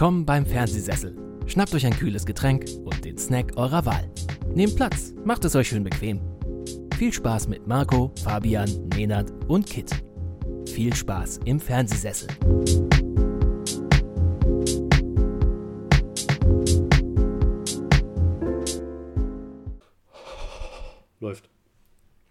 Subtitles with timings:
[0.00, 1.14] Willkommen beim Fernsehsessel.
[1.46, 4.10] Schnappt euch ein kühles Getränk und den Snack eurer Wahl.
[4.54, 6.22] Nehmt Platz, macht es euch schön bequem.
[6.96, 9.90] Viel Spaß mit Marco, Fabian, Nenad und Kit.
[10.66, 12.28] Viel Spaß im Fernsehsessel.
[21.20, 21.50] Läuft.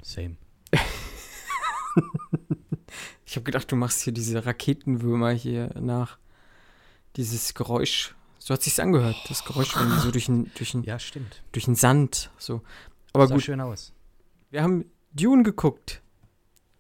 [0.02, 0.38] Same.
[3.28, 6.18] Ich habe gedacht, du machst hier diese Raketenwürmer hier nach.
[7.20, 8.16] Dieses Geräusch.
[8.38, 11.44] So hat sich's angehört, das Geräusch, wenn die so durch den, durch den, Ja, stimmt.
[11.52, 12.62] durch den Sand so.
[13.12, 13.92] Aber Sah gut, schön aus.
[14.52, 16.02] wir haben Dune geguckt.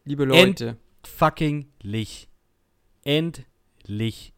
[0.05, 0.77] Liebe Leute.
[1.03, 2.29] Fucking lich.
[3.03, 4.33] Endlich.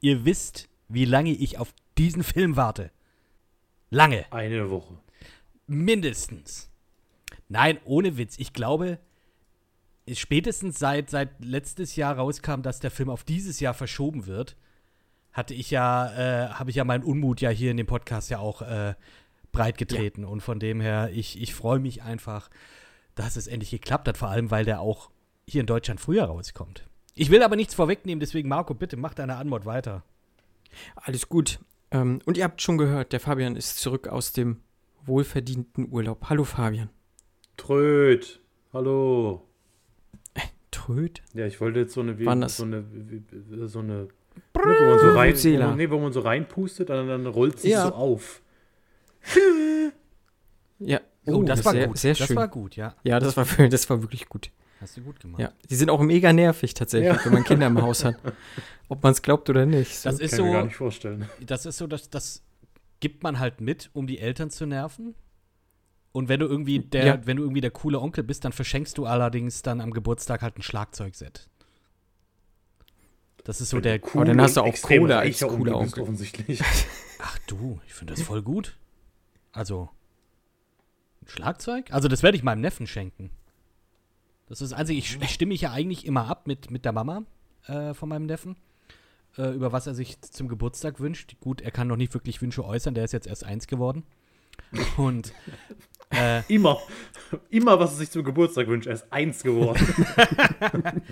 [0.00, 2.90] Ihr wisst, wie lange ich auf diesen Film warte.
[3.90, 4.26] Lange.
[4.32, 4.98] Eine Woche.
[5.68, 6.68] Mindestens.
[7.48, 8.34] Nein, ohne Witz.
[8.38, 8.98] Ich glaube,
[10.12, 14.56] spätestens seit, seit letztes Jahr rauskam, dass der Film auf dieses Jahr verschoben wird,
[15.34, 18.38] hatte ich ja, äh, habe ich ja meinen Unmut ja hier in dem Podcast ja
[18.38, 18.94] auch äh,
[19.52, 20.24] breit getreten.
[20.24, 22.48] Und von dem her, ich, ich freue mich einfach,
[23.16, 25.10] dass es endlich geklappt hat, vor allem, weil der auch
[25.46, 26.86] hier in Deutschland früher rauskommt.
[27.14, 30.04] Ich will aber nichts vorwegnehmen, deswegen, Marco, bitte mach deine Antwort weiter.
[30.96, 31.58] Alles gut.
[31.90, 34.60] Ähm, und ihr habt schon gehört, der Fabian ist zurück aus dem
[35.04, 36.28] wohlverdienten Urlaub.
[36.30, 36.90] Hallo Fabian.
[37.56, 38.40] Tröd.
[38.72, 39.46] Hallo.
[40.70, 41.22] Tröd?
[41.34, 42.56] Ja, ich wollte jetzt so eine, wie, Wann das?
[42.56, 42.84] so eine,
[43.66, 47.08] so eine, ne, wo man so rein, wo man, nee, wo man so reinpustet, dann,
[47.08, 47.86] dann rollt sich Ja.
[47.88, 48.42] so auf.
[50.78, 51.00] Ja.
[51.26, 51.98] Oh, das war sehr, gut.
[51.98, 52.36] Sehr das schön.
[52.36, 52.94] war gut, ja.
[53.02, 54.50] ja, das war, das war wirklich gut.
[54.80, 55.40] Hast du gut gemacht.
[55.40, 57.24] Ja, die sind auch mega nervig tatsächlich, Ja.
[57.24, 58.16] wenn man Kinder im Haus hat.
[58.88, 59.96] Ob man es glaubt oder nicht.
[59.98, 60.10] So.
[60.10, 61.28] Das ist Kann ich mir so, gar nicht vorstellen.
[61.46, 62.42] das ist so, dass das
[63.00, 65.14] gibt man halt mit, um die Eltern zu nerven.
[66.12, 67.26] Und wenn du irgendwie der, Ja.
[67.26, 70.58] wenn du irgendwie der coole Onkel bist, dann verschenkst du allerdings dann am Geburtstag halt
[70.58, 71.48] ein Schlagzeugset.
[73.44, 74.00] Das ist so der.
[74.02, 76.62] Aber dann hast du auch Kohle als cooler Onkel offensichtlich.
[77.18, 78.76] Ach du, ich finde das voll gut.
[79.52, 79.90] Also
[81.22, 81.92] ein Schlagzeug?
[81.92, 83.30] Also das werde ich meinem Neffen schenken.
[84.46, 84.98] Das ist das Einzige.
[84.98, 87.22] Ich, ich stimme mich ja eigentlich immer ab mit, mit der Mama
[87.66, 88.56] äh, von meinem Neffen.
[89.36, 91.36] Äh, über was er sich zum Geburtstag wünscht.
[91.40, 94.04] Gut, er kann noch nicht wirklich Wünsche äußern, der ist jetzt erst eins geworden.
[94.96, 95.32] Und
[96.16, 96.78] äh, Immer.
[97.50, 98.86] Immer, was er sich zum Geburtstag wünscht.
[98.86, 99.84] Er ist eins geworden.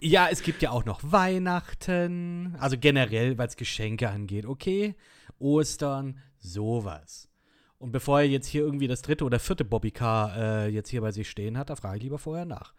[0.00, 2.56] Ja, es gibt ja auch noch Weihnachten.
[2.58, 4.44] Also generell, was Geschenke angeht.
[4.44, 4.96] Okay,
[5.38, 7.30] Ostern, sowas.
[7.78, 11.10] Und bevor er jetzt hier irgendwie das dritte oder vierte Bobbycar äh, jetzt hier bei
[11.10, 12.74] sich stehen hat, da frage ich lieber vorher nach.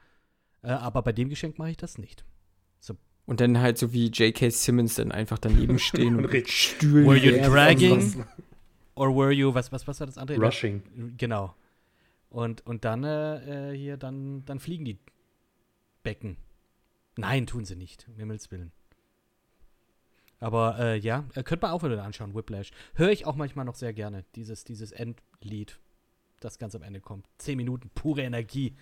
[0.62, 2.26] Äh, aber bei dem Geschenk mache ich das nicht.
[3.26, 4.50] Und dann halt so wie J.K.
[4.52, 7.08] Simmons dann einfach daneben stehen und Und Stühlen.
[7.08, 8.24] Were you dragging?
[8.96, 10.40] Or were you, was, was, was war das andere?
[10.40, 11.16] Rushing.
[11.18, 11.54] Genau.
[12.30, 14.98] Und, und dann äh, äh, hier, dann, dann fliegen die
[16.04, 16.38] Becken.
[17.18, 18.72] Nein, tun sie nicht, um Himmels Willen.
[20.40, 22.72] Aber äh, ja, äh, könnte man auch wieder anschauen, Whiplash.
[22.94, 25.80] Höre ich auch manchmal noch sehr gerne, dieses, dieses Endlied,
[26.40, 27.26] das ganz am Ende kommt.
[27.38, 28.76] Zehn Minuten pure Energie.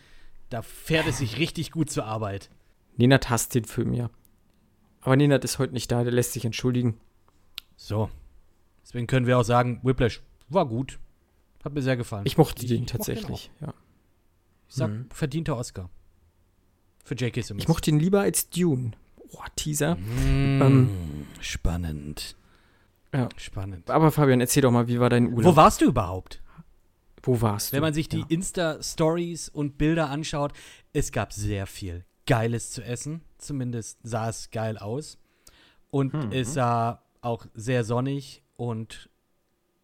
[0.49, 2.49] Da fährt es sich richtig gut zur Arbeit.
[2.97, 4.09] Nenad hasst den Film, ja.
[5.01, 6.99] Aber Nenad ist heute nicht da, der lässt sich entschuldigen.
[7.75, 8.09] So.
[8.83, 10.99] Deswegen können wir auch sagen, Whiplash war gut.
[11.63, 12.25] Hat mir sehr gefallen.
[12.25, 13.73] Ich mochte den ich mochte den tatsächlich, ja.
[14.67, 15.05] Ich sag, Mhm.
[15.11, 15.89] verdienter Oscar.
[17.05, 17.41] Für J.K.
[17.41, 17.63] Simmons.
[17.63, 18.91] Ich mochte ihn lieber als Dune.
[19.31, 19.95] Boah, Teaser.
[19.95, 20.89] Mm, Ähm,
[21.39, 22.35] spannend.
[23.13, 23.29] Ja.
[23.37, 23.89] Spannend.
[23.89, 25.53] Aber Fabian, erzähl doch mal, wie war dein Urlaub?
[25.53, 26.41] Wo warst du überhaupt?
[27.21, 27.75] Wo warst du?
[27.75, 28.25] Wenn man sich die Ja.
[28.29, 30.53] Insta-Stories und Bilder anschaut,
[30.93, 33.21] es gab sehr viel Geiles zu essen.
[33.37, 35.17] Zumindest sah es geil aus.
[35.89, 36.31] Und Mhm.
[36.31, 39.09] es sah auch sehr sonnig und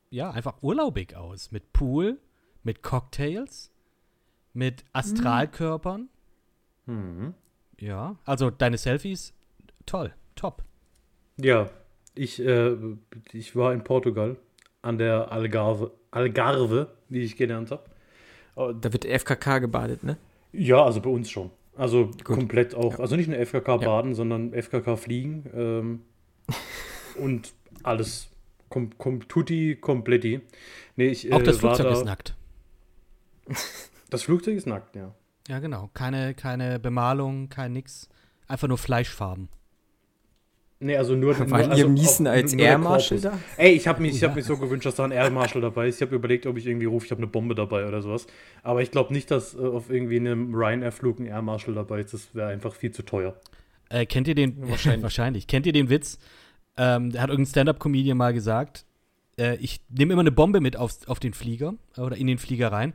[0.09, 1.51] ja, einfach urlaubig aus.
[1.51, 2.17] Mit Pool,
[2.63, 3.71] mit Cocktails,
[4.53, 6.09] mit Astralkörpern.
[6.85, 7.33] Mhm.
[7.79, 9.33] Ja, also deine Selfies,
[9.85, 10.63] toll, top.
[11.37, 11.69] Ja,
[12.15, 12.75] ich, äh,
[13.31, 14.37] ich war in Portugal
[14.81, 17.83] an der Algarve, Algarve wie ich gelernt habe.
[18.55, 20.17] Da wird FKK gebadet, ne?
[20.51, 21.51] Ja, also bei uns schon.
[21.77, 22.23] Also Gut.
[22.25, 23.77] komplett auch, also nicht nur FKK Ja.
[23.77, 26.01] baden, sondern FKK fliegen ähm,
[27.17, 28.29] und alles
[28.69, 30.41] kom, kom, tutti kompletti.
[30.95, 32.35] Nee, ich, Auch äh, das war Flugzeug da, ist nackt.
[34.11, 35.13] Das Flugzeug ist nackt, ja.
[35.47, 35.91] Ja, genau.
[35.93, 38.09] Keine, keine Bemalung, kein nix.
[38.47, 39.49] Einfach nur Fleischfarben.
[40.79, 43.39] Nee, also nur, nur War also auch als Air Marshal da?
[43.57, 44.35] Ey, ich habe mich, ich hab ja.
[44.37, 45.95] mich so gewünscht, dass da ein Air Marshal dabei ist.
[45.97, 48.27] Ich habe überlegt, ob ich irgendwie rufe, ich habe eine Bombe dabei oder sowas.
[48.63, 52.13] Aber ich glaube nicht, dass äh, auf irgendwie einem Ryanair-Flug ein Air Marshal dabei ist.
[52.13, 53.35] Das wäre einfach viel zu teuer.
[53.89, 54.69] Äh, kennt ihr den?
[54.69, 55.03] Wahrscheinlich.
[55.03, 55.47] Wahrscheinlich.
[55.47, 56.17] Kennt ihr den Witz?
[56.79, 58.85] Ähm, da hat irgendein Stand-Up-Comedian mal gesagt,
[59.37, 62.71] äh, ich nehme immer eine Bombe mit auf, auf den Flieger oder in den Flieger
[62.71, 62.93] rein,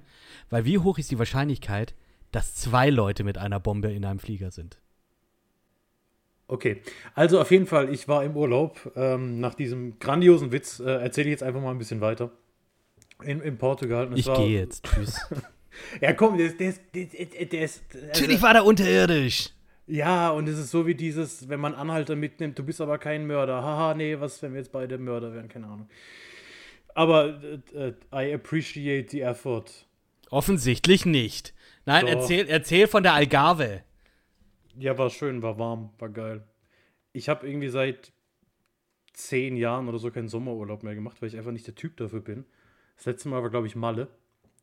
[0.48, 1.94] weil wie hoch ist die Wahrscheinlichkeit,
[2.32, 4.78] dass zwei Leute mit einer Bombe in einem Flieger sind?
[6.48, 6.80] Okay,
[7.14, 8.90] also auf jeden Fall, ich war im Urlaub.
[8.96, 12.30] Ähm, nach diesem grandiosen Witz äh, erzähle ich jetzt einfach mal ein bisschen weiter.
[13.22, 14.10] In, in Portugal.
[14.14, 14.84] Ich gehe jetzt.
[14.84, 15.20] Tschüss.
[16.00, 16.60] Ja, komm, der ist.
[16.60, 19.50] Der ist, der ist, der ist also, Natürlich war der unterirdisch.
[19.86, 23.26] Ja, und es ist so wie dieses, wenn man Anhalter mitnimmt, du bist aber kein
[23.26, 23.62] Mörder.
[23.62, 25.88] Haha, nee, was, wenn wir jetzt beide Mörder wären, keine Ahnung.
[26.94, 27.42] Aber
[27.74, 29.86] äh, äh, I appreciate the effort.
[30.30, 31.54] Offensichtlich nicht.
[31.84, 32.12] Nein, Doch.
[32.12, 33.82] erzähl, erzähl von der Algarve.
[34.78, 36.44] Ja, war schön, war warm, war geil.
[37.12, 38.12] Ich habe irgendwie seit
[39.12, 42.20] zehn Jahren oder so keinen Sommerurlaub mehr gemacht, weil ich einfach nicht der Typ dafür
[42.20, 42.44] bin.
[42.96, 44.08] Das letzte Mal war, glaube ich, Malle.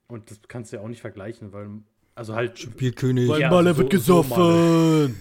[0.08, 1.70] Und das kannst du ja auch nicht vergleichen, weil,
[2.16, 3.30] also halt, Bierkönig.
[3.30, 5.16] Weil- Ja, Malle so- wird so gesoffen.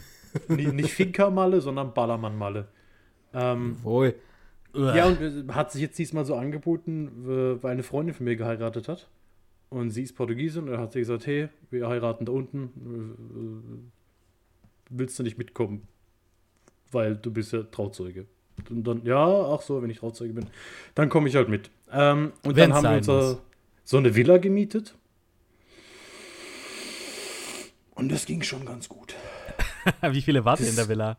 [0.49, 2.69] nicht, Finca-Malle, sondern Ballermann-Malle.
[3.35, 4.15] Ähm, Wohl.
[4.75, 8.37] Ja, und äh, hat sich jetzt diesmal so angeboten, äh, weil eine Freundin von mir
[8.37, 9.09] geheiratet hat.
[9.69, 13.83] Und sie ist Portugiesin und dann hat sie gesagt, hey, wir heiraten da unten.
[13.85, 13.89] Äh,
[14.91, 15.87] willst du nicht mitkommen?
[16.93, 18.27] Weil du bist ja Trauzeuge.
[18.69, 20.47] Und dann, ja, ach so, wenn ich Trauzeuge bin,
[20.95, 21.71] dann komme ich halt mit.
[21.93, 23.39] Ähm, und Wenn's dann haben wir uns muss.
[23.85, 24.95] so eine Villa gemietet.
[28.01, 29.15] Und das ging schon ganz gut.
[30.11, 31.19] Wie viele ihr in der Villa?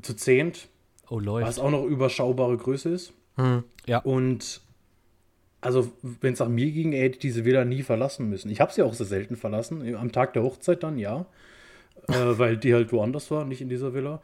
[0.00, 0.68] Zu zehnt,
[1.10, 1.60] Oh, was läuft.
[1.60, 3.12] auch noch überschaubare Größe ist.
[3.36, 3.64] Hm.
[4.04, 4.60] Und
[5.60, 8.50] also, wenn es nach mir ging, hätte ich diese Villa nie verlassen müssen.
[8.50, 9.94] Ich habe sie auch sehr selten verlassen.
[9.96, 11.26] Am Tag der Hochzeit dann, ja.
[12.08, 14.22] äh, weil die halt woanders war, nicht in dieser Villa.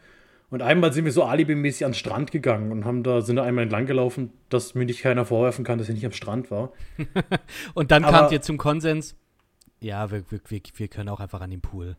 [0.51, 3.43] Und einmal sind wir so alibimäßig an den Strand gegangen und haben da, sind da
[3.43, 6.73] einmal entlang gelaufen, dass mir nicht keiner vorwerfen kann, dass ich nicht am Strand war.
[7.75, 9.15] Und dann Aber- kamt ihr zum Konsens,
[9.81, 11.97] ja, wir, wir, wir, wir können auch einfach an den Pool.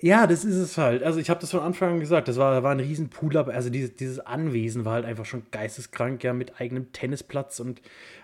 [0.00, 1.02] Ja, das ist es halt.
[1.02, 2.28] Also ich habe das von Anfang an gesagt.
[2.28, 5.44] Das war, war ein riesen Pool, aber also dieses, dieses Anwesen war halt einfach schon
[5.50, 7.80] geisteskrank, ja, mit eigenem Tennisplatz und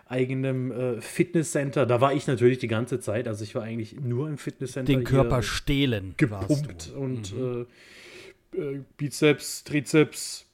[0.07, 1.87] eigenem äh, Fitnesscenter.
[1.87, 3.27] Da war ich natürlich die ganze Zeit.
[3.27, 4.93] Also ich war eigentlich nur im Fitnesscenter.
[4.93, 6.15] Den Körper stehlen.
[6.19, 10.47] gepumpt und äh, äh, Bizeps, Trizeps,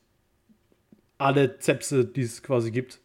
[1.18, 3.00] alle Zepse, die es quasi gibt,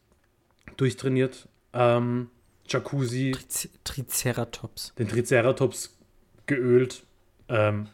[0.77, 1.47] durchtrainiert.
[1.73, 2.29] Ähm,
[2.73, 4.93] Jacuzzi, Triz- Triceratops.
[4.97, 5.97] den Triceratops
[6.45, 7.03] geölt.
[7.49, 7.87] Ähm,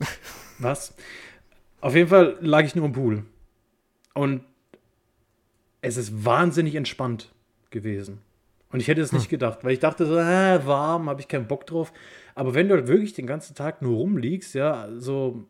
[0.58, 0.94] was?
[1.80, 3.24] Auf jeden Fall lag ich nur im Pool.
[4.14, 4.44] Und
[5.80, 7.30] es ist wahnsinnig entspannt
[7.70, 8.18] gewesen.
[8.72, 11.48] Und ich hätte es nicht gedacht, weil ich dachte so, äh, warm, habe ich keinen
[11.48, 11.92] Bock drauf.
[12.34, 15.44] Aber wenn du halt wirklich den ganzen Tag nur rumliegst, ja, so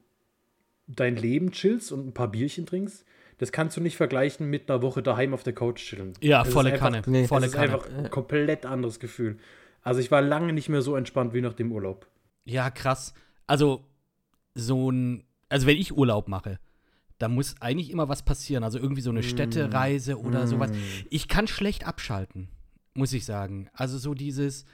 [0.87, 3.05] dein Leben chillst und ein paar Bierchen trinkst,
[3.41, 6.13] das kannst du nicht vergleichen mit einer Woche daheim auf der Couch chillen.
[6.21, 7.03] Ja, Das volle einfach- Kanne.
[7.07, 7.73] nee, volle das ist Kanne.
[7.73, 9.39] einfach ein komplett anderes Gefühl.
[9.83, 12.07] Also ich war lange nicht mehr so entspannt wie nach dem Urlaub.
[12.45, 13.15] Ja, krass.
[13.47, 13.83] Also,
[14.55, 16.59] so ein, also wenn ich Urlaub mache,
[17.19, 18.63] da muss eigentlich immer was passieren.
[18.63, 20.71] Also irgendwie so eine Städtereise oder sowas.
[21.09, 22.49] Ich kann schlecht abschalten,
[22.95, 23.69] muss ich sagen.
[23.73, 24.65] Also so dieses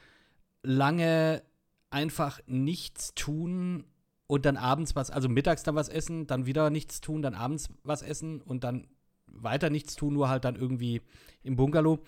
[0.63, 1.41] lange
[1.89, 3.85] einfach nichts tun
[4.27, 7.69] und dann abends was, also mittags dann was essen, dann wieder nichts tun, dann abends
[7.83, 8.87] was essen und dann
[9.25, 11.01] weiter nichts tun, nur halt dann irgendwie
[11.43, 11.99] im Bungalow.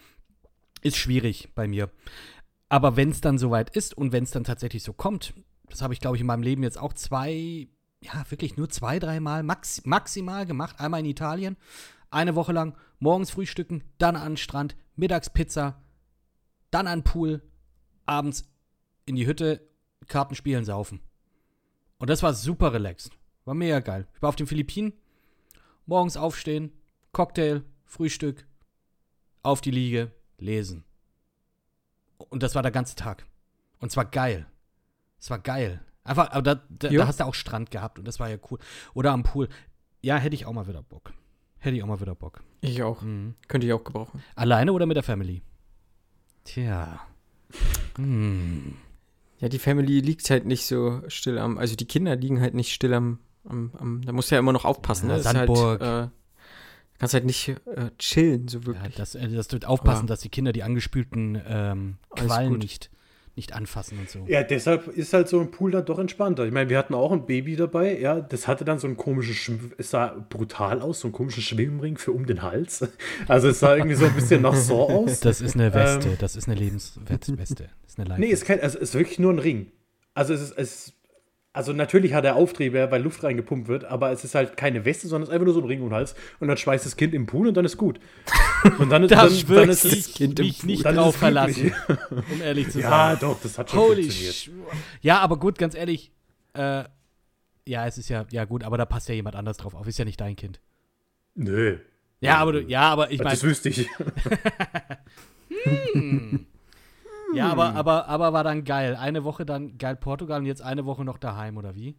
[0.82, 1.90] Ist schwierig bei mir.
[2.70, 5.34] Aber wenn es dann soweit ist und wenn es dann tatsächlich so kommt,
[5.70, 7.68] das habe ich, glaube ich, in meinem Leben jetzt auch zwei,
[8.02, 10.80] ja, wirklich nur zwei, dreimal max maximal gemacht.
[10.80, 11.58] Einmal in Italien,
[12.12, 15.82] eine Woche lang, morgens frühstücken, dann an den Strand, mittags Pizza,
[16.72, 17.42] dann an den Pool,
[18.06, 18.50] abends
[19.06, 19.68] in die Hütte,
[20.08, 21.02] Karten spielen, saufen.
[22.00, 23.12] Und das war super relaxed.
[23.46, 24.08] War mega geil.
[24.16, 24.94] Ich war auf den Philippinen,
[25.86, 26.72] morgens aufstehen,
[27.12, 28.48] Cocktail, Frühstück,
[29.44, 30.84] auf die Liege, lesen.
[32.18, 33.26] Und das war der ganze Tag.
[33.80, 34.46] Und es war geil.
[35.20, 35.82] Es war geil.
[36.04, 38.60] Einfach, aber da, da, da hast du auch Strand gehabt und das war ja cool.
[38.94, 39.50] Oder am Pool.
[40.02, 41.14] Ja, hätte ich auch mal wieder Bock.
[41.58, 42.42] Hätte ich auch mal wieder Bock.
[42.62, 43.02] Ich auch.
[43.02, 43.36] Mhm.
[43.48, 44.24] Könnte ich auch gebrauchen.
[44.36, 45.42] Alleine oder mit der Family?
[46.46, 47.02] Tja.
[47.98, 48.78] Hm.
[49.40, 51.58] Ja, die Family liegt halt nicht so still am.
[51.58, 53.20] Also die Kinder liegen halt nicht still am.
[53.46, 55.10] am, am da musst du ja immer noch aufpassen.
[55.10, 55.24] Ja, ne?
[55.24, 55.82] Das ist Sandburg.
[55.82, 56.12] Halt, äh,
[57.00, 58.96] kannst halt nicht äh, chillen, so Ja, wirklich.
[58.96, 62.90] das, äh, das wird aufpassen, Aber- dass die Kinder die angespülten ähm, Quallen nicht,
[63.40, 64.26] nicht anfassen und so.
[64.28, 66.46] Ja, deshalb ist halt so ein Pool dann doch entspannter.
[66.46, 69.34] Ich meine, wir hatten auch ein Baby dabei, ja, das hatte dann so einen komischen,
[69.34, 72.88] Schw es sah brutal aus, so einen komischen Schwimmring für um den Hals.
[73.28, 75.20] Also es sah irgendwie so ein bisschen nach so aus.
[75.20, 77.70] Das ist eine Weste, das ist eine Lebensweste.
[77.84, 78.26] Das ist eine Leib Ähm.
[78.28, 79.72] Nee, ist kein, also es ist wirklich nur ein Ring.
[80.14, 80.94] Also es ist, es,
[81.52, 85.08] also natürlich hat er Auftriebe, weil Luft reingepumpt wird, aber es ist halt keine Weste,
[85.08, 86.96] sondern es ist einfach nur so ein Ring um den Hals und dann schmeißt das
[86.96, 88.00] Kind im Pool und dann ist gut.
[88.78, 91.74] Und dann ist, Da dann, dann ist ich Kind im mich nicht Dann drauf verlassen,
[92.32, 93.18] um ehrlich zu Ja, sein.
[93.22, 94.36] doch, das hat schon Holy funktioniert.
[94.36, 94.50] sh
[95.02, 96.12] Ja, aber gut, ganz ehrlich,
[96.54, 96.84] äh,
[97.68, 99.88] ja, es ist ja, ja gut, aber da passt ja jemand anders drauf auf.
[99.88, 100.60] Ist ja nicht dein Kind.
[101.36, 101.78] Nö.
[102.22, 103.88] Ja, aber du, ja, aber ich meine, das wüsste ich.
[107.36, 108.96] ja, aber, aber, aber war dann geil.
[108.96, 111.96] Eine Woche dann geil Portugal und jetzt eine Woche noch daheim, oder wie?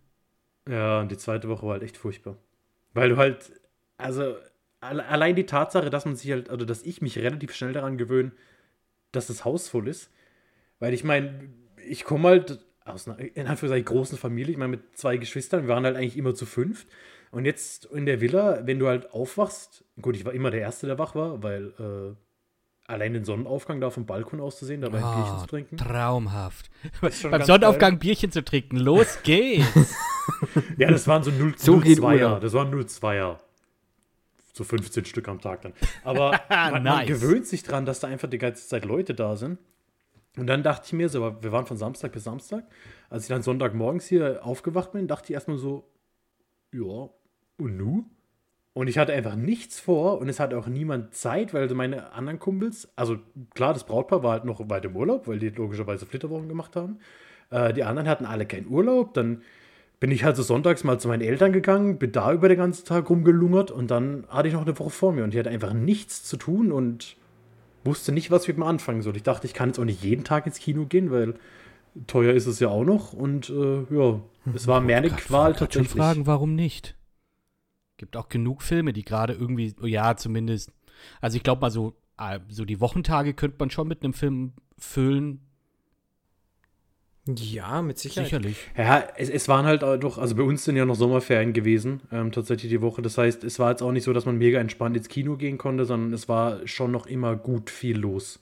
[0.68, 2.36] Ja, und die zweite Woche war halt echt furchtbar.
[2.92, 3.52] Weil du halt,
[3.96, 4.36] also
[4.80, 7.98] alle- allein die Tatsache, dass man sich halt, also dass ich mich relativ schnell daran
[7.98, 8.32] gewöhne,
[9.12, 10.10] dass das Haus voll ist.
[10.78, 11.50] Weil ich meine,
[11.86, 15.68] ich komme halt aus einer in Anführungszeichen großen Familie, ich meine mit zwei Geschwistern, wir
[15.74, 16.88] waren halt eigentlich immer zu fünft.
[17.30, 20.86] Und jetzt in der Villa, wenn du halt aufwachst, gut, ich war immer der Erste,
[20.86, 22.16] der wach war, weil äh,
[22.90, 25.76] allein den Sonnenaufgang da vom Balkon aus zu sehen, dabei ein Bierchen Ah, zu trinken.
[25.76, 26.70] Traumhaft.
[27.00, 28.76] Beim Sonnenaufgang Bierchen zu trinken.
[28.76, 29.94] Los geht's.
[30.76, 32.02] Ja, das waren so 0, So geht 02er.
[32.24, 32.40] Urlaub.
[32.40, 33.38] Das waren 02er.
[34.52, 35.72] So 15 Stück am Tag dann.
[36.04, 37.08] Aber man, man Nice.
[37.08, 39.58] gewöhnt sich dran, dass da einfach die ganze Zeit Leute da sind.
[40.36, 42.64] Und dann dachte ich mir so, wir waren von Samstag bis Samstag.
[43.08, 45.88] Als ich dann Sonntagmorgens hier aufgewacht bin, dachte ich erstmal so,
[46.72, 47.08] ja,
[47.58, 48.04] und nu?
[48.72, 52.38] Und ich hatte einfach nichts vor und es hatte auch niemand Zeit, weil meine anderen
[52.38, 53.18] Kumpels, also
[53.54, 56.98] klar, das Brautpaar war halt noch weit im Urlaub, weil die logischerweise Flitterwochen gemacht haben.
[57.50, 59.12] Äh, die anderen hatten alle keinen Urlaub.
[59.14, 59.42] Dann
[59.98, 62.86] bin ich halt so sonntags mal zu meinen Eltern gegangen, bin da über den ganzen
[62.86, 65.74] Tag rumgelungert und dann hatte ich noch eine Woche vor mir und ich hatte einfach
[65.74, 67.16] nichts zu tun und
[67.84, 69.16] wusste nicht, was ich mit mir anfangen soll.
[69.16, 71.34] Ich dachte, ich kann jetzt auch nicht jeden Tag ins Kino gehen, weil
[72.06, 74.20] teuer ist es ja auch noch und äh, ja,
[74.54, 75.92] es war mehr eine Qual tatsächlich.
[75.92, 76.96] fragen, warum nicht?
[78.00, 80.72] Gibt auch genug Filme, die gerade irgendwie, ja, zumindest.
[81.20, 84.54] Also ich glaube mal so, ah, so die Wochentage könnte man schon mit einem Film
[84.78, 85.42] füllen.
[87.28, 88.28] Ja, mit Sicherheit.
[88.28, 88.56] Sicherlich.
[88.74, 92.00] Ja, es, es waren halt auch doch, also bei uns sind ja noch Sommerferien gewesen,
[92.10, 93.02] ähm, tatsächlich die Woche.
[93.02, 95.58] Das heißt, es war jetzt auch nicht so, dass man mega entspannt ins Kino gehen
[95.58, 98.40] konnte, sondern es war schon noch immer gut viel los.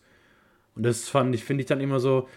[0.77, 2.29] Und das fand ich, finde ich dann immer so,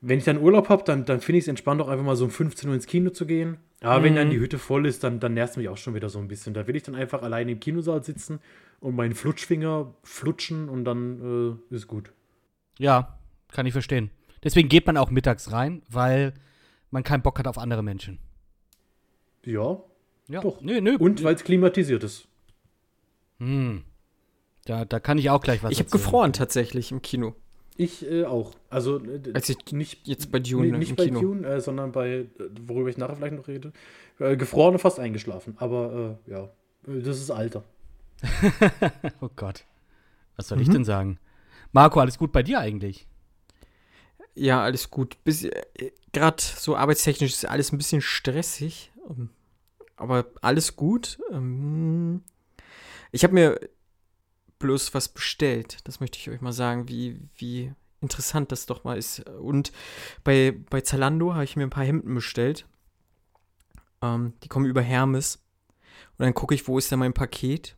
[0.00, 2.24] wenn ich dann Urlaub habe, dann, dann finde ich es entspannt, auch einfach mal so
[2.24, 3.58] um 15 Uhr ins Kino zu gehen.
[3.80, 6.08] Aber wenn dann die Hütte voll ist, dann, dann nervt es mich auch schon wieder
[6.08, 6.54] so ein bisschen.
[6.54, 8.40] Da will ich dann einfach alleine im Kinosaal sitzen
[8.80, 12.12] und meinen Flutschfinger flutschen und dann äh, ist gut.
[12.78, 14.10] Ja, kann ich verstehen.
[14.42, 16.34] Deswegen geht man auch mittags rein, weil
[16.90, 18.18] man keinen Bock hat auf andere Menschen.
[19.44, 19.82] Ja,
[20.28, 20.60] Ja, Doch.
[20.62, 20.96] Nö, nö.
[20.98, 22.26] und weil es klimatisiert ist.
[23.38, 23.84] Hm.
[24.64, 27.34] Da, da kann ich auch gleich was Ich habe gefroren tatsächlich im Kino.
[27.76, 28.52] Ich äh, auch.
[28.70, 31.20] Also äh, Als ich nicht jetzt bei Dune Nee, nicht im bei Kino.
[31.20, 32.26] Dune, äh, sondern bei, äh,
[32.66, 33.72] worüber ich nachher vielleicht noch rede,
[34.20, 35.54] äh, gefroren und fast eingeschlafen.
[35.58, 36.50] Aber äh, ja,
[36.86, 37.64] das ist Alter.
[39.20, 39.64] Oh Gott.
[40.36, 40.72] Was soll ich Mhm.
[40.72, 41.18] denn sagen?
[41.72, 43.06] Marco, alles gut bei dir eigentlich?
[44.34, 45.16] Ja, alles gut.
[45.24, 48.92] Äh, Gerade so arbeitstechnisch ist alles ein bisschen stressig.
[49.10, 49.30] ähm,
[49.96, 51.18] Aber alles gut.
[51.32, 52.22] Ähm,
[53.12, 53.60] Ich habe mir
[54.64, 55.76] bloß was bestellt.
[55.84, 59.20] Das möchte ich euch mal sagen, wie, wie interessant das doch mal ist.
[59.28, 59.72] Und
[60.24, 62.66] bei, bei Zalando habe ich mir ein paar Hemden bestellt.
[64.00, 65.42] Ähm, die kommen über Hermes.
[66.16, 67.76] Und dann gucke ich, wo ist denn mein Paket?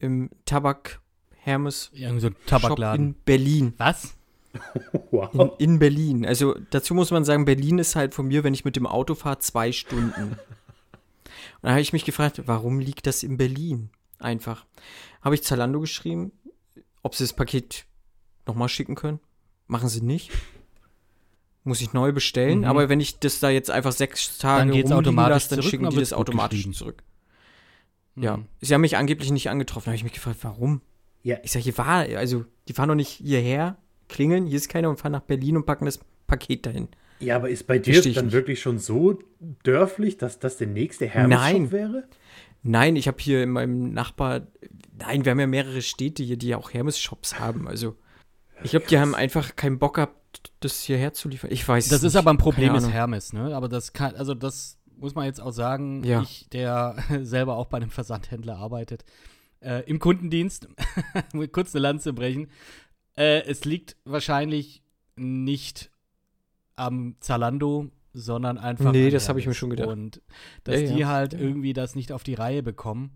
[0.00, 1.00] Im Tabak
[1.30, 3.06] Hermes Irgend so Shop Tabakladen.
[3.06, 3.74] in Berlin.
[3.78, 4.14] Was?
[5.10, 5.56] Wow.
[5.58, 6.26] In, in Berlin.
[6.26, 9.14] Also dazu muss man sagen, Berlin ist halt von mir, wenn ich mit dem Auto
[9.14, 10.22] fahre, zwei Stunden.
[10.22, 10.38] Und
[11.62, 13.88] da habe ich mich gefragt, warum liegt das in Berlin?
[14.22, 14.64] Einfach.
[15.20, 16.32] Habe ich Zalando geschrieben,
[17.02, 17.84] ob sie das Paket
[18.46, 19.20] nochmal schicken können.
[19.66, 20.30] Machen sie nicht.
[21.64, 22.60] Muss ich neu bestellen.
[22.60, 22.64] Mhm.
[22.64, 25.90] Aber wenn ich das da jetzt einfach sechs Tage Dann automatisch lasse, dann zurück schicken
[25.90, 27.02] die das automatisch zurück.
[28.16, 28.34] Ja.
[28.34, 28.46] Hm.
[28.60, 29.84] Sie haben mich angeblich nicht angetroffen.
[29.86, 30.82] Da habe ich mich gefragt, warum?
[31.22, 33.76] Ja, Ich sage, hier war, also die fahren doch nicht hierher,
[34.08, 36.88] klingeln, hier ist keiner und fahren nach Berlin und packen das Paket dahin.
[37.20, 38.32] ja, aber ist bei dir dann nicht.
[38.32, 39.20] wirklich schon so
[39.62, 41.90] dörflich, dass das der nächste hermes wäre?
[41.90, 42.04] Nein,
[42.64, 44.46] ich habe hier in meinem Nachbar,
[44.98, 47.66] nein, wir haben ja mehrere Städte hier, die ja auch Hermes-Shops haben.
[47.68, 47.96] Also
[48.62, 51.50] ich glaube, die haben einfach keinen Bock gehabt, das hierher zu liefern.
[51.52, 52.18] Ich weiß Das es ist nicht.
[52.20, 52.90] aber ein Problem Ahnung.
[52.90, 53.54] Hermes, ne?
[53.56, 56.22] Aber das kann, also das muss man jetzt auch sagen, Ja.
[56.22, 59.04] ich, der selber auch bei einem Versandhändler arbeitet,
[59.60, 60.68] äh, im Kundendienst,
[61.52, 62.48] kurz eine Lanze brechen,
[63.16, 64.82] äh, es liegt wahrscheinlich
[65.16, 65.90] nicht
[66.76, 69.88] am Zalando, sondern einfach Nee, das hab ich mir schon gedacht.
[69.88, 70.20] Und
[70.64, 71.38] dass Ja, die ja, halt ja.
[71.38, 73.10] irgendwie das nicht auf die Reihe bekommen,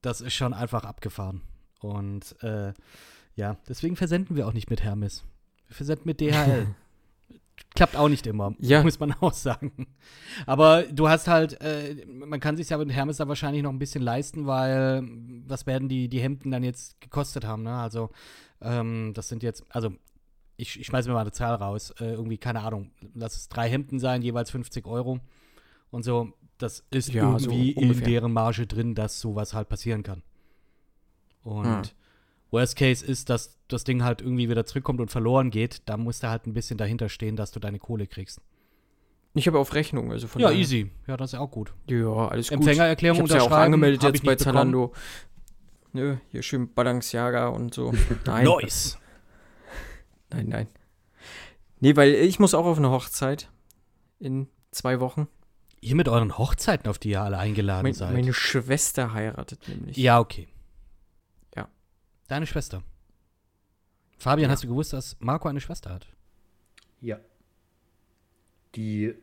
[0.00, 1.42] das ist schon einfach abgefahren.
[1.80, 2.72] Und äh,
[3.34, 5.24] ja, deswegen versenden wir auch nicht mit Hermes.
[5.68, 6.66] Wir versenden mit DHL.
[7.74, 8.82] Klappt auch nicht immer, Ja.
[8.82, 9.86] muss man auch sagen.
[10.46, 13.78] Aber du hast halt, äh, man kann sich ja mit Hermes da wahrscheinlich noch ein
[13.78, 15.02] bisschen leisten, weil
[15.46, 17.74] was werden die, die Hemden dann jetzt gekostet haben, ne?
[17.74, 18.10] Also,
[18.60, 19.92] ähm, das sind jetzt, also
[20.56, 23.68] ich, ich schmeiße mir mal eine Zahl raus, äh, irgendwie, keine Ahnung, lass es drei
[23.68, 25.18] Hemden sein, jeweils 50 Euro
[25.90, 26.32] und so.
[26.58, 28.06] Das ist Ja, so irgendwie in ungefähr.
[28.06, 30.22] deren Marge drin, dass sowas halt passieren kann.
[31.42, 31.82] Und Hm.
[32.52, 35.82] Worst Case ist, dass das Ding halt irgendwie wieder zurückkommt und verloren geht.
[35.86, 38.40] Da musst du halt ein bisschen dahinter stehen, dass du deine Kohle kriegst.
[39.34, 40.90] Ich habe auf Rechnung, also von Ja, easy.
[41.06, 41.72] Ja, das ist ja auch gut.
[41.88, 42.58] Ja, alles gut.
[42.58, 44.92] Empfängererklärung ich hab's ja auch unterschreiben, angemeldet jetzt ich bei Zalando.
[45.94, 47.92] Nö, hier schön Balenciaga und so.
[48.26, 48.98] Nein, Nice.
[50.32, 50.68] Nein, nein.
[51.80, 53.50] Nee, weil ich muss auch auf eine Hochzeit
[54.18, 55.28] in zwei Wochen.
[55.80, 58.12] Ihr mit euren Hochzeiten, auf die ihr alle eingeladen Mein, seid.
[58.12, 59.96] meine Schwester heiratet nämlich.
[59.96, 60.46] ja, okay.
[61.56, 61.68] Ja.
[62.28, 62.82] Deine Schwester.
[64.16, 64.52] Fabian, Ja.
[64.52, 66.06] hast du gewusst, dass Marco eine Schwester hat?
[67.00, 67.18] Ja.
[68.76, 69.14] Die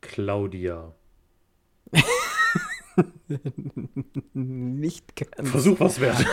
[0.00, 0.92] Claudia.
[4.34, 5.50] Nicht ganz.
[5.50, 6.24] Versuch was wert.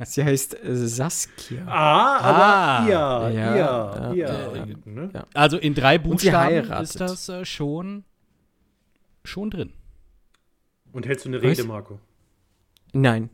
[0.04, 1.64] Sie heißt äh, Saskia.
[1.66, 2.78] Ah, Ah.
[2.80, 4.54] aber ja, Ja, ja, ja, ja.
[4.54, 4.66] ja.
[4.84, 5.10] Ne?
[5.14, 5.26] Ja.
[5.34, 8.04] Also in drei Buchstaben ist das äh, schon,
[9.24, 9.72] schon drin.
[10.92, 11.44] Und hältst du eine Was?
[11.44, 11.98] Rede, Marco?
[12.92, 13.30] Nein,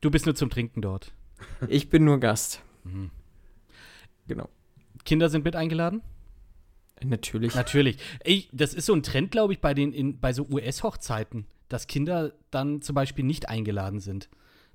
[0.00, 1.14] Du bist nur zum Trinken dort.
[1.68, 2.60] ich bin nur Gast.
[2.84, 3.10] Mhm.
[4.28, 4.48] Genau.
[5.06, 6.02] Kinder sind mit eingeladen?
[7.02, 7.54] Natürlich.
[7.54, 7.98] Natürlich.
[8.20, 11.86] Ey, das ist so ein Trend, glaube ich, bei, den, in, bei so US-Hochzeiten, dass
[11.86, 14.28] Kinder dann zum Beispiel nicht eingeladen sind.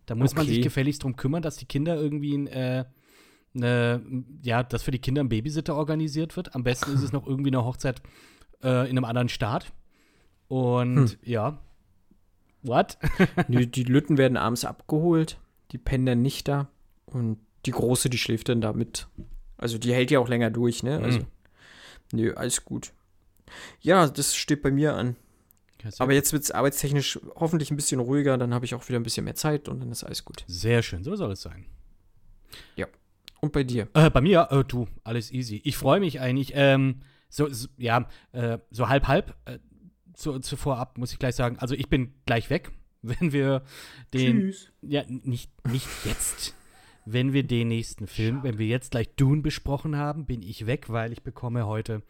[0.05, 0.55] Da muss man Okay.
[0.55, 2.85] sich gefälligst drum kümmern, dass die Kinder irgendwie ein, äh,
[3.53, 4.01] ne,
[4.43, 6.55] ja, dass für die Kinder ein Babysitter organisiert wird.
[6.55, 8.01] Am besten ist es noch irgendwie eine Hochzeit
[8.63, 9.71] äh, in einem anderen Staat.
[10.47, 11.17] Und Hm.
[11.23, 11.59] ja.
[12.63, 12.97] What?
[13.47, 15.39] Die, die Lütten werden abends abgeholt,
[15.71, 16.67] die pennen dann nicht da
[17.05, 19.07] und die Große, die schläft dann da mit.
[19.57, 20.99] Also die hält ja auch länger durch, ne?
[20.99, 21.25] Also, Mhm.
[22.11, 22.93] Nö, alles gut.
[23.81, 25.15] Ja, das steht bei mir an.
[25.83, 28.99] Ja, Aber jetzt wird es arbeitstechnisch hoffentlich ein bisschen ruhiger, dann habe ich auch wieder
[28.99, 30.43] ein bisschen mehr Zeit und dann ist alles gut.
[30.47, 31.65] Sehr schön, so soll es sein.
[33.41, 33.87] Und bei dir?
[33.93, 35.61] Äh, bei mir, äh, du, alles easy.
[35.63, 36.51] Ich freue mich eigentlich.
[36.55, 39.35] Ähm, so, so, ja, äh, so halb, halb.
[39.45, 39.59] Äh,
[40.13, 41.57] zu, zu vorab muss ich gleich sagen.
[41.59, 43.63] Also ich bin gleich weg, wenn wir
[44.13, 44.51] den.
[44.51, 44.71] Tschüss.
[44.81, 46.55] Ja, nicht, nicht jetzt.
[47.05, 50.89] Wenn wir den nächsten Film, wenn wir jetzt gleich Dune besprochen haben, bin ich weg,
[50.89, 52.01] weil ich bekomme heute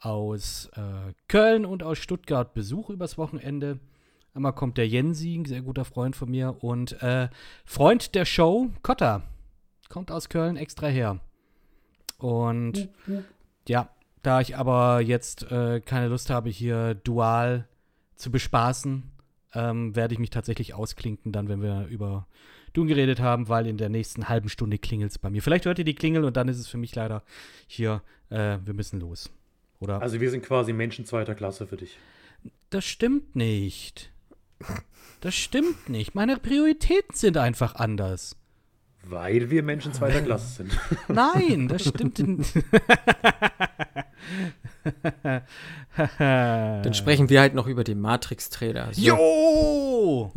[0.00, 3.78] aus äh, Köln und aus Stuttgart Besuch übers Wochenende.
[4.34, 7.28] Einmal kommt der Jensi, ein sehr guter Freund von mir, und äh,
[7.64, 9.22] Freund der Show, Kotta,
[9.88, 11.18] kommt aus Köln extra her.
[12.18, 12.88] Und
[13.66, 13.90] ja,
[14.22, 17.66] da ich aber jetzt äh, keine Lust habe, hier dual
[18.14, 19.10] zu bespaßen,
[19.54, 22.26] ähm, werde ich mich tatsächlich ausklinken, dann, wenn wir über
[22.72, 25.42] Dune geredet haben, weil in der nächsten halben Stunde klingelt es bei mir.
[25.42, 27.22] Vielleicht hört ihr die Klingel und dann ist es für mich leider
[27.66, 29.30] hier, äh, wir müssen los.
[29.80, 30.02] Oder?
[30.02, 31.96] Also wir sind quasi Menschen zweiter Klasse für dich.
[32.70, 34.10] das stimmt nicht.
[35.20, 36.14] Das stimmt nicht.
[36.14, 38.36] Meine Prioritäten sind einfach anders.
[39.04, 40.78] Weil wir Menschen zweiter Klasse sind.
[41.08, 42.54] Nein, das stimmt nicht.
[45.96, 48.92] Dann sprechen wir halt noch über den Matrix-Trailer.
[48.92, 49.00] So.
[49.00, 50.32] Jo!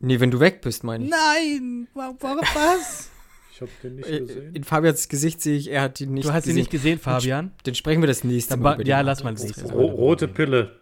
[0.00, 1.10] Nee, wenn du weg bist, meine ich.
[1.10, 1.88] Nein!
[1.94, 3.10] Wa- Warum was?
[3.52, 4.54] Ich habe den nicht Äh, gesehen.
[4.54, 6.56] In Fabians Gesicht sehe ich, er hat ihn nicht Du hast ihn gesehen.
[6.56, 7.52] nicht gesehen, Fabian.
[7.64, 9.34] Dann sprechen wir das nächste Dann Mal über ja, lass mal.
[9.72, 10.80] Ro rote Pille.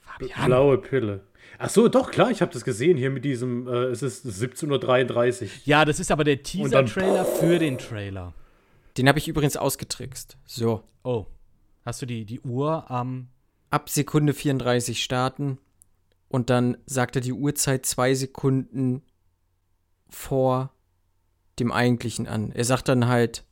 [0.00, 0.46] Fabian.
[0.46, 1.20] Blaue Pille.
[1.58, 5.42] Ach so, doch, klar, ich habe das gesehen hier mit diesem, äh, es ist 17.33
[5.44, 5.48] Uhr.
[5.64, 8.34] Ja, das ist aber der Teaser-Trailer für den Trailer.
[8.96, 10.36] Den habe ich übrigens ausgetrickst.
[10.44, 10.82] So.
[11.04, 11.26] Oh.
[11.84, 13.28] Hast du die, die Uhr am.
[13.70, 15.58] Ab Sekunde 34 starten
[16.32, 19.02] und dann sagt er die Uhrzeit zwei Sekunden
[20.08, 20.72] vor
[21.58, 22.52] dem eigentlichen an.
[22.52, 23.44] Er sagt dann halt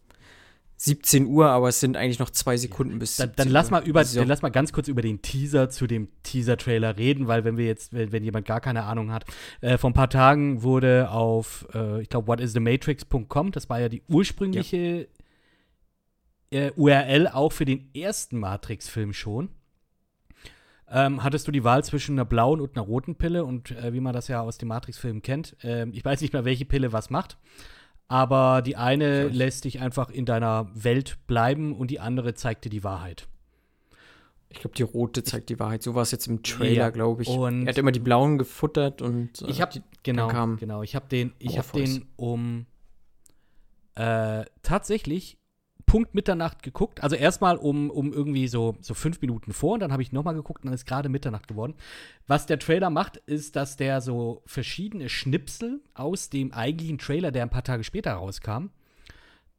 [0.78, 3.86] 17 Uhr, aber es sind eigentlich noch zwei Sekunden bis Dann, 17 dann, lass mal
[3.86, 4.18] über, So.
[4.18, 7.66] dann lass mal ganz kurz über den Teaser zu dem Teaser-Trailer reden, weil wenn wir
[7.66, 9.26] jetzt, wenn, wenn jemand gar keine Ahnung hat,
[9.60, 14.02] äh, vor ein paar Tagen wurde auf, äh, ich glaube, whatisthematrix.com, das war ja die
[14.08, 15.06] ursprüngliche
[16.50, 19.50] äh, URL auch für den ersten Matrix-Film schon.
[20.92, 24.00] Ähm, hattest du die Wahl zwischen einer blauen und einer roten Pille und äh, wie
[24.00, 27.10] man das ja aus den Matrix-Filmen kennt, ähm, ich weiß nicht mehr, welche Pille was
[27.10, 27.38] macht,
[28.08, 29.36] aber die eine Ich weiß.
[29.36, 33.28] lässt dich einfach in deiner Welt bleiben und die andere zeigt dir die Wahrheit.
[34.48, 35.80] Ich glaube, die rote zeigt die Wahrheit.
[35.84, 37.28] So war es jetzt im Trailer, Ja, glaube ich.
[37.28, 39.42] und- er hat immer die blauen gefuttert und.
[39.42, 40.82] äh, Ich habe die- genau, kam genau.
[40.82, 42.66] Ich habe den, ich habe den um
[43.94, 45.36] äh, tatsächlich
[45.90, 47.02] Punkt Mitternacht geguckt.
[47.02, 50.34] Also erstmal um, um irgendwie so, so fünf Minuten vor und dann habe ich nochmal
[50.34, 51.74] geguckt und dann ist gerade Mitternacht geworden.
[52.28, 57.42] Was der Trailer macht, ist, dass der so verschiedene Schnipsel aus dem eigentlichen Trailer, der
[57.42, 58.66] ein paar Tage später rauskam,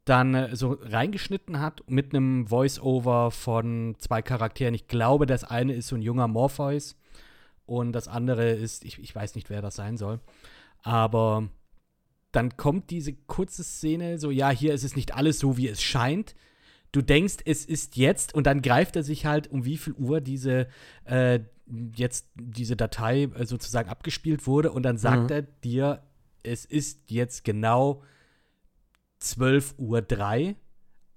[0.06, 4.72] dann äh, so reingeschnitten hat mit einem Voice-Over von zwei Charakteren.
[4.72, 6.96] Ich glaube, das eine ist so ein junger Morpheus
[7.66, 10.18] und das andere ist, ich, ich weiß nicht, wer das sein soll.
[10.82, 11.50] Aber
[12.32, 15.82] dann kommt diese kurze Szene, so, ja, hier ist es nicht alles so, wie es
[15.82, 16.34] scheint.
[16.90, 20.20] Du denkst, es ist jetzt, und dann greift er sich halt, um wie viel Uhr
[20.20, 20.66] diese,
[21.04, 21.40] äh,
[21.94, 25.36] jetzt diese Datei äh, sozusagen abgespielt wurde, und dann sagt Mhm.
[25.36, 26.02] er dir,
[26.42, 28.02] es ist jetzt genau
[29.20, 30.54] 12.03 Uhr,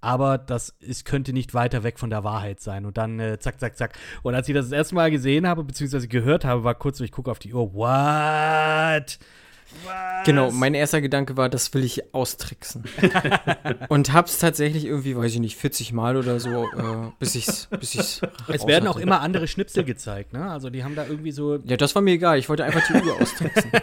[0.00, 2.86] aber das ist, könnte nicht weiter weg von der Wahrheit sein.
[2.86, 3.98] Und dann äh, zack, zack, zack.
[4.22, 7.04] Und als ich das das erste Mal gesehen habe, beziehungsweise gehört habe, war kurz so,
[7.04, 9.18] ich gucke auf die Uhr, what?
[10.24, 12.84] Genau, mein erster Gedanke war, das will ich austricksen.
[13.88, 17.94] und hab's tatsächlich irgendwie, weiß ich nicht, 40 Mal oder so, äh, bis ich's, bis
[17.94, 19.02] ich's Es werden auch hatte.
[19.02, 20.50] immer andere Schnipsel gezeigt, ne?
[20.50, 21.58] Also die haben da irgendwie so.
[21.64, 22.38] Ja, das war mir egal.
[22.38, 23.70] Ich wollte einfach die Uhr austricksen.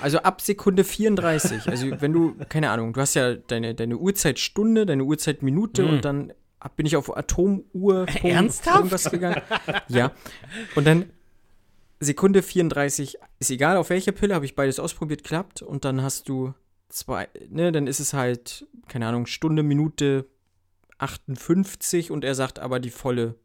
[0.00, 1.68] Also ab Sekunde 34.
[1.68, 6.32] Also wenn du, keine Ahnung, du hast ja deine, deine Uhrzeitstunde, deine Uhrzeitminute und dann
[6.76, 8.76] bin ich auf Atomuhr Ernsthaft?
[8.78, 9.42] irgendwas gegangen.
[9.88, 10.12] Ja.
[10.74, 11.10] Und dann
[12.02, 15.62] Sekunde 34, ist egal auf welcher Pille, habe ich beides ausprobiert, klappt.
[15.62, 16.54] Und dann hast du
[16.88, 20.26] zwei, ne, dann ist es halt, keine Ahnung, Stunde, Minute
[20.98, 23.36] 58 und er sagt aber die volle,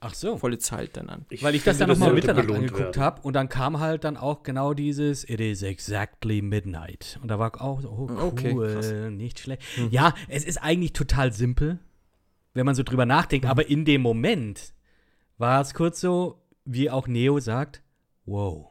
[0.00, 0.36] Ach so.
[0.36, 1.24] volle Zeit dann an.
[1.40, 4.74] Weil ich das dann nochmal Mitternacht angeguckt habe und dann kam halt dann auch genau
[4.74, 7.18] dieses It is exactly midnight.
[7.22, 9.62] Und da war auch so, oh, cool, Okay, nicht schlecht.
[9.90, 11.78] Ja, es ist eigentlich total simpel,
[12.52, 14.74] wenn man so drüber nachdenkt, aber in dem Moment
[15.38, 17.82] war es kurz so, wie auch Neo sagt,
[18.26, 18.70] wow.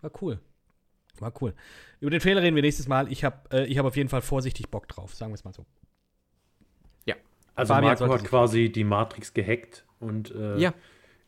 [0.00, 0.40] War cool.
[1.20, 1.54] War cool.
[2.00, 3.10] Über den Trailer reden wir nächstes Mal.
[3.12, 5.52] Ich habe äh, ich hab auf jeden Fall vorsichtig Bock drauf, sagen wir es mal
[5.52, 5.64] so.
[7.54, 10.72] Also Fabian Marco hat quasi die Matrix gehackt und äh, Ja.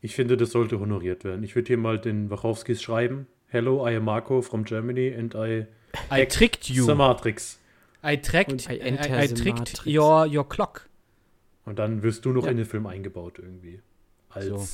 [0.01, 1.43] ich finde, das sollte honoriert werden.
[1.43, 3.27] Ich würde hier mal den Wachowskis schreiben.
[3.45, 5.67] Hello, I am Marco from Germany and I
[6.11, 6.83] I tricked you.
[6.87, 7.59] the Matrix.
[8.03, 9.85] I tracked, Und I I, I the tricked Matrix.
[9.85, 10.89] your, your clock.
[11.63, 12.49] Und dann wirst du noch Ja.
[12.49, 13.83] in den Film eingebaut irgendwie.
[14.29, 14.65] Als So.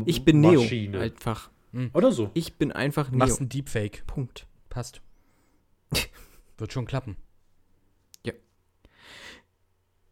[0.00, 0.02] Ja.
[0.06, 0.60] Ich bin Neo.
[0.60, 1.00] Maschine.
[1.00, 1.50] Einfach.
[1.92, 2.30] Oder so.
[2.34, 3.18] Ich bin einfach Neo.
[3.18, 4.04] Machst ein Deepfake.
[4.06, 4.46] Punkt.
[4.68, 5.00] Passt.
[6.58, 7.16] Wird schon klappen.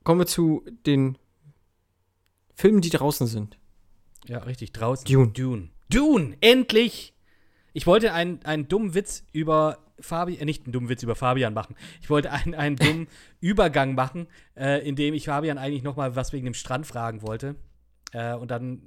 [0.04, 1.16] Kommen wir zu den
[2.54, 3.58] Filmen, die draußen sind.
[4.26, 4.72] Ja, richtig.
[4.72, 5.04] Draußen.
[5.06, 5.32] Dune.
[5.32, 5.68] Dune.
[5.88, 6.36] Dune!
[6.40, 7.14] Endlich!
[7.72, 11.54] Ich wollte einen, einen dummen Witz über Fabian, äh, nicht einen dummen Witz über Fabian
[11.54, 11.76] machen.
[12.00, 13.08] Ich wollte einen, einen dummen
[13.40, 17.56] Übergang machen, äh, indem ich Fabian eigentlich noch mal was wegen dem Strand fragen wollte.
[18.12, 18.82] Äh, und dann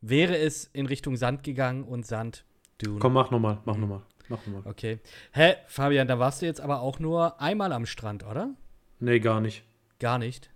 [0.00, 2.44] wäre es in Richtung Sand gegangen und Sand,
[2.78, 2.98] Dune.
[2.98, 4.02] Komm, mach nochmal, mach nochmal.
[4.28, 4.62] Mach nochmal.
[4.66, 5.00] Okay.
[5.32, 8.54] Hä, Fabian, da warst du jetzt aber auch nur einmal am Strand, oder?
[9.00, 9.64] Nee, gar nicht.
[9.98, 10.50] Gar nicht.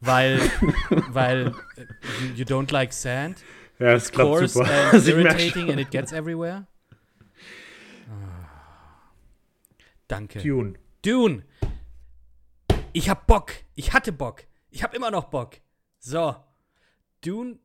[0.00, 0.38] Weil,
[1.08, 1.84] weil äh,
[2.36, 3.42] you, don't like sand.
[3.78, 4.70] Ja, es klappt coarse super.
[4.70, 6.66] and Also irritating and it gets everywhere.
[8.08, 8.48] Ah.
[10.06, 10.40] Danke.
[10.40, 10.74] Dune.
[11.02, 11.42] Dune.
[12.92, 13.52] Ich hab Bock.
[13.74, 14.44] Ich hatte Bock.
[14.70, 15.56] Ich hab immer noch Bock.
[15.98, 16.36] So.
[17.24, 17.58] Dune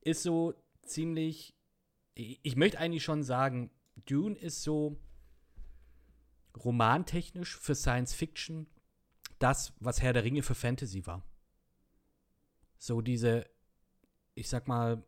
[0.00, 1.54] ist so ziemlich.
[2.14, 3.70] Ich möchte eigentlich schon sagen,
[4.06, 4.96] Dune ist so
[6.56, 8.66] romantechnisch für Science Fiction
[9.38, 11.22] das, was Herr der Ringe für Fantasy war.
[12.78, 13.46] So diese,
[14.34, 15.02] ich sag mal,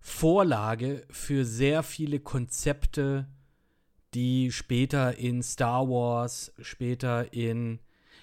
[0.00, 3.28] Vorlage für sehr viele Konzepte,
[4.14, 7.78] die später in Star Wars, später in,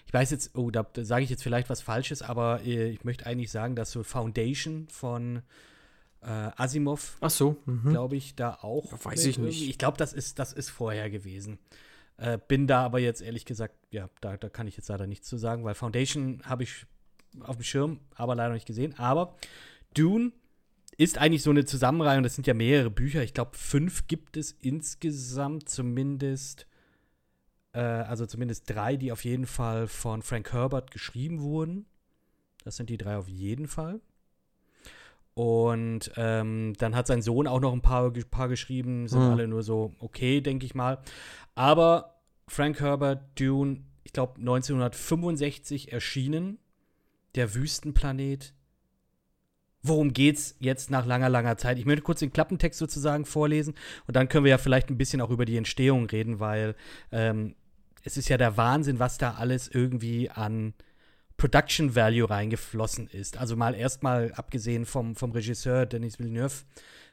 [0.10, 3.04] ich weiß jetzt, oh, da, da sage ich jetzt vielleicht was Falsches, aber äh, ich
[3.04, 5.44] möchte eigentlich sagen, dass so Foundation von
[6.24, 7.58] äh, Asimov, Ach so.
[7.68, 7.92] Mhm.
[7.92, 8.92] glaube ich, da auch.
[9.06, 9.70] Weiß mit ich nicht.
[9.70, 11.60] Ich glaube, das ist, das ist vorher gewesen.
[12.18, 15.28] Äh, bin da aber jetzt ehrlich gesagt, ja, da, da kann ich jetzt leider nichts
[15.28, 16.88] zu sagen, weil Foundation habe ich
[17.42, 18.98] auf dem Schirm, aber leider nicht gesehen.
[18.98, 19.36] Aber
[19.94, 20.32] Dune
[20.98, 23.22] ist eigentlich so eine Zusammenreihung, das sind ja mehrere Bücher.
[23.22, 26.66] Ich glaube, fünf gibt es insgesamt zumindest.
[27.74, 31.86] Äh, also zumindest drei, die auf jeden Fall von Frank Herbert geschrieben wurden.
[32.64, 34.02] Das sind die drei auf jeden Fall.
[35.34, 39.32] Und ähm, dann hat sein Sohn auch noch ein paar, paar geschrieben, sind Hm.
[39.32, 41.00] alle nur so okay, denke ich mal.
[41.56, 46.58] Aber Frank Herbert, Dune, ich glaube 1965 erschienen,
[47.36, 48.54] der Wüstenplanet.
[49.82, 51.78] Worum geht's jetzt nach langer, langer Zeit?
[51.80, 53.76] Ich möchte kurz den Klappentext sozusagen vorlesen
[54.08, 56.76] und dann können wir ja vielleicht ein bisschen auch über die Entstehung reden, weil
[57.14, 57.56] ähm,
[58.04, 60.74] es ist ja der Wahnsinn, was da alles irgendwie an
[61.38, 63.38] Production Value reingeflossen ist.
[63.38, 66.64] Also mal erstmal abgesehen vom, vom Regisseur Denis Villeneuve,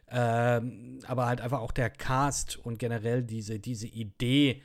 [0.09, 4.63] ähm, aber halt einfach auch der Cast und generell diese, diese Idee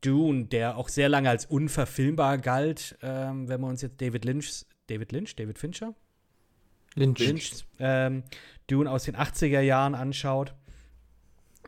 [0.00, 4.66] Dune, der auch sehr lange als unverfilmbar galt, ähm, wenn wir uns jetzt David Lynch,
[4.88, 5.94] David Lynch, David Fincher,
[6.94, 7.20] Lynch.
[7.20, 8.24] Lynch, ähm,
[8.66, 10.54] Dune aus den 80er Jahren anschaut.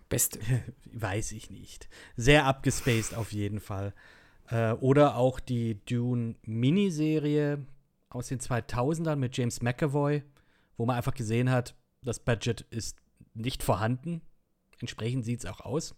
[0.09, 0.41] Beste.
[0.95, 1.89] Weiß ich nicht.
[2.17, 3.93] Sehr abgespaced auf jeden Fall.
[4.49, 7.67] Äh, oder auch die Dune-Miniserie
[8.11, 10.23] aus den 2000ern mit James McAvoy,
[10.77, 12.99] wo man einfach gesehen hat, das Budget ist
[13.35, 14.21] nicht vorhanden.
[14.81, 15.97] Entsprechend sieht es auch aus.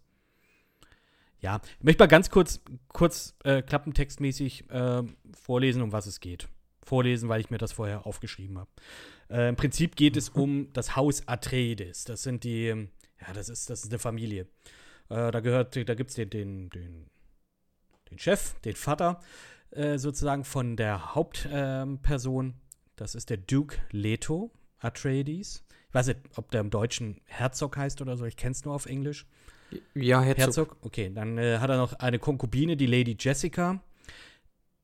[1.40, 5.02] Ja, ich möchte mal ganz kurz, kurz äh, klappentextmäßig äh,
[5.35, 6.48] vorlesen, um was es geht.
[6.82, 8.70] Vorlesen, weil ich mir das vorher aufgeschrieben habe.
[9.28, 12.04] Äh, Im Prinzip geht es um das Haus Atreides.
[12.04, 14.46] Das sind die, ja, das ist, das ist eine Familie.
[15.08, 17.06] Äh, da gehört, da gibt es den, den, den,
[18.10, 19.20] den Chef, den Vater
[19.70, 22.54] äh, sozusagen von der Hauptperson.
[22.96, 24.50] das ist der Duke Leto.
[24.78, 25.64] Atreides.
[25.88, 28.24] Ich weiß nicht, ob der im Deutschen Herzog heißt oder so.
[28.24, 29.26] Ich kenne es nur auf Englisch.
[29.94, 30.44] Ja, Herzog.
[30.44, 30.76] Herzog.
[30.82, 33.80] Okay, dann äh, hat er noch eine Konkubine, die Lady Jessica.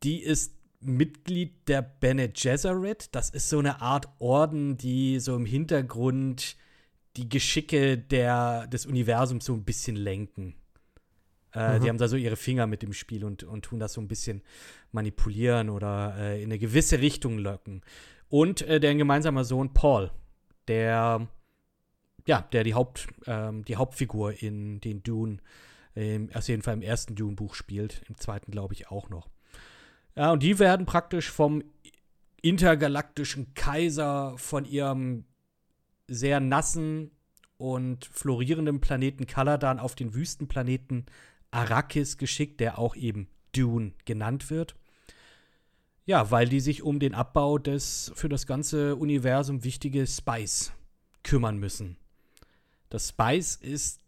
[0.03, 3.15] Die ist Mitglied der Bene Gesserit.
[3.15, 6.57] Das ist so eine Art Orden, die so im Hintergrund
[7.17, 10.55] die Geschicke der, des Universums so ein bisschen lenken.
[11.53, 14.01] Äh, die haben da so ihre Finger mit dem Spiel und, und tun das so
[14.01, 14.43] ein bisschen
[14.91, 17.83] manipulieren oder äh, in eine gewisse Richtung locken.
[18.29, 20.11] Und äh, deren gemeinsamer Sohn Paul,
[20.69, 21.29] der
[22.27, 25.39] ja, der die, Haupt, ähm, die Hauptfigur in den Dune,
[25.95, 29.29] ähm, auf jeden Fall im ersten Dune-Buch spielt, im zweiten glaube ich auch noch.
[30.15, 31.63] Ja, und die werden praktisch vom
[32.41, 35.25] intergalaktischen Kaiser von ihrem
[36.13, 37.11] sehr nassen
[37.57, 41.07] und florierenden Planeten Kaladan auf den Wüstenplaneten
[41.51, 44.75] Arrakis geschickt, der auch eben Dune genannt wird.
[46.05, 50.73] Ja, weil die sich um den Abbau des für das ganze Universum wichtige Spice
[51.23, 51.97] kümmern müssen.
[52.91, 54.02] Das Spice ist,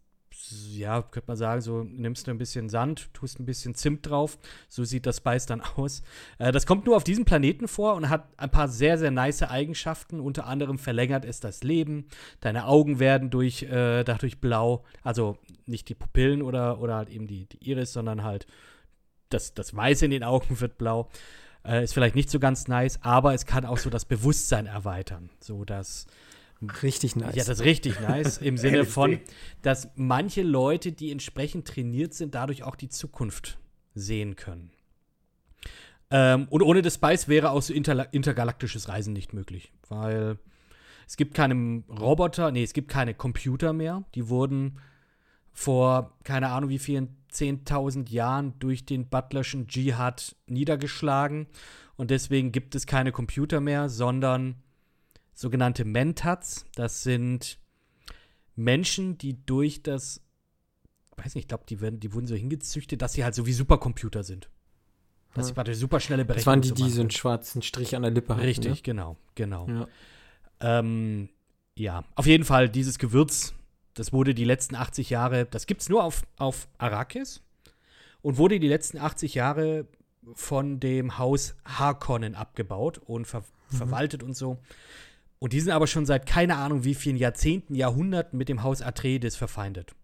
[0.51, 4.39] ja, könnte man sagen, so nimmst du ein bisschen Sand, tust ein bisschen Zimt drauf,
[4.69, 6.03] so sieht das Spice dann aus.
[6.39, 9.43] Äh, das kommt nur auf diesem Planeten vor und hat ein paar sehr, sehr nice
[9.43, 10.21] Eigenschaften.
[10.21, 12.07] Unter anderem verlängert es das Leben,
[12.41, 17.27] deine Augen werden durch, äh, dadurch blau, also nicht die Pupillen oder, oder halt eben
[17.27, 18.47] die, die Iris, sondern halt
[19.29, 21.09] das, das Weiß in den Augen wird blau.
[21.65, 25.31] Äh, ist vielleicht nicht so ganz nice, aber es kann auch so das Bewusstsein erweitern,
[25.41, 26.07] so dass
[26.83, 27.35] Richtig nice.
[27.35, 28.39] ja, das ist richtig nice.
[28.39, 29.21] Im Sinne von,
[29.63, 33.59] dass manche Leute, die entsprechend trainiert sind, dadurch auch die Zukunft
[33.95, 34.71] sehen können.
[36.11, 40.39] Ähm, und ohne das Spice wäre auch so interla- intergalaktisches Reisen nicht möglich, weil
[41.07, 44.05] es gibt keine Roboter, nee, es gibt keine Computer mehr.
[44.15, 44.79] Die wurden
[45.53, 51.47] vor keine Ahnung wie vielen 10.000 Jahren durch den Butlerschen Dschihad niedergeschlagen.
[51.97, 54.57] Und deswegen gibt es keine Computer mehr, sondern
[55.35, 56.65] sogenannte Mentats.
[56.75, 57.59] Das sind
[58.57, 60.21] Menschen, die durch das,
[61.17, 63.53] weiß nicht, ich glaube, die, werden- die wurden so hingezüchtet, dass sie halt so wie
[63.53, 64.49] Supercomputer sind.
[65.35, 65.55] Dass sie Hm.
[65.57, 68.13] praktisch super schnelle Das Berechnungen waren die, so die so einen schwarzen Strich an der
[68.13, 68.45] Lippe hatten.
[68.45, 69.67] Richtig, genau, genau.
[69.67, 69.89] Ne?
[70.61, 71.29] Ähm,
[71.75, 73.53] ja, auf jeden Fall dieses Gewürz,
[73.95, 77.43] das wurde die letzten 80 Jahre, das gibt es nur auf, auf Arrakis
[78.23, 79.87] und wurde die letzten 80 Jahre
[80.35, 84.59] von dem Haus Harkonnen abgebaut und ver verwaltet und so.
[85.45, 88.81] Und die sind aber schon seit keine Ahnung wie vielen Jahrzehnten, Jahrhunderten mit dem Haus
[88.81, 89.95] Atreides verfeindet.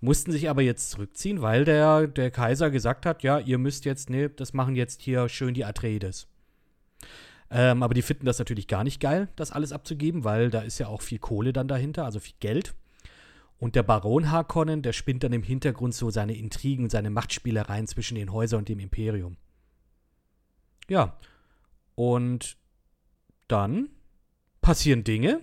[0.00, 4.10] Mussten sich aber jetzt zurückziehen, weil der, der Kaiser gesagt hat, ja, ihr müsst jetzt,
[4.10, 6.26] ne, das machen jetzt hier schön die Atreides.
[7.48, 10.80] Ähm, aber die finden das natürlich gar nicht geil, das alles abzugeben, weil da ist
[10.80, 12.74] ja auch viel Kohle dann dahinter, also viel Geld.
[13.58, 18.16] Und der Baron Harkonnen, der spinnt dann im Hintergrund so seine Intrigen, seine Machtspielereien zwischen
[18.16, 19.36] den Häusern und dem Imperium.
[20.88, 21.16] Ja.
[21.94, 22.56] Und
[23.46, 23.90] dann
[24.66, 25.42] passieren Dinge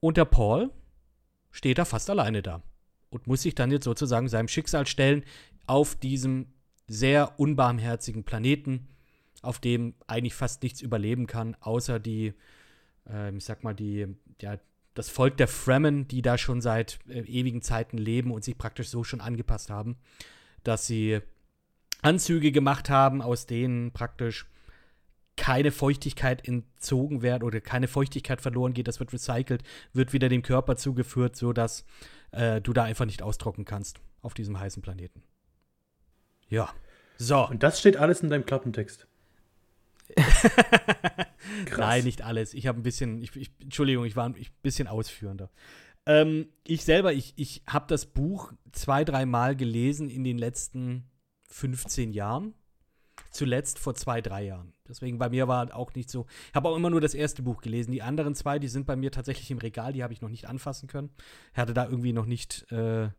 [0.00, 0.70] und der Paul
[1.50, 2.62] steht da fast alleine da
[3.10, 5.22] und muss sich dann jetzt sozusagen seinem Schicksal stellen
[5.66, 6.46] auf diesem
[6.86, 8.88] sehr unbarmherzigen Planeten,
[9.42, 12.32] auf dem eigentlich fast nichts überleben kann, außer die,
[13.06, 14.56] ähm, ich sag mal, die, ja,
[14.94, 18.88] das Volk der Fremen, die da schon seit äh, ewigen Zeiten leben und sich praktisch
[18.88, 19.98] so schon angepasst haben,
[20.62, 21.20] dass sie
[22.00, 24.46] Anzüge gemacht haben, aus denen praktisch
[25.38, 29.62] keine Feuchtigkeit entzogen wird oder keine Feuchtigkeit verloren geht, das wird recycelt,
[29.94, 31.86] wird wieder dem Körper zugeführt, sodass
[32.32, 35.22] äh, du da einfach nicht austrocknen kannst auf diesem heißen Planeten.
[36.48, 36.70] Ja.
[37.16, 37.48] So.
[37.48, 39.06] Und das steht alles in deinem Klappentext.
[40.16, 41.78] Krass.
[41.78, 42.52] Nein, nicht alles.
[42.52, 45.50] Ich habe ein bisschen, ich, ich, Entschuldigung, ich war ein bisschen ausführender.
[46.06, 51.04] Ähm, ich selber, ich, ich habe das Buch zwei, dreimal gelesen in den letzten
[51.48, 52.54] 15 Jahren.
[53.30, 54.72] Zuletzt vor zwei, drei Jahren.
[54.88, 56.26] Deswegen bei mir war auch nicht so.
[56.48, 57.92] Ich habe auch immer nur das erste Buch gelesen.
[57.92, 60.48] Die anderen zwei, die sind bei mir tatsächlich im Regal, die habe ich noch nicht
[60.48, 61.10] anfassen können.
[61.52, 63.10] Ich hatte da irgendwie noch nicht, äh,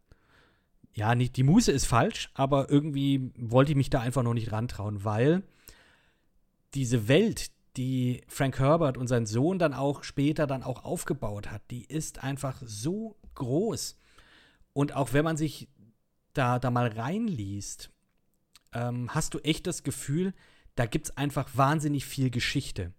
[0.94, 4.52] ja, nicht, die Muße ist falsch, aber irgendwie wollte ich mich da einfach noch nicht
[4.52, 5.44] rantrauen, weil
[6.74, 11.62] diese Welt, die Frank Herbert und sein Sohn dann auch später dann auch aufgebaut hat,
[11.70, 13.98] die ist einfach so groß.
[14.74, 15.68] Und auch wenn man sich
[16.34, 17.92] da, da mal reinliest,
[18.74, 20.34] ähm, hast du echt das Gefühl,
[20.76, 22.94] da gibt es einfach wahnsinnig viel Geschichte.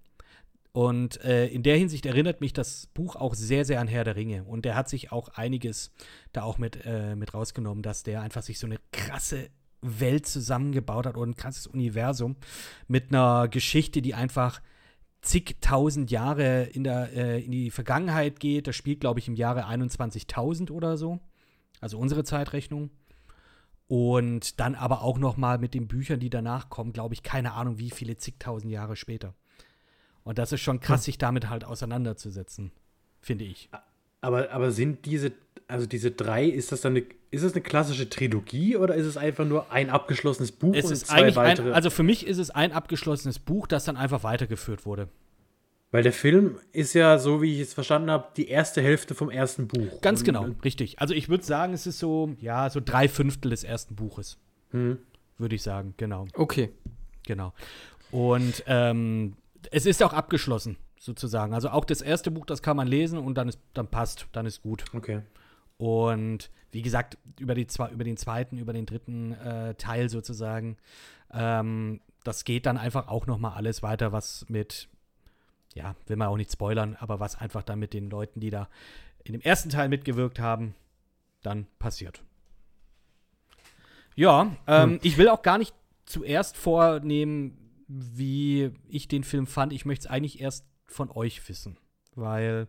[0.73, 4.17] Und äh, in der Hinsicht erinnert mich das Buch auch sehr, sehr an Herr der
[4.17, 4.45] Ringe.
[4.45, 5.91] Und der hat sich auch einiges
[6.33, 9.51] da auch mit, äh, mit rausgenommen, dass der einfach sich so eine krasse
[9.83, 12.37] Welt zusammengebaut hat und ein krasses Universum
[12.87, 14.61] mit einer Geschichte, die einfach
[15.23, 18.67] zigtausend Jahre in, der, äh, in die Vergangenheit geht.
[18.67, 21.19] Das spielt, glaube ich, im Jahre 21.000 oder so.
[21.81, 22.91] Also unsere Zeitrechnung.
[23.91, 27.55] Und dann aber auch noch mal mit den Büchern, die danach kommen, glaube ich, keine
[27.55, 29.35] Ahnung, wie viele zigtausend Jahre später.
[30.23, 32.71] Und das ist schon krass, sich damit halt auseinanderzusetzen,
[33.21, 33.69] finde ich.
[34.21, 35.33] Aber, aber sind diese,
[35.67, 39.17] also diese drei, ist das dann eine, ist das eine klassische Trilogie oder ist es
[39.17, 41.71] einfach nur ein abgeschlossenes Buch Es und zwei weitere?
[41.71, 45.09] ein, also für mich ist es ein abgeschlossenes Buch, das dann einfach weitergeführt wurde.
[45.93, 49.29] Weil der Film ist ja, so wie ich es verstanden habe, die erste Hälfte vom
[49.31, 50.01] ersten Buch.
[50.03, 51.01] Ganz Und- genau, richtig.
[51.01, 54.39] Also ich würde sagen, es ist so, ja, so drei Fünftel des ersten Buches.
[54.71, 54.99] Hm.
[55.39, 56.71] Würde ich sagen, genau, Okay.
[57.27, 57.53] genau.
[58.13, 59.35] Und ähm,
[59.73, 61.55] es ist auch abgeschlossen, sozusagen.
[61.55, 64.47] Also auch das erste Buch, das kann man lesen und dann ist, dann passt, dann
[64.47, 64.85] ist gut.
[64.95, 65.23] Okay.
[65.77, 70.77] Und wie gesagt, über, die zwei, über den zweiten, über den dritten äh, Teil sozusagen,
[71.33, 74.89] ähm, das geht dann einfach auch noch mal alles weiter, was mit,
[75.75, 78.69] ja, will man auch nicht spoilern, aber was einfach dann mit den Leuten, die da
[79.25, 80.75] in dem ersten Teil mitgewirkt haben,
[81.43, 82.23] dann passiert.
[84.17, 87.57] Ja, ähm, ich will auch gar nicht zuerst vornehmen,
[87.87, 89.73] wie ich den Film fand.
[89.73, 91.79] Ich möchte es eigentlich erst von euch wissen,
[92.15, 92.69] weil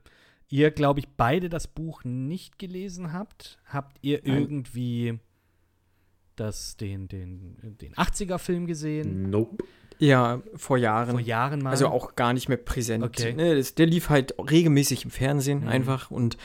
[0.49, 3.59] ihr, glaube ich, beide das Buch nicht gelesen habt.
[3.65, 4.41] Habt ihr Nein.
[4.41, 5.19] irgendwie
[6.35, 9.29] das, den, den, den 80er-Film gesehen?
[9.29, 9.63] Nope.
[10.01, 11.11] Ja, vor Jahren.
[11.11, 11.69] Vor Jahren mal?
[11.69, 13.03] Also auch gar nicht mehr präsent.
[13.03, 13.33] Okay.
[13.33, 15.67] Ne, das, der lief halt regelmäßig im Fernsehen Mhm.
[15.67, 16.37] einfach und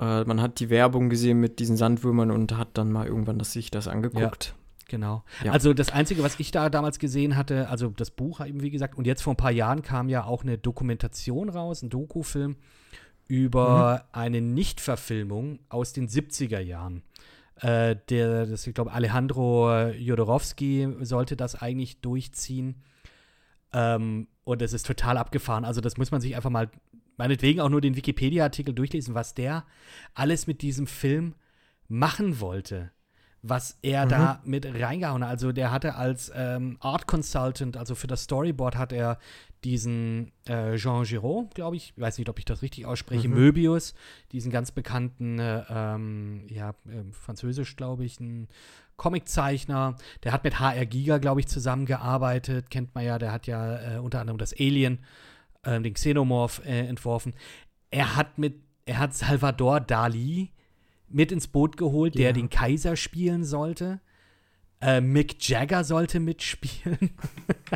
[0.00, 3.52] äh, man hat die Werbung gesehen mit diesen Sandwürmern und hat dann mal irgendwann das,
[3.52, 4.54] sich das angeguckt.
[4.88, 5.24] Genau.
[5.42, 5.52] Ja.
[5.52, 8.96] Also das Einzige, was ich da damals gesehen hatte, also das Buch eben, wie gesagt,
[8.96, 12.56] und jetzt vor ein paar Jahren kam ja auch eine Dokumentation raus, ein Dokufilm
[13.26, 17.02] über eine Nichtverfilmung aus den 70er Jahren.
[17.56, 22.82] Äh, der, das, ich glaube, Alejandro Jodorowsky sollte das eigentlich durchziehen.
[23.72, 25.64] Ähm, und es ist total abgefahren.
[25.64, 26.70] Also, das muss man sich einfach mal,
[27.16, 29.64] meinetwegen auch nur den Wikipedia-Artikel durchlesen, was der
[30.14, 31.34] alles mit diesem Film
[31.88, 32.90] machen wollte.
[33.44, 35.30] Was er da mit reingehauen hat.
[35.30, 39.18] Also, der hatte als ähm, Art Consultant, also für das Storyboard, hat er
[39.64, 43.94] diesen äh, Jean Giraud, glaube ich, weiß nicht, ob ich das richtig ausspreche, Möbius,
[44.32, 48.48] diesen ganz bekannten, äh, ähm, ja, ähm, französisch, glaube ich, ein
[49.02, 49.96] Comiczeichner.
[50.22, 52.70] Der hat mit HR Giga, glaube ich, zusammengearbeitet.
[52.70, 55.00] Kennt man ja, der hat ja äh, unter anderem das Alien,
[55.64, 57.34] äh, den Xenomorph äh, entworfen.
[57.90, 60.52] Er hat mit, er hat Salvador Dali
[61.08, 62.32] mit ins Boot geholt, der Ja.
[62.32, 64.00] den Kaiser spielen sollte.
[64.80, 67.10] Äh, Mick Jagger sollte mitspielen.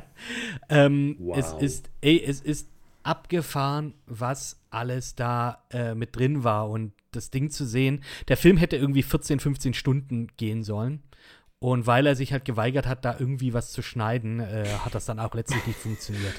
[0.69, 1.37] ähm, Wow.
[1.37, 2.69] Es ist, ey, es ist
[3.03, 8.03] abgefahren, was alles da äh, mit drin war und das Ding zu sehen.
[8.29, 11.03] Der Film hätte irgendwie 14, 15 Stunden gehen sollen.
[11.59, 15.07] Und weil er sich halt geweigert hat, da irgendwie was zu schneiden, äh, hat das
[15.07, 16.35] dann auch letztlich nicht funktioniert.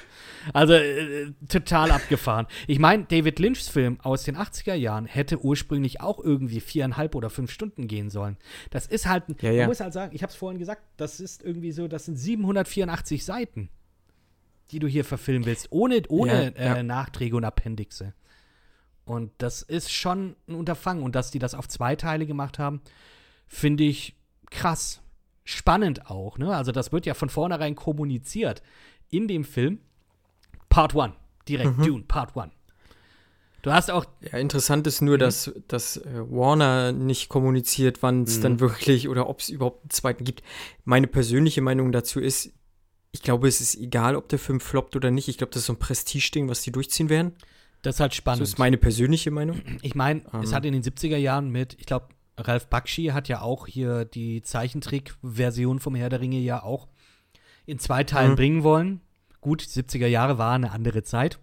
[0.54, 2.46] Also äh, total abgefahren.
[2.68, 7.32] Ich meine, David Lynchs Film aus den 80er Jahren hätte ursprünglich auch irgendwie viereinhalb oder
[7.32, 8.38] fünf Stunden gehen sollen.
[8.70, 9.68] Das ist halt, Ja, man ja.
[9.68, 13.26] muss halt sagen, ich habe es vorhin gesagt, das ist irgendwie so, das sind 784
[13.26, 13.70] Seiten,
[14.70, 16.76] die du hier verfilmen willst, ohne, ohne ja.
[16.76, 18.14] Äh, Nachträge und Appendixe.
[19.04, 21.02] Und das ist schon ein Unterfangen.
[21.02, 22.82] Und dass die das auf zwei Teile gemacht haben,
[23.48, 24.16] finde ich
[24.52, 25.02] krass.
[25.50, 26.54] Spannend auch, ne?
[26.54, 28.62] Also, das wird ja von vornherein kommuniziert
[29.10, 29.80] in dem Film.
[30.68, 31.14] Part 1.
[31.48, 32.52] Direkt, Dune, Part 1.
[33.62, 38.42] Du hast auch, Ja, interessant ist nur, dass, dass äh, Warner nicht kommuniziert, wann es
[38.42, 40.44] dann wirklich oder ob es überhaupt einen zweiten gibt.
[40.84, 42.52] Meine persönliche Meinung dazu ist,
[43.14, 45.30] ich glaube, es ist egal, ob der Film floppt oder nicht.
[45.30, 47.32] Ich glaube, das ist so ein Prestige-Ding, was die durchziehen werden.
[47.84, 48.44] das ist halt Das spannend.
[48.44, 49.62] ist meine persönliche Meinung.
[49.82, 50.56] Ich meine, es Ähm.
[50.56, 54.42] hat in den 70er Jahren mit, ich glaube, Ralph Bakshi hat ja auch hier die
[54.42, 56.88] Zeichentrick-Version vom Herr der Ringe ja auch
[57.66, 58.36] in zwei Teilen Mhm.
[58.36, 59.02] bringen wollen.
[59.42, 61.40] Gut, 70er Jahre war eine andere Zeit.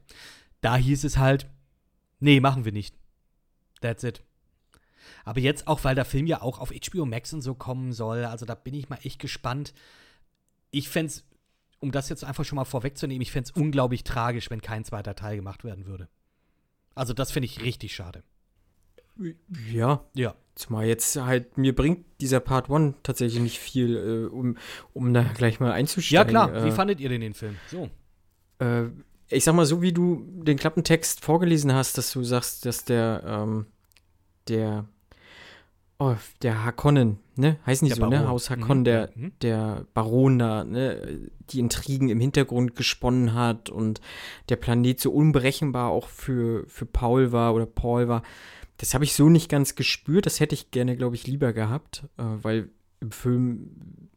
[0.60, 1.46] Da hieß es halt,
[2.20, 2.94] nee, machen wir nicht.
[3.80, 4.22] That's it.
[5.24, 8.24] Aber jetzt auch, weil der Film ja auch auf HBO Max und so kommen soll,
[8.24, 9.74] also da bin ich mal echt gespannt.
[10.70, 11.24] Ich fände es,
[11.80, 15.14] um das jetzt einfach schon mal vorwegzunehmen, ich fände es unglaublich tragisch, wenn kein zweiter
[15.14, 16.08] Teil gemacht werden würde.
[16.94, 18.22] Also das finde ich richtig schade.
[19.72, 20.34] Ja, Ja.
[20.54, 24.56] zumal jetzt halt, mir bringt dieser Part 1 tatsächlich nicht viel, äh, um,
[24.92, 26.28] um da gleich mal Ja, einzusteigen.
[26.30, 26.64] klar.
[26.64, 27.56] Wie Äh, fandet ihr denn den Film?
[27.66, 27.90] So.
[28.60, 28.84] äh,
[29.28, 33.22] ich sag mal, so wie du den Klappentext vorgelesen hast, dass du sagst, dass der,
[33.26, 33.66] ähm,
[34.48, 34.84] der,
[35.98, 37.58] oh, der Hakonnen, ne?
[37.66, 38.16] Heißt nicht Der so, ne?
[38.16, 38.28] Baron.
[38.28, 38.84] Haus Hakonnen, Mhm.
[38.84, 39.32] der, Mhm.
[39.42, 41.30] der Baron da, ne?
[41.50, 44.00] Die Intrigen im Hintergrund gesponnen hat und
[44.50, 48.22] der Planet so unberechenbar auch für, für Paul war oder Paul war.
[48.78, 50.26] Das habe ich so nicht ganz gespürt.
[50.26, 52.70] Das hätte ich gerne, glaube ich, lieber gehabt, äh, weil
[53.00, 54.08] im Film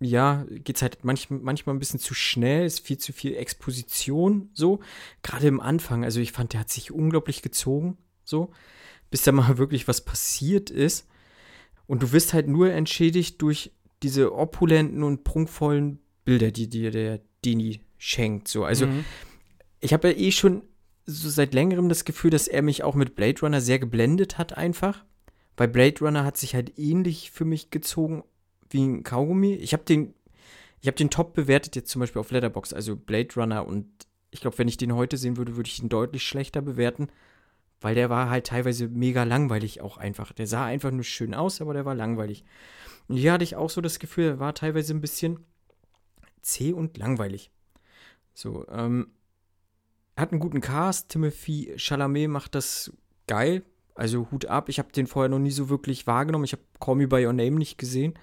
[0.00, 4.80] ja, geht's halt manch, manchmal ein bisschen zu schnell, ist viel zu viel Exposition, so.
[5.22, 8.50] Gerade im Anfang, also ich fand, der hat sich unglaublich gezogen, so,
[9.10, 11.06] bis da mal wirklich was passiert ist.
[11.86, 17.20] Und du wirst halt nur entschädigt durch diese opulenten und prunkvollen Bilder, die dir der
[17.44, 18.64] Dini schenkt, so.
[18.64, 19.04] Also, Mhm.
[19.80, 20.62] ich habe ja eh schon
[21.06, 24.56] so seit längerem das Gefühl, dass er mich auch mit Blade Runner sehr geblendet hat,
[24.56, 25.04] einfach.
[25.56, 28.24] Weil Blade Runner hat sich halt ähnlich für mich gezogen
[28.70, 29.54] wie ein Kaugummi.
[29.54, 30.14] Ich habe den,
[30.80, 33.86] ich habe den top bewertet jetzt zum Beispiel auf Letterbox, also Blade Runner und
[34.30, 37.08] ich glaube, wenn ich den heute sehen würde, würde ich ihn deutlich schlechter bewerten,
[37.80, 40.32] weil der war halt teilweise mega langweilig auch einfach.
[40.32, 42.44] Der sah einfach nur schön aus, aber der war langweilig.
[43.06, 45.38] Und hier hatte ich auch so das Gefühl, er war teilweise ein bisschen
[46.42, 47.52] zäh und langweilig.
[48.32, 49.12] So, ähm,
[50.16, 51.08] hat einen guten Cast.
[51.08, 52.92] Timothy Chalamet macht das
[53.26, 53.62] geil.
[53.94, 54.68] Also Hut ab.
[54.68, 56.44] Ich habe den vorher noch nie so wirklich wahrgenommen.
[56.44, 58.14] Ich habe Call Me By Your Name nicht gesehen.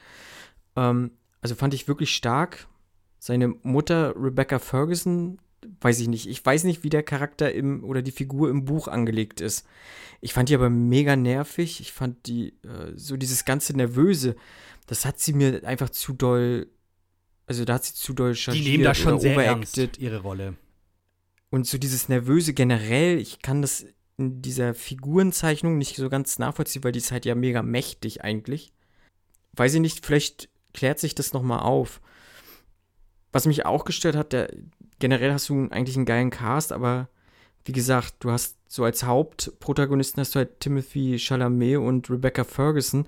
[0.75, 1.11] Ähm,
[1.41, 2.67] also fand ich wirklich stark.
[3.19, 5.37] Seine Mutter Rebecca Ferguson,
[5.79, 6.27] weiß ich nicht.
[6.27, 9.65] Ich weiß nicht, wie der Charakter im oder die Figur im Buch angelegt ist.
[10.19, 11.79] Ich fand die aber mega nervig.
[11.79, 14.35] Ich fand die äh, so dieses ganze Nervöse.
[14.87, 16.67] Das hat sie mir einfach zu doll.
[17.47, 20.55] Also da hat sie zu doll Die nehmen da schon sehr ernst ihre Rolle.
[21.51, 23.85] Und so dieses Nervöse generell, ich kann das
[24.17, 28.71] in dieser Figurenzeichnung nicht so ganz nachvollziehen, weil die ist halt ja mega mächtig eigentlich.
[29.53, 32.01] Weiß ich nicht, vielleicht klärt sich das nochmal auf.
[33.33, 34.51] Was mich auch gestört hat, der,
[34.99, 37.09] generell hast du eigentlich einen geilen Cast, aber
[37.65, 43.05] wie gesagt, du hast so als Hauptprotagonisten hast du halt Timothy Chalamet und Rebecca Ferguson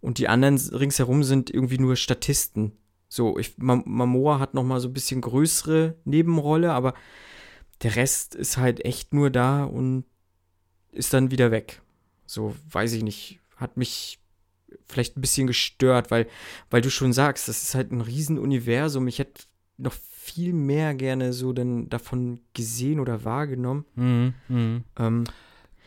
[0.00, 2.72] und die anderen ringsherum sind irgendwie nur Statisten.
[3.08, 6.94] So, ich, Mamoa hat nochmal so ein bisschen größere Nebenrolle, aber
[7.84, 10.04] der Rest ist halt echt nur da und
[10.90, 11.82] ist dann wieder weg.
[12.24, 13.40] So, weiß ich nicht.
[13.56, 14.18] Hat mich
[14.86, 16.26] vielleicht ein bisschen gestört, weil,
[16.70, 19.06] weil du schon sagst, das ist halt ein Riesenuniversum.
[19.06, 19.44] Ich hätte
[19.76, 23.84] noch viel mehr gerne so denn davon gesehen oder wahrgenommen.
[23.96, 24.80] Mhm, mh.
[24.98, 25.24] ähm,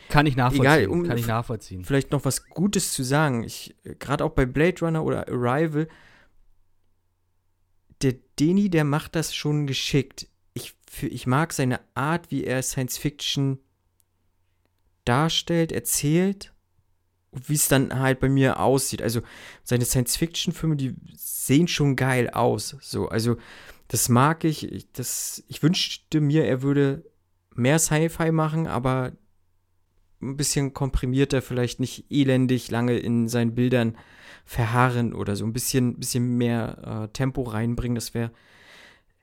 [0.10, 0.66] kann ich nachvollziehen.
[0.66, 1.84] Egal, um kann ich nachvollziehen.
[1.84, 3.44] Vielleicht noch was Gutes zu sagen.
[3.44, 5.88] Ich, gerade auch bei Blade Runner oder Arrival,
[8.04, 10.28] der Deni, der macht das schon geschickt
[10.90, 13.60] für, ich mag seine Art, wie er Science Fiction
[15.06, 16.54] darstellt, erzählt,
[17.32, 19.02] wie es dann halt bei mir aussieht.
[19.02, 19.22] Also
[19.64, 22.78] seine Science-Fiction-Filme, die sehen schon geil aus.
[22.82, 23.38] So, also
[23.88, 24.72] das mag ich.
[24.72, 27.04] Ich, das, ich wünschte mir, er würde
[27.56, 29.14] mehr Sci-Fi machen, aber
[30.22, 33.98] ein bisschen komprimierter, vielleicht nicht elendig lange in seinen Bildern
[34.46, 37.96] verharren oder so ein bisschen, bisschen mehr äh, Tempo reinbringen.
[37.96, 38.32] Das wäre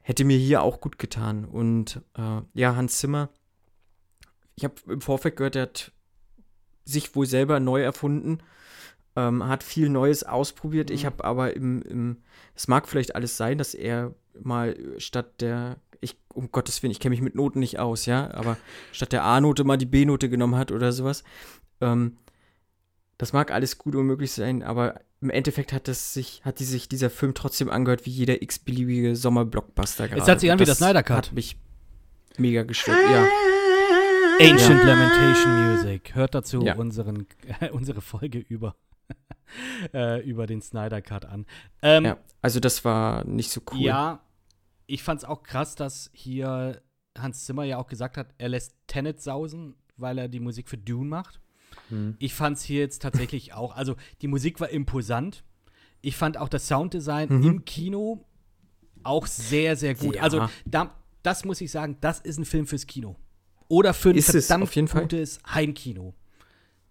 [0.05, 1.47] hätte mir hier auch gut getan.
[1.47, 3.31] Und äh, ja, Hans Zimmer,
[4.55, 5.93] ich habe im Vorfeld gehört, er hat
[6.85, 8.39] sich wohl selber neu erfunden,
[9.17, 10.91] ähm, hat viel Neues ausprobiert.
[10.91, 10.95] Mhm.
[10.95, 12.19] Ich habe aber im, im,
[12.55, 17.01] es mag vielleicht alles sein, dass er mal statt der, ich, um Gottes Willen, ich
[17.01, 18.59] kenne mich mit Noten nicht aus, ja, aber
[18.93, 21.25] statt der A-Note mal die B-Note genommen hat oder sowas.
[21.81, 22.19] Ähm,
[23.19, 26.65] das mag alles gut und möglich sein, aber im Endeffekt hat es sich, hat die
[26.65, 30.21] sich dieser Film trotzdem angehört wie jeder x-beliebige Sommerblockbuster gerade.
[30.21, 31.17] Es hat sich an wie das Snyder Cut.
[31.17, 31.57] Hat mich
[32.37, 33.27] mega gestört, ja.
[34.41, 34.87] Ancient ja.
[34.87, 36.15] Lamentation Music.
[36.15, 36.75] Hört dazu ja.
[36.75, 37.27] unseren,
[37.61, 38.75] äh, unsere Folge über,
[39.95, 41.47] äh, über den Snyder Cut an.
[41.83, 43.81] Ähm, ja, also das war nicht so cool.
[43.81, 44.21] Ja,
[44.87, 46.83] ich fand es auch krass, dass hier
[47.17, 50.77] Hans Zimmer ja auch gesagt hat, er lässt Tenet sausen, weil er die Musik für
[50.77, 51.41] Dune macht.
[51.91, 52.17] Hm.
[52.19, 55.45] Ich fand es hier jetzt tatsächlich auch, also die Musik war imposant.
[56.01, 57.43] Ich fand auch das Sounddesign mhm.
[57.43, 58.25] im Kino
[59.03, 60.17] auch sehr, sehr gut.
[60.17, 60.23] Ja.
[60.23, 63.17] Also da, das muss ich sagen, das ist ein Film fürs Kino.
[63.69, 65.55] Oder für ein ist verdammt gutes Fall?
[65.55, 66.15] Heimkino.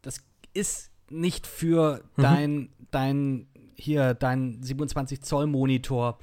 [0.02, 0.18] Das
[0.54, 2.22] ist nicht für mhm.
[2.22, 6.18] dein, dein, hier, dein 27 Zoll Monitor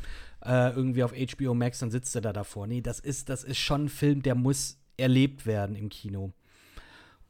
[0.45, 2.66] äh, irgendwie auf HBO Max, dann sitzt du da davor.
[2.66, 6.33] Nee, das ist, das ist schon ein Film, der muss erlebt werden im Kino.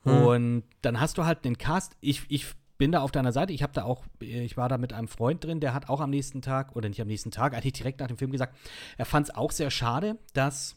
[0.04, 0.22] Hm.
[0.22, 1.96] Und dann hast du halt den Cast.
[2.00, 2.46] Ich, ich
[2.78, 3.52] bin da auf deiner Seite.
[3.52, 6.08] Ich habe da auch, ich war da mit einem Freund drin, der hat auch am
[6.08, 8.56] nächsten Tag, oder nicht am nächsten Tag, eigentlich direkt nach dem Film gesagt,
[8.96, 10.76] er fand es auch sehr schade, dass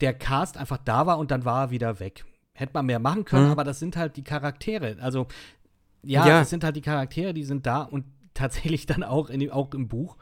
[0.00, 2.24] der Cast einfach da war und dann war er wieder weg.
[2.54, 3.52] Hätte man mehr machen können, mhm.
[3.52, 4.96] aber das sind halt die Charaktere.
[5.00, 5.28] Also,
[6.02, 9.48] ja, ja, das sind halt die Charaktere, die sind da und tatsächlich dann auch, in,
[9.50, 10.16] auch im Buch.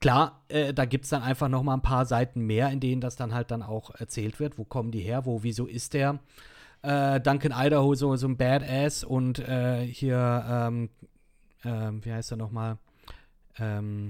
[0.00, 3.00] Klar, äh, da gibt es dann einfach noch mal ein paar Seiten mehr, in denen
[3.00, 4.58] das dann halt dann auch erzählt wird.
[4.58, 5.26] Wo kommen die her?
[5.26, 6.18] Wo, wieso ist der?
[6.82, 10.90] Äh, Duncan Idaho so, so ein Badass und äh, hier, ähm,
[11.64, 12.78] ähm, wie heißt er nochmal?
[13.58, 14.08] Ähm,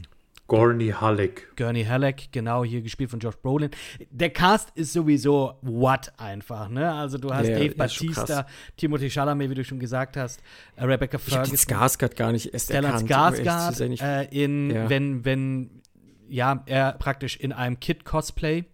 [0.50, 1.54] Gurney Halleck.
[1.56, 3.70] Gurney Halleck, genau, hier gespielt von Josh Brolin.
[4.10, 6.92] Der Cast ist sowieso what einfach, ne?
[6.92, 8.46] Also du hast ja, Dave Batista,
[8.76, 10.42] Timothy Chalamet, wie du schon gesagt hast,
[10.74, 11.54] äh, Rebecca Ferguson.
[11.54, 14.90] Ich Skarsgård gar nicht erst Stellan Skarsgård, äh, in, ja.
[14.90, 15.82] wenn, wenn,
[16.28, 18.64] ja, er praktisch in einem Kid-Cosplay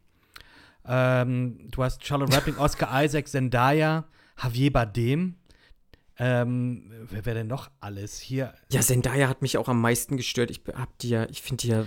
[0.89, 4.05] ähm, du hast Charlotte Rampling, Oscar Isaac, Zendaya,
[4.43, 5.37] Javier Bardem.
[6.19, 8.55] Ähm, wer wäre denn noch alles hier?
[8.71, 10.51] Ja, Zendaya hat mich auch am meisten gestört.
[10.51, 11.85] Ich hab die ja, ich finde die ja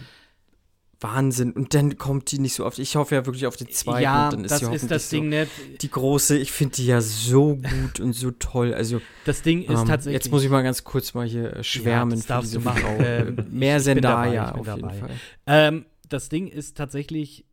[1.01, 1.53] Wahnsinn.
[1.53, 2.77] Und dann kommt die nicht so oft.
[2.77, 4.03] Ich hoffe ja wirklich auf die zweite.
[4.03, 5.49] Ja, dann ist das ist das so Ding nicht.
[5.81, 8.73] Die große, ich finde die ja so gut und so toll.
[8.73, 10.13] Also, Das Ding ist ähm, tatsächlich.
[10.13, 12.81] jetzt muss ich mal ganz kurz mal hier äh, schwärmen das darfst du machen.
[12.81, 12.99] Frau.
[12.99, 14.89] Ähm, Mehr Zendaya auf jeden.
[14.89, 15.09] Fall.
[15.47, 17.45] Ähm, das Ding ist tatsächlich,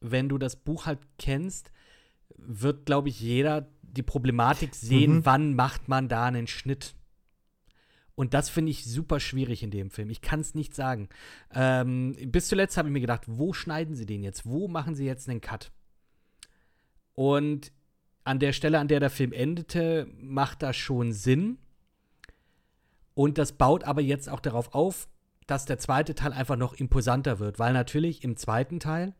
[0.00, 1.70] wenn du das Buch halt kennst,
[2.36, 5.26] wird, glaube ich, jeder die Problematik sehen, Mhm.
[5.26, 6.94] wann macht man da einen Schnitt.
[8.14, 10.10] Und das finde ich super schwierig in dem Film.
[10.10, 11.08] Ich kann es nicht sagen.
[11.54, 14.44] Ähm, bis zuletzt habe ich mir gedacht, wo schneiden sie den jetzt?
[14.46, 15.72] Wo machen sie jetzt einen Cut?
[17.14, 17.72] Und
[18.24, 21.58] an der Stelle, an der der Film endete, macht das schon Sinn.
[23.14, 25.08] Und das baut aber jetzt auch darauf auf,
[25.46, 29.14] dass der zweite Teil einfach noch imposanter wird, weil natürlich im zweiten Teil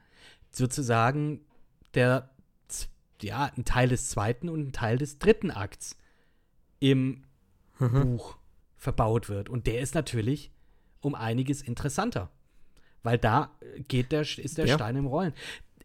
[0.50, 1.40] sozusagen
[1.94, 2.30] der
[3.22, 5.96] ja ein Teil des zweiten und ein Teil des dritten Akts
[6.78, 7.24] im
[7.78, 8.02] Mhm.
[8.02, 8.36] Buch
[8.76, 10.50] verbaut wird und der ist natürlich
[11.00, 12.30] um einiges interessanter,
[13.02, 13.50] weil da
[13.88, 14.74] geht der ist der Ja.
[14.74, 15.32] Stein im Rollen.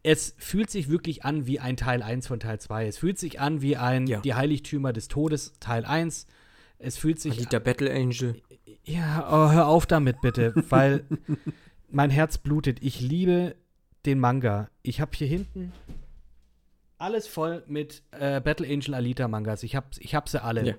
[0.02, 2.86] Es fühlt sich wirklich an wie ein Teil 1 von Teil 2.
[2.86, 4.20] Es fühlt sich an wie ein Ja.
[4.20, 6.26] Die Heiligtümer des Todes Teil 1.
[6.78, 8.40] Es fühlt sich Alita Battle Angel.
[8.84, 11.04] ja, oh, hör auf damit bitte, weil
[11.90, 12.82] mein Herz blutet.
[12.82, 13.56] Ich liebe
[14.06, 14.68] den Manga.
[14.82, 15.72] Ich habe hier hinten
[16.98, 19.62] alles voll mit äh, Battle Angel Alita Mangas.
[19.62, 20.66] Ich habe ich hab sie alle.
[20.66, 20.74] Ja.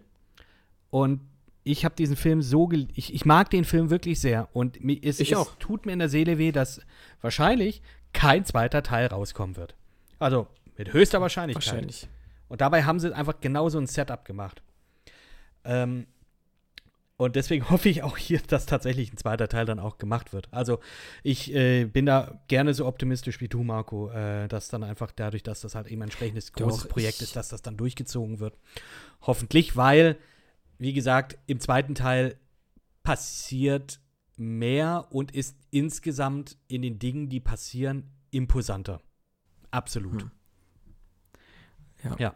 [0.90, 1.22] Und
[1.64, 5.22] ich habe diesen Film so ich, ich mag den Film wirklich sehr und mir, es,
[5.34, 5.56] auch.
[5.60, 6.82] tut mir in der Seele weh, dass
[7.22, 7.82] wahrscheinlich
[8.14, 9.76] kein zweiter Teil rauskommen wird.
[10.18, 10.48] Also
[10.78, 11.66] mit höchster Wahrscheinlichkeit.
[11.66, 12.08] Wahrscheinlich.
[12.48, 14.62] Und dabei haben sie einfach genau so ein Setup gemacht.
[15.66, 16.08] Ähm,
[17.18, 20.48] und deswegen hoffe ich auch hier, dass tatsächlich ein zweiter Teil dann auch gemacht wird.
[20.52, 20.80] Also
[21.24, 25.44] ich äh, bin da gerne so optimistisch wie du, Marco, äh, dass dann einfach dadurch,
[25.44, 28.58] dass das halt eben ein entsprechendes großes Doch, Projekt ist, dass das dann durchgezogen wird.
[29.22, 30.18] Hoffentlich, weil,
[30.78, 32.38] wie gesagt, im zweiten Teil
[33.04, 34.00] passiert
[34.38, 39.02] mehr und ist insgesamt in den Dingen, die passieren, imposanter.
[39.72, 40.22] Absolut.
[40.22, 40.32] Hm.
[42.04, 42.16] Ja.
[42.20, 42.36] Ja.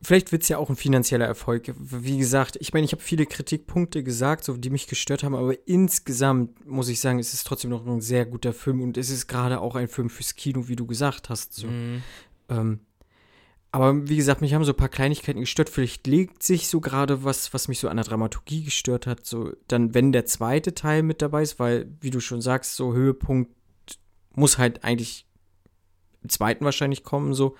[0.00, 1.74] Vielleicht wird es ja auch ein finanzieller Erfolg.
[1.76, 5.54] Wie gesagt, ich meine, ich habe viele Kritikpunkte gesagt, so, die mich gestört haben, aber
[5.66, 9.26] insgesamt muss ich sagen, es ist trotzdem noch ein sehr guter Film und es ist
[9.26, 11.54] gerade auch ein Film fürs Kino, wie du gesagt hast.
[11.54, 11.66] So.
[11.66, 12.02] Mhm.
[12.48, 12.80] Ähm,
[13.72, 15.68] aber wie gesagt, mich haben so ein paar Kleinigkeiten gestört.
[15.68, 19.52] Vielleicht legt sich so gerade was, was mich so an der Dramaturgie gestört hat, so
[19.66, 23.50] dann, wenn der zweite Teil mit dabei ist, weil, wie du schon sagst, so Höhepunkt
[24.32, 25.26] muss halt eigentlich
[26.22, 27.56] im zweiten wahrscheinlich kommen, so.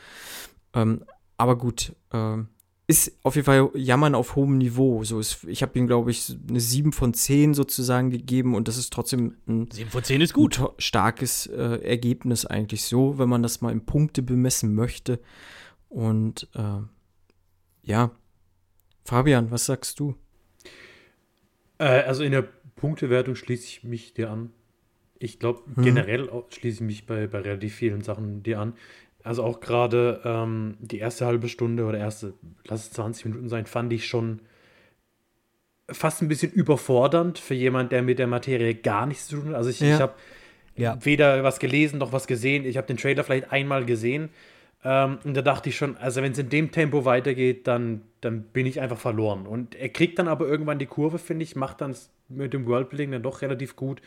[0.72, 1.04] Ähm,
[1.38, 2.48] aber gut, ähm,
[2.86, 5.04] ist auf jeden Fall Jammern auf hohem Niveau.
[5.04, 8.78] So ist, ich habe ihm, glaube ich, eine 7 von 10 sozusagen gegeben und das
[8.78, 10.60] ist trotzdem ein 7 von 10 ist gut.
[10.78, 15.20] starkes äh, Ergebnis eigentlich so, wenn man das mal in Punkte bemessen möchte.
[15.90, 16.80] Und äh,
[17.82, 18.10] ja,
[19.04, 20.14] Fabian, was sagst du?
[21.78, 24.50] Äh, also in der Punktewertung schließe ich mich dir an.
[25.18, 25.82] Ich glaube, Mhm.
[25.82, 28.74] generell schließe ich mich bei, bei relativ vielen Sachen dir an.
[29.24, 33.66] Also auch gerade ähm, die erste halbe Stunde oder erste, lass es 20 Minuten sein,
[33.66, 34.40] fand ich schon
[35.90, 39.54] fast ein bisschen überfordernd für jemand, der mit der Materie gar nichts zu tun hat.
[39.56, 39.94] Also ich, Ja.
[39.94, 40.14] ich habe
[40.76, 40.98] Ja.
[41.04, 42.64] weder was gelesen noch was gesehen.
[42.64, 44.28] Ich habe den Trailer vielleicht einmal gesehen.
[44.84, 48.42] Ähm, und da dachte ich schon, also wenn es in dem Tempo weitergeht, dann, dann
[48.44, 49.46] bin ich einfach verloren.
[49.46, 51.96] Und er kriegt dann aber irgendwann die Kurve, finde ich, macht dann
[52.28, 54.00] mit dem Worldbuilding dann doch relativ gut.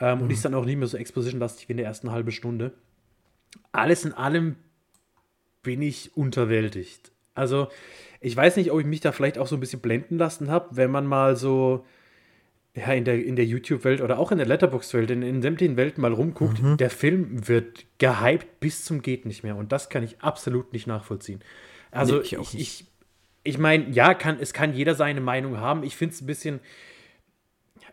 [0.00, 2.72] Ähm, Und ist dann auch nicht mehr so exposition-lastig wie in der ersten halben Stunde.
[3.72, 4.56] Alles in allem
[5.62, 7.10] bin ich unterwältigt.
[7.34, 7.68] Also,
[8.20, 10.76] ich weiß nicht, ob ich mich da vielleicht auch so ein bisschen blenden lassen habe,
[10.76, 11.84] wenn man mal so
[12.76, 16.02] ja, in der, in der YouTube-Welt oder auch in der Letterboxd-Welt, in, in sämtlichen Welten
[16.02, 19.56] mal rumguckt, der Film wird gehypt bis zum geht nicht mehr.
[19.56, 21.40] Und das kann ich absolut nicht nachvollziehen.
[21.90, 22.84] Also Nee, ich ich, ich,
[23.44, 25.84] ich, meine, ja, kann, es kann jeder seine Meinung haben.
[25.84, 26.60] Ich finde es ein bisschen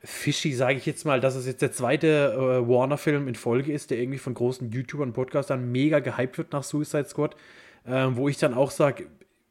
[0.03, 3.89] fishy, sage ich jetzt mal, dass es jetzt der zweite äh, Warner-Film in Folge ist,
[3.89, 7.35] der irgendwie von großen YouTubern und Podcastern mega gehypt wird nach Suicide Squad,
[7.87, 9.07] ähm, wo ich dann auch sage,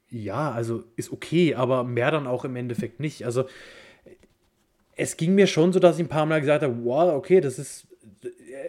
[0.09, 3.25] ja, also ist okay, aber mehr dann auch im Endeffekt nicht.
[3.25, 3.45] Also
[4.95, 7.57] es ging mir schon so, dass ich ein paar Mal gesagt habe, wow, okay, das
[7.57, 7.87] ist,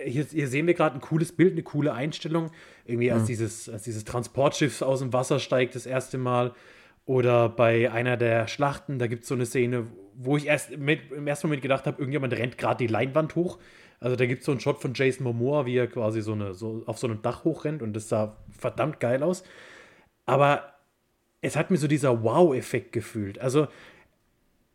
[0.07, 2.51] hier, hier sehen wir gerade ein cooles Bild, eine coole Einstellung.
[2.87, 6.55] Irgendwie als, dieses, als dieses Transportschiff aus dem Wasser steigt das erste Mal.
[7.05, 11.11] Oder bei einer der Schlachten, da gibt es so eine Szene, wo ich erst mit,
[11.13, 13.59] im ersten Moment gedacht habe, irgendjemand rennt gerade die Leinwand hoch.
[14.01, 16.55] Also da gibt es so einen Shot von Jason Momoa, wie er quasi so, eine,
[16.55, 19.45] so auf so einem Dach hochrennt und das sah verdammt geil aus.
[20.27, 20.75] Aber
[21.41, 23.39] es hat mir so dieser Wow-Effekt gefühlt.
[23.39, 23.69] Also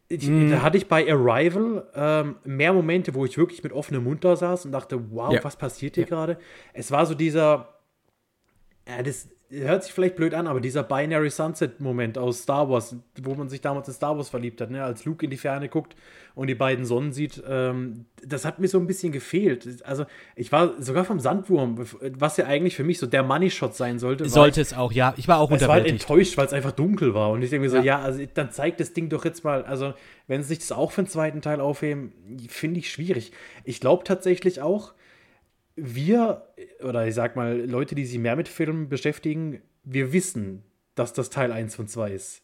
[0.07, 4.23] ich, da hatte ich bei Arrival ähm, mehr Momente, wo ich wirklich mit offenem Mund
[4.25, 5.43] da saß und dachte, wow, Ja.
[5.43, 6.39] was passiert hier gerade?
[6.73, 7.75] Es war so dieser,
[8.87, 13.33] ja, das, hört sich vielleicht blöd an, aber dieser Binary Sunset-Moment aus Star Wars, wo
[13.33, 14.83] man sich damals in Star Wars verliebt hat, ne?
[14.83, 15.95] als Luke in die Ferne guckt
[16.35, 19.67] und die beiden Sonnen sieht, ähm, das hat mir so ein bisschen gefehlt.
[19.83, 21.83] Also ich war sogar vom Sandwurm,
[22.17, 24.29] was ja eigentlich für mich so der Money-Shot sein sollte.
[24.29, 25.13] Sollte es auch, ja.
[25.17, 26.03] Ich war auch es war halt unterwältigt.
[26.09, 27.31] enttäuscht, weil es einfach dunkel war.
[27.31, 27.83] Und ich denke mir so, Ja.
[27.83, 27.99] ja.
[28.01, 29.93] also dann zeigt das Ding doch jetzt mal, also
[30.27, 32.13] wenn sie sich das auch für den zweiten Teil aufheben,
[32.49, 33.31] finde ich schwierig.
[33.63, 34.93] Ich glaube tatsächlich auch,
[35.81, 36.47] wir,
[36.83, 40.63] oder ich sag mal, Leute, die sich mehr mit Filmen beschäftigen, wir wissen,
[40.95, 42.41] dass das Teil 1 von 2 ist.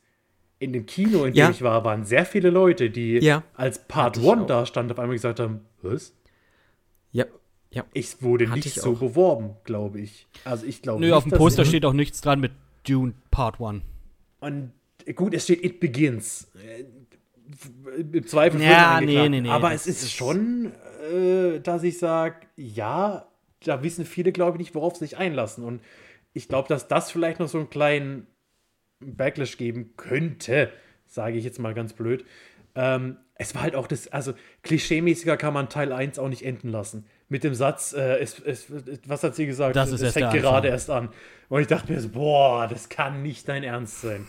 [0.60, 1.50] In dem Kino, in dem Ja.
[1.50, 3.44] ich war, waren sehr viele Leute, die Ja.
[3.54, 4.48] als Part Hatte ich 1 auch.
[4.48, 6.14] da standen, auf einmal gesagt haben, was?
[7.12, 7.26] Ja,
[7.72, 7.84] ja.
[7.94, 9.00] Ich wurde Hatte nicht ich so auch.
[9.00, 10.28] beworben, glaube ich.
[10.46, 12.54] Also ich glaube Nö, nicht, auf dem Poster steht auch nichts dran mit
[12.88, 13.82] Dune Part 1.
[14.40, 14.72] Und
[15.16, 16.50] gut, es steht It Begins.
[17.98, 20.72] Im Zweifel Ja, nee, nee, nee, Aber es ist schon,
[21.12, 23.28] äh, dass ich sage, ja,
[23.64, 25.64] da wissen viele, glaube ich, nicht, worauf sie sich einlassen.
[25.64, 25.82] Und
[26.34, 28.28] ich glaube, dass das vielleicht noch so einen kleinen
[29.00, 30.72] Backlash geben könnte,
[31.06, 32.26] sage ich jetzt mal ganz blöd.
[32.76, 34.34] Ähm, es war halt auch das, also
[34.64, 37.06] klischeemäßiger kann man Teil 1 auch nicht enden lassen.
[37.28, 38.68] Mit dem Satz, äh, es, es,
[39.08, 39.76] was hat sie gesagt?
[39.76, 41.10] Das ist es fängt gerade erst an.
[41.50, 44.28] Und ich dachte mir so, boah, das kann nicht dein Ernst sein.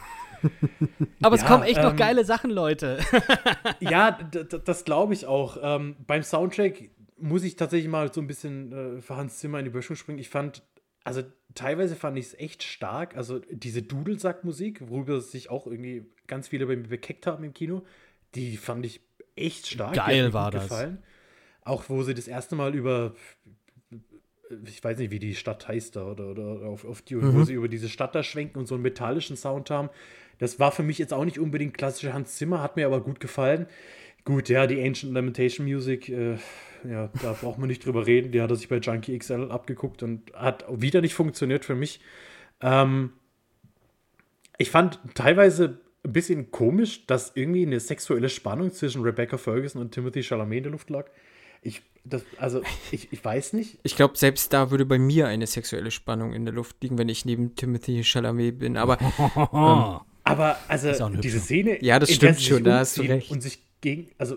[1.22, 2.98] Aber es Ja, kommen echt noch ähm, geile Sachen, Leute.
[3.80, 5.58] Ja, das glaube ich auch.
[5.60, 9.64] Ähm, beim Soundtrack muss ich tatsächlich mal so ein bisschen äh, für Hans Zimmer in
[9.64, 10.18] die Böschung springen.
[10.18, 10.62] Ich fand,
[11.04, 11.22] also
[11.54, 13.16] teilweise fand ich es echt stark.
[13.16, 17.82] Also diese Dudelsack-Musik, worüber sich auch irgendwie ganz viele bei mir bekeckt haben im Kino,
[18.34, 19.00] die fand ich
[19.34, 19.94] echt stark.
[19.94, 20.64] Geil war das.
[20.64, 21.02] Gefallen.
[21.62, 23.14] Auch wo sie das erste Mal über,
[24.66, 27.54] ich weiß nicht, wie die Stadt heißt da, oder, oder auf, auf die, wo sie
[27.54, 29.90] über diese Stadt da schwenken und so einen metallischen Sound haben.
[30.38, 33.20] Das war für mich jetzt auch nicht unbedingt klassische Hans Zimmer, hat mir aber gut
[33.20, 33.66] gefallen.
[34.24, 36.36] Gut, ja, die Ancient Lamentation Music, äh,
[36.88, 38.32] ja, da braucht man nicht drüber reden.
[38.32, 42.00] Die hat er sich bei Junkie XL abgeguckt und hat wieder nicht funktioniert für mich.
[42.60, 43.12] Ähm,
[44.58, 49.92] ich fand teilweise ein bisschen komisch, dass irgendwie eine sexuelle Spannung zwischen Rebecca Ferguson und
[49.92, 51.06] Timothy Chalamet in der Luft lag.
[51.62, 53.78] Ich, das, also, ich, ich weiß nicht.
[53.82, 57.08] Ich glaube, selbst da würde bei mir eine sexuelle Spannung in der Luft liegen, wenn
[57.08, 58.76] ich neben Timothy Chalamet bin.
[58.76, 58.98] Aber
[59.52, 60.00] Oh.
[60.26, 61.40] Aber also diese.
[61.40, 63.30] Szene, Ja, das stimmt schon, da hast du recht.
[63.30, 64.36] Und sich gegen, also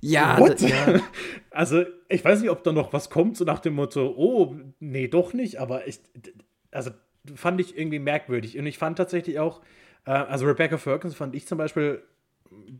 [0.00, 1.00] ja, ja,
[1.50, 5.06] Also, ich weiß nicht, ob da noch was kommt, so nach dem Motto, oh, nee,
[5.06, 6.00] doch nicht, aber ich,
[6.72, 6.90] also,
[7.36, 8.58] fand ich irgendwie merkwürdig.
[8.58, 9.62] Und ich fand tatsächlich auch,
[10.04, 12.02] äh, also Rebecca Ferguson fand ich zum Beispiel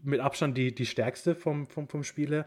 [0.03, 2.47] mit Abstand die, die stärkste vom, vom, vom Spieler.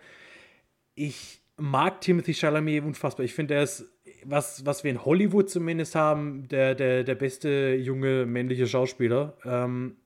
[0.93, 3.25] Ich mag Timothy Chalamet unfassbar.
[3.25, 3.85] Ich finde, er ist,
[4.27, 9.37] was, was wir in Hollywood zumindest haben, der, der, der beste junge männliche Schauspieler.
[9.43, 9.97] Ähm,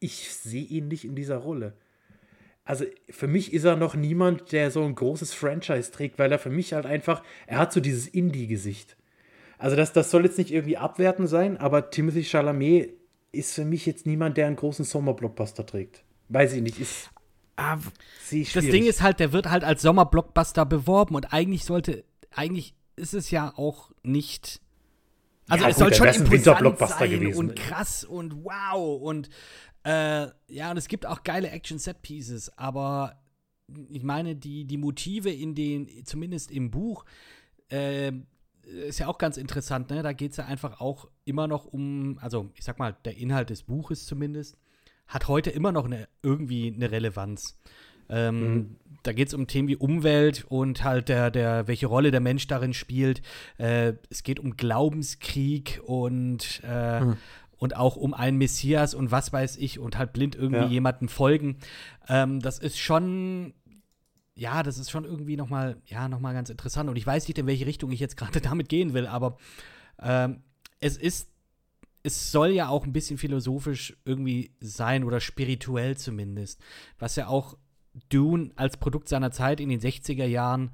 [0.00, 1.74] ich sehe ihn nicht in dieser Rolle
[2.64, 6.38] also für mich ist er noch niemand, der so ein großes Franchise trägt, weil er
[6.38, 8.96] für mich halt einfach, er hat so dieses Indie-Gesicht.
[9.58, 12.94] Also das, das soll jetzt nicht irgendwie abwertend sein, aber Timothy Chalamet
[13.32, 16.04] ist für mich jetzt niemand, der einen großen Sommerblockbuster trägt.
[16.28, 17.10] Weiß ich nicht, ist
[17.56, 17.76] ah,
[18.30, 18.52] Das.
[18.52, 23.30] Ding ist halt, der wird halt als Sommerblockbuster beworben und eigentlich sollte, eigentlich ist es
[23.30, 24.60] ja auch nicht.
[25.48, 27.38] Also Ja, es gut, soll schon imposant sein gewesen.
[27.38, 29.28] und krass und wow und
[29.84, 33.20] äh, ja und es gibt auch geile Action Set Pieces, aber
[33.90, 37.04] ich meine die die Motive in den zumindest im Buch
[37.70, 38.12] äh,
[38.62, 40.02] ist ja auch ganz interessant, ne?
[40.02, 43.50] Da geht es ja einfach auch immer noch um, also ich sag mal, der Inhalt
[43.50, 44.56] des Buches zumindest,
[45.06, 47.58] hat heute immer noch eine, irgendwie eine Relevanz.
[48.08, 52.20] Ähm, Da geht es um Themen wie Umwelt und halt der, der, welche Rolle der
[52.20, 53.22] Mensch darin spielt.
[53.58, 57.02] Äh, es geht um Glaubenskrieg und, äh,
[57.58, 60.68] und auch um einen Messias und was weiß ich und halt blind irgendwie Ja.
[60.68, 61.58] jemandem folgen.
[62.08, 63.54] Ähm, das ist schon
[64.36, 66.90] ja, das ist schon irgendwie noch mal, ja, noch mal ganz interessant.
[66.90, 69.36] Und ich weiß nicht, in welche Richtung ich jetzt gerade damit gehen will, aber
[70.02, 70.42] ähm,
[70.80, 71.28] es ist,
[72.02, 76.60] es soll ja auch ein bisschen philosophisch irgendwie sein oder spirituell zumindest,
[76.98, 77.56] was ja auch
[78.08, 80.70] Dune als Produkt seiner Zeit in den 60er Jahren,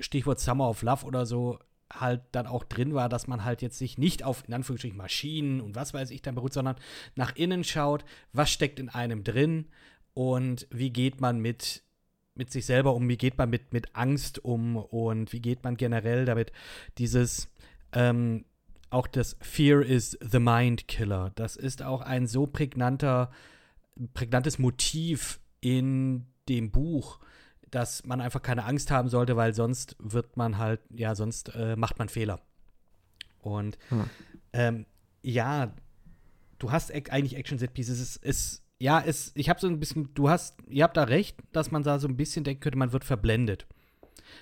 [0.00, 1.58] Stichwort Summer of Love oder so,
[1.92, 5.60] halt dann auch drin war, dass man halt jetzt sich nicht auf, in Anführungsstrichen, Maschinen
[5.60, 6.76] und was weiß ich dann beruht, sondern
[7.14, 9.66] nach innen schaut, was steckt in einem drin
[10.12, 11.82] und wie geht man mit
[12.34, 15.76] mit sich selber um, wie geht man mit, mit Angst um und wie geht man
[15.76, 16.52] generell damit
[16.98, 17.48] dieses,
[17.92, 18.44] ähm,
[18.90, 21.32] auch das Fear is the Mind Killer.
[21.36, 23.30] Das ist auch ein so prägnanter,
[24.14, 27.18] prägnantes Motiv in dem Buch,
[27.70, 31.76] dass man einfach keine Angst haben sollte, weil sonst wird man halt, ja, sonst äh,
[31.76, 32.40] macht man Fehler.
[33.40, 34.04] Und Hm.
[34.52, 34.86] ähm,
[35.22, 35.72] ja,
[36.58, 38.00] du hast eigentlich Action-Set-Pieces.
[38.00, 41.36] Es ist, ja, es, ich habe so ein bisschen, du hast, ihr habt da recht,
[41.52, 43.66] dass man da so ein bisschen denken könnte, man wird verblendet.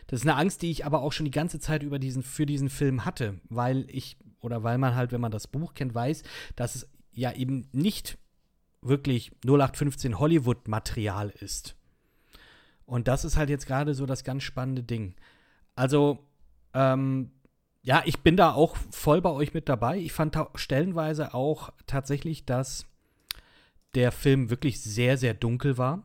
[0.07, 2.46] Das ist eine Angst, die ich aber auch schon die ganze Zeit über diesen, für
[2.46, 6.22] diesen Film hatte, weil ich oder weil man halt, wenn man das Buch kennt, weiß,
[6.57, 8.18] dass es ja eben nicht
[8.80, 11.76] wirklich 0815 Hollywood-Material ist.
[12.87, 15.14] Und das ist halt jetzt gerade so das ganz spannende Ding.
[15.74, 16.18] Also,
[16.74, 17.30] ähm,
[17.83, 19.99] ja, ich bin da auch voll bei euch mit dabei.
[19.99, 22.87] Ich fand stellenweise auch tatsächlich, dass
[23.95, 26.05] der Film wirklich sehr, sehr dunkel war.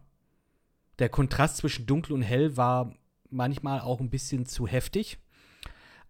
[1.00, 2.96] Der Kontrast zwischen dunkel und hell war
[3.30, 5.20] manchmal auch ein bisschen zu heftig.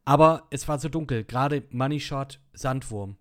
[0.06, 1.26] Aber es war so dunkel.
[1.26, 3.18] Gerade Money Shot, Sandwurm.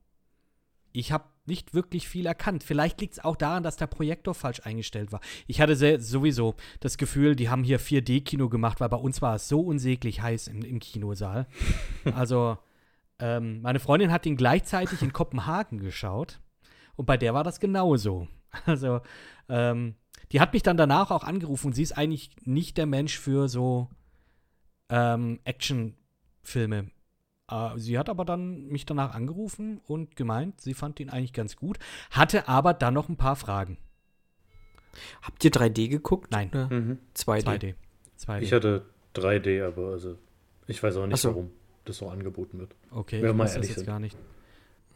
[0.93, 2.63] Ich habe nicht wirklich viel erkannt.
[2.63, 5.21] Vielleicht liegt es auch daran, dass der Projektor falsch eingestellt war.
[5.47, 9.49] Ich hatte sowieso das Gefühl, die haben hier 4D-Kino gemacht, weil bei uns war es
[9.49, 11.47] so unsäglich heiß im, im Kinosaal.
[12.15, 12.59] also,
[13.19, 16.41] ähm, meine Freundin hat ihn gleichzeitig in Kopenhagen geschaut
[16.97, 18.29] und bei der war das genauso.
[18.65, 19.01] Also,
[19.51, 19.97] ähm,
[20.33, 23.49] die hat mich dann danach auch angerufen und sie ist eigentlich nicht der Mensch für
[23.49, 23.91] so
[24.89, 26.91] ähm, Actionfilme.
[27.51, 31.57] Äh, sie hat aber dann mich danach angerufen und gemeint, sie fand ihn eigentlich ganz
[31.57, 31.79] gut,
[32.11, 33.79] hatte aber dann noch ein paar Fragen.
[35.23, 36.31] Habt ihr 3D geguckt?
[36.31, 36.51] Nein.
[36.53, 36.99] Mhm.
[37.15, 37.45] 2D.
[37.45, 37.75] 2D.
[38.19, 38.41] 2D.
[38.41, 40.17] Ich hatte 3D, aber also
[40.67, 41.31] ich weiß auch nicht, so.
[41.31, 41.51] warum
[41.85, 42.75] das so angeboten wird.
[42.91, 43.87] okay, Wenn ich weiß das jetzt sind.
[43.87, 44.17] gar nicht.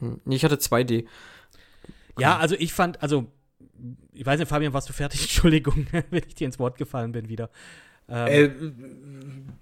[0.00, 1.06] Hm, Ich hatte 2D.
[2.18, 3.26] Ja, also ich fand, also,
[4.12, 5.20] ich weiß nicht, Fabian, warst du fertig?
[5.22, 7.50] Entschuldigung, wenn ich dir ins Wort gefallen bin wieder.
[8.10, 8.74] Ähm,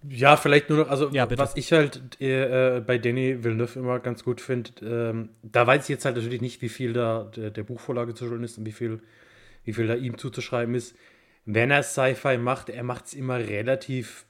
[0.08, 3.98] Äh, ja, vielleicht nur noch, also Ja, was ich halt äh, bei Danny Villeneuve immer
[4.00, 7.50] ganz gut finde, ähm, da weiß ich jetzt halt natürlich nicht, wie viel da der,
[7.50, 9.00] der Buchvorlage zu schulden ist und wie viel,
[9.64, 10.96] wie viel da ihm zuzuschreiben ist.
[11.44, 14.24] Wenn er Sci-Fi macht, er macht es immer relativ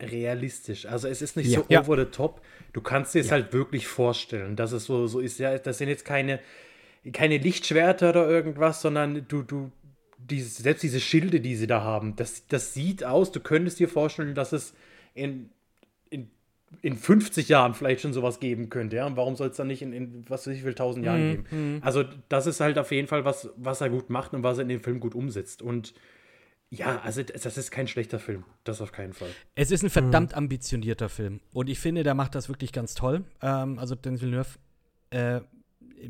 [0.00, 0.86] realistisch.
[0.86, 1.60] Also es ist nicht Ja.
[1.60, 1.80] so Ja.
[1.80, 2.40] over the top.
[2.72, 5.38] Du kannst dir es halt wirklich vorstellen, dass es so, so ist.
[5.38, 6.40] Ja, das sind jetzt keine,
[7.12, 9.70] keine Lichtschwerter oder irgendwas, sondern du, du,
[10.30, 13.88] diese, selbst diese Schilde, die sie da haben, das, das sieht aus, du könntest dir
[13.88, 14.74] vorstellen, dass es
[15.14, 15.50] in,
[16.10, 16.30] in,
[16.82, 18.96] in 50 Jahren vielleicht schon sowas geben könnte.
[18.96, 19.06] Ja?
[19.06, 21.30] Und warum soll es dann nicht in, in was weiß ich, wie viel tausend Jahren
[21.30, 21.80] geben?
[21.82, 24.62] Also, das ist halt auf jeden Fall was, was er gut macht und was er
[24.62, 25.62] in dem Film gut umsetzt.
[25.62, 25.94] Und
[26.70, 28.44] ja, also das ist kein schlechter Film.
[28.64, 29.28] Das auf keinen Fall.
[29.54, 31.40] Es ist ein verdammt ambitionierter Film.
[31.52, 33.24] Und ich finde, der macht das wirklich ganz toll.
[33.42, 34.58] Ähm, also Denis Villeneuve,
[35.10, 35.40] äh,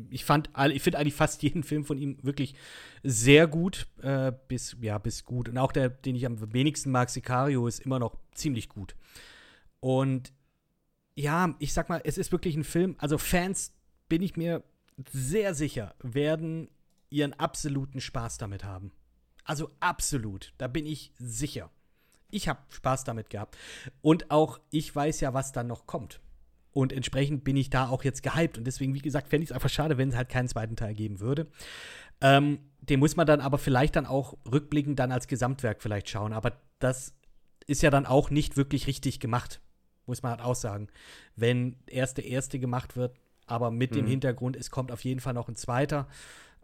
[0.09, 2.55] ich fand, ich finde eigentlich fast jeden Film von ihm wirklich
[3.03, 5.49] sehr gut, äh, bis, ja, bis gut.
[5.49, 8.95] Und auch der, den ich am wenigsten mag, Sicario, ist immer noch ziemlich gut.
[9.79, 10.33] Und
[11.15, 13.73] ja, ich sag mal, es ist wirklich ein Film, also Fans,
[14.09, 14.63] bin ich mir
[15.11, 16.69] sehr sicher, werden
[17.09, 18.91] ihren absoluten Spaß damit haben.
[19.43, 21.69] Also absolut, da bin ich sicher.
[22.31, 23.57] Ich habe Spaß damit gehabt.
[24.01, 26.19] Und auch ich weiß ja, was dann noch kommt.
[26.75, 28.57] Und entsprechend bin ich da auch jetzt gehypt.
[28.57, 30.93] Und deswegen, wie gesagt, fände ich es einfach schade, wenn es halt keinen zweiten Teil
[30.93, 31.47] geben würde.
[32.19, 36.33] Ähm, den muss man dann aber vielleicht dann auch rückblickend dann als Gesamtwerk vielleicht schauen.
[36.33, 37.13] Aber das
[37.65, 39.61] ist ja dann auch nicht wirklich richtig gemacht,
[40.05, 40.89] muss man halt auch sagen.
[41.37, 43.15] Wenn erst der erste gemacht wird,
[43.47, 46.09] aber mit dem Hintergrund, es kommt auf jeden Fall noch ein zweiter.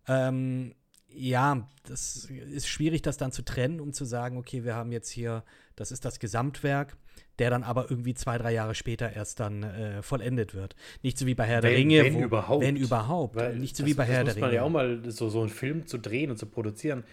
[0.10, 0.76] Ähm,
[1.08, 5.10] ja, das ist schwierig, das dann zu trennen, um zu sagen, okay, wir haben jetzt
[5.10, 5.46] hier,
[5.78, 6.98] das ist das Gesamtwerk,
[7.40, 10.76] der dann aber irgendwie zwei, drei Jahre später erst dann äh, vollendet wird.
[11.02, 12.04] Nicht so wie bei Herr der Wenn- Ringe.
[12.04, 12.64] wenn überhaupt.
[12.64, 13.36] Wenn überhaupt.
[13.36, 14.56] Weil nicht so das, wie bei das Herr muss der man Ringe.
[14.62, 17.04] ja auch mal so, so einen Film zu drehen und zu produzieren.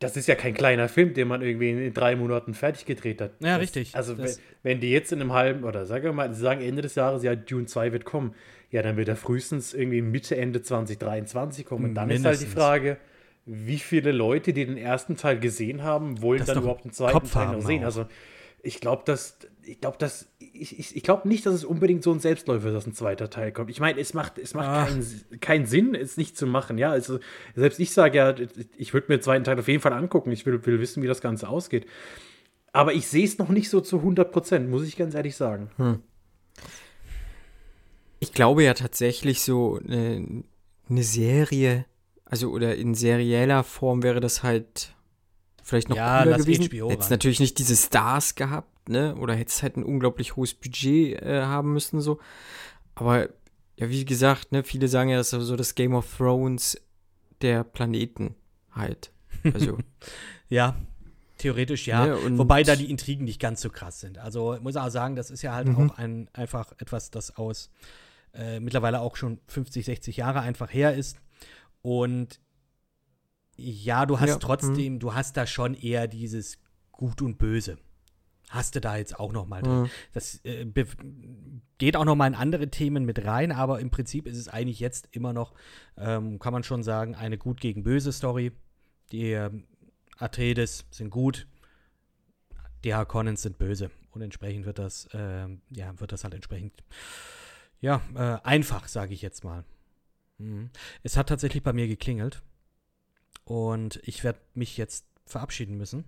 [0.00, 3.30] Das ist ja kein kleiner Film, den man irgendwie in drei Monaten fertig gedreht hat.
[3.40, 3.94] Ja, das, richtig.
[3.94, 6.60] Also Das- wenn, wenn die jetzt in einem halben, oder sagen wir mal, sie sagen
[6.60, 8.34] Ende des Jahres, ja, Dune 2 wird kommen,
[8.70, 11.84] ja, dann wird er frühestens irgendwie Mitte, Ende 2023 kommen.
[11.84, 12.54] Und dann ist halt die Mindestens.
[12.54, 12.96] Frage,
[13.46, 17.12] wie viele Leute, die den ersten Teil gesehen haben, wollen Das dann überhaupt den zweiten
[17.12, 17.82] Kopf Teil noch sehen.
[17.82, 17.86] auch.
[17.86, 18.06] Also
[18.64, 22.12] ich glaube, dass ich glaube, dass ich, ich, ich glaube nicht, dass es unbedingt so
[22.12, 23.70] ein Selbstläufer ist, dass ein zweiter Teil kommt.
[23.70, 24.84] Ich meine, es macht es macht Ah.
[24.86, 26.76] keinen, keinen Sinn, es nicht zu machen.
[26.78, 27.18] Ja, also
[27.54, 28.34] selbst ich sage ja,
[28.76, 30.30] ich würde mir den zweiten Teil auf jeden Fall angucken.
[30.32, 31.86] Ich will, will wissen, wie das Ganze ausgeht.
[32.72, 35.70] Aber ich sehe es noch nicht so zu 100 Prozent, muss ich ganz ehrlich sagen.
[38.20, 40.44] Ich glaube ja tatsächlich so eine,
[40.88, 41.86] eine Serie,
[42.24, 44.93] also oder in serieller Form wäre das halt
[45.64, 46.68] vielleicht noch Ja, cooler gewesen.
[46.70, 49.16] HBO Hättest natürlich nicht diese Stars gehabt, ne?
[49.16, 52.20] Oder hättest halt ein unglaublich hohes Budget äh, haben müssen so.
[52.94, 53.28] Aber
[53.76, 56.80] ja, wie gesagt, ne, viele sagen ja, das ist so das Game of Thrones
[57.42, 58.36] der Planeten
[58.70, 59.10] halt.
[59.52, 59.78] Also
[60.48, 60.76] Ja,
[61.38, 62.06] theoretisch ja.
[62.06, 64.18] Ja, und- Wobei da die Intrigen nicht ganz so krass sind.
[64.18, 65.90] Also ich muss auch sagen, das ist ja halt Mhm.
[65.90, 67.70] auch ein, einfach etwas, das aus
[68.32, 71.16] äh, mittlerweile auch schon 50, 60 Jahre einfach her ist.
[71.82, 72.40] Und
[73.56, 76.58] ja, du hast Ja, trotzdem, du hast da schon eher dieses
[76.92, 77.78] Gut und Böse.
[78.50, 79.82] Hast du da jetzt auch noch mal drin.
[79.82, 79.90] Mhm.
[80.12, 80.66] Das äh,
[81.78, 84.80] geht auch noch mal in andere Themen mit rein, aber im Prinzip ist es eigentlich
[84.80, 85.54] jetzt immer noch,
[85.96, 88.52] ähm, kann man schon sagen, eine gut gegen böse Story.
[89.12, 89.64] Die ähm,
[90.18, 91.46] Atreides sind gut,
[92.84, 96.84] die Harkonnens sind böse und entsprechend wird das, ähm, ja, wird das halt entsprechend,
[97.80, 99.64] ja, äh, einfach, sage ich jetzt mal.
[100.38, 100.70] Mhm.
[101.02, 102.42] Es hat tatsächlich bei mir geklingelt.
[103.44, 106.04] Und ich werde mich jetzt verabschieden müssen.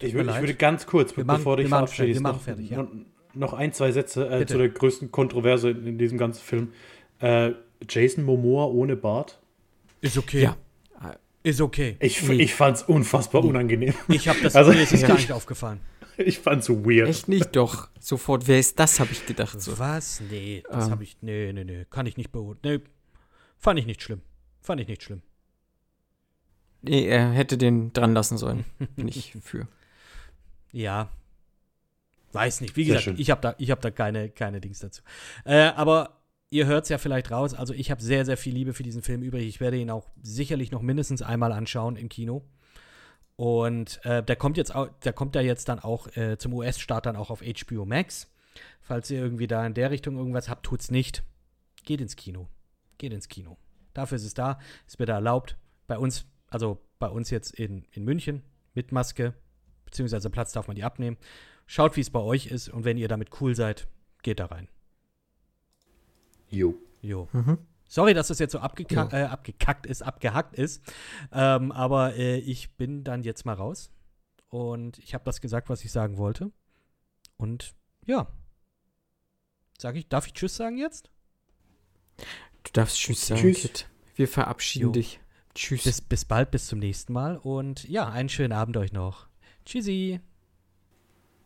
[0.00, 2.42] Ich, würd, ich würde ganz kurz, wir machen, bevor du dich verabschiedest, wir machen noch,
[2.42, 2.88] fertig, ja.
[3.34, 6.72] noch, ein, zwei Sätze äh, zu der größten Kontroverse in, in diesem ganzen Film.
[7.20, 7.52] Äh,
[7.88, 9.40] Jason Momoa ohne Bart.
[10.00, 10.42] Ist okay.
[10.42, 10.56] Ja.
[11.44, 11.96] Ist okay.
[11.98, 12.34] Ich, Nee.
[12.42, 13.94] ich fand es unfassbar unangenehm.
[14.06, 15.08] Ich habe das, Also- mir ist es Ja.
[15.08, 15.80] gar nicht aufgefallen.
[16.16, 17.08] Ich fand es so weird.
[17.08, 17.56] Echt nicht?
[17.56, 17.88] Doch.
[17.98, 19.60] Sofort, wer ist das, habe ich gedacht.
[19.60, 19.76] So.
[19.78, 20.20] Was?
[20.30, 20.90] Nee, das Ähm.
[20.92, 21.16] habe ich.
[21.20, 21.84] Nee, nee, nee.
[21.90, 22.82] Kann ich nicht beurteilen.
[22.82, 22.90] Nee.
[23.58, 24.20] Fand ich nicht schlimm.
[24.60, 25.22] Fand ich nicht schlimm.
[26.82, 28.64] Nee, er hätte den dran lassen sollen.
[28.96, 29.68] Bin ich für.
[30.72, 31.10] Ja.
[32.32, 32.76] Weiß nicht.
[32.76, 33.18] Wie Sehr gesagt, schön.
[33.18, 35.02] ich habe da, ich hab da keine, keine Dings dazu.
[35.44, 36.20] Äh, aber
[36.50, 37.54] ihr hört es ja vielleicht raus.
[37.54, 39.46] Also, ich habe sehr, sehr viel Liebe für diesen Film übrig.
[39.46, 42.42] Ich werde ihn auch sicherlich noch mindestens einmal anschauen im Kino.
[43.36, 47.06] Und äh, der kommt jetzt auch, der kommt ja jetzt dann auch äh, zum US-Start
[47.06, 48.28] dann auch auf HBO Max.
[48.80, 51.22] Falls ihr irgendwie da in der Richtung irgendwas habt, tut's nicht.
[51.84, 52.48] Geht ins Kino.
[52.98, 53.56] Geht ins Kino.
[53.94, 55.56] Dafür ist es da, ist bitte erlaubt.
[55.86, 58.42] Bei uns, also bei uns jetzt in, in München
[58.74, 59.34] mit Maske,
[59.84, 61.16] beziehungsweise Platz darf man die abnehmen.
[61.66, 63.88] Schaut, wie es bei euch ist und wenn ihr damit cool seid,
[64.22, 64.68] geht da rein.
[66.48, 66.74] Jo.
[67.00, 67.28] Jo.
[67.32, 67.58] Mhm.
[67.88, 69.18] Sorry, dass das jetzt so abgeka Ja.
[69.18, 70.82] äh, abgekackt ist, abgehackt ist.
[71.32, 73.90] Ähm, aber äh, ich bin dann jetzt mal raus.
[74.48, 76.52] Und ich habe das gesagt, was ich sagen wollte.
[77.36, 77.74] Und
[78.04, 78.28] ja.
[79.78, 81.10] Sag ich, darf ich Tschüss sagen jetzt?
[82.62, 83.62] Du darfst Tschüss sagen, Tschüss.
[83.62, 83.88] Kit.
[84.14, 84.92] Wir verabschieden Jo.
[84.92, 85.20] dich.
[85.54, 85.84] Tschüss.
[85.84, 87.36] Bis, bis bald, bis zum nächsten Mal.
[87.36, 89.26] Und ja, einen schönen Abend euch noch.
[89.64, 90.20] Tschüssi.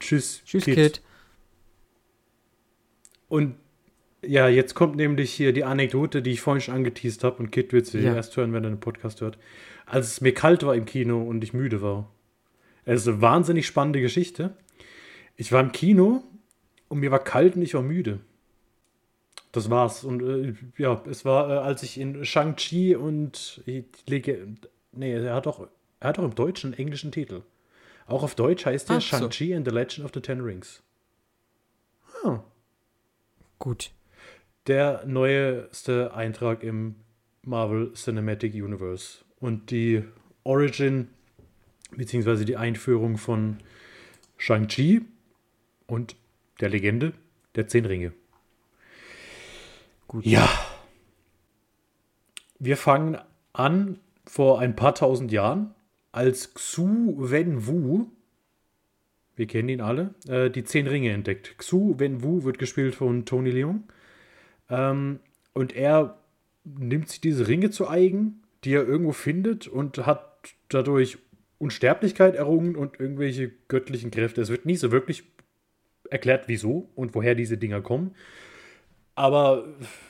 [0.01, 0.43] Tschüss.
[0.45, 0.75] Tschüss, Kid.
[0.75, 1.03] Kit.
[3.29, 3.57] Und
[4.23, 7.39] ja, jetzt kommt nämlich hier die Anekdote, die ich vorhin schon angeteased habe.
[7.39, 8.15] Und Kit wird sie Ja.
[8.15, 9.39] erst hören, wenn er den Podcast hört.
[9.85, 12.11] Als es mir kalt war im Kino und ich müde war.
[12.85, 14.57] Es ist eine wahnsinnig spannende Geschichte.
[15.37, 16.23] Ich war im Kino
[16.89, 18.21] und mir war kalt und ich war müde.
[19.53, 20.05] Das war's.
[20.05, 23.63] Und äh, ja, es war, äh, als ich in Shang-Chi und
[24.07, 24.55] lege.
[24.93, 25.69] Nee, er hat doch,
[26.01, 27.43] er hat doch im Deutschen einen englischen Titel.
[28.07, 29.17] Auch auf Deutsch heißt er Ach so.
[29.19, 30.83] Shang-Chi and the Legend of the Ten Rings.
[32.25, 32.41] Ah.
[33.59, 33.91] Gut.
[34.67, 36.97] der neueste Eintrag im
[37.43, 40.03] Marvel Cinematic Universe und die
[40.43, 41.09] Origin
[41.93, 43.59] beziehungsweise die Einführung von
[44.39, 45.03] Shang-Chi
[45.87, 46.17] und
[46.61, 47.13] der Legende
[47.55, 48.13] der Zehn Ringe.
[50.09, 50.25] Gut.
[50.25, 50.49] Ja.
[52.59, 53.19] Wir fangen
[53.53, 55.75] an vor ein paar tausend Jahren,
[56.13, 58.07] als Xu Wen Wu,
[59.37, 61.59] wir kennen ihn alle, äh, die Zehn Ringe entdeckt.
[61.59, 63.85] Xu Wen Wu wird gespielt von Tony Leung.
[64.71, 65.21] Ähm,
[65.53, 66.19] und er
[66.65, 71.19] nimmt sich diese Ringe zu eigen, die er irgendwo findet und hat dadurch
[71.59, 74.41] Unsterblichkeit errungen und irgendwelche göttlichen Kräfte.
[74.41, 75.25] Es wird nie so wirklich
[76.11, 78.15] erklärt, wieso und woher diese Dinger kommen.
[79.17, 79.65] Aber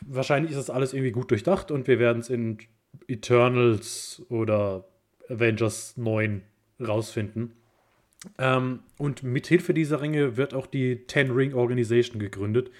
[0.04, 2.58] wahrscheinlich ist das alles irgendwie gut durchdacht und wir werden es in
[3.06, 4.84] Eternals oder
[5.28, 6.42] Avengers 9
[6.80, 7.52] rausfinden.
[8.38, 12.70] Ähm, und mit Hilfe dieser Ringe wird auch die Ten Ring Organization gegründet,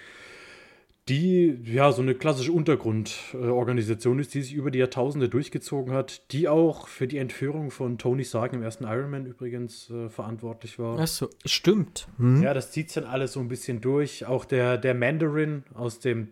[1.09, 6.49] die ja so eine klassische Untergrundorganisation ist, die sich über die Jahrtausende durchgezogen hat, die
[6.49, 10.99] auch für die Entführung von Tony Stark im ersten Iron Man übrigens äh, verantwortlich war.
[10.99, 12.09] Achso, stimmt.
[12.19, 12.43] Hm?
[12.43, 14.27] Ja, das zieht dann alles so ein bisschen durch.
[14.27, 16.31] Auch der, der Mandarin aus dem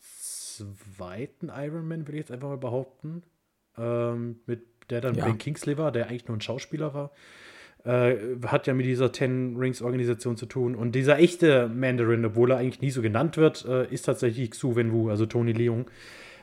[0.00, 3.22] zweiten Iron Man, will ich jetzt einfach mal behaupten,
[3.78, 5.26] ähm, mit der dann Ja.
[5.26, 7.12] Ben Kingsley war, der eigentlich nur ein Schauspieler war,
[7.86, 8.16] äh,
[8.46, 10.74] hat ja mit dieser Ten Rings Organisation zu tun.
[10.74, 14.74] Und dieser echte Mandarin, obwohl er eigentlich nie so genannt wird, äh, ist tatsächlich Xu
[14.74, 15.88] Wenwu, also Tony Leung.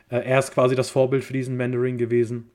[0.09, 2.49] Äh, er ist quasi das Vorbild für diesen Mandarin gewesen.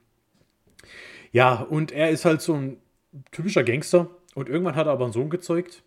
[1.33, 2.79] Ja, und er ist halt so ein
[3.31, 4.09] typischer Gangster.
[4.35, 5.83] Und irgendwann hat er aber einen Sohn gezeugt,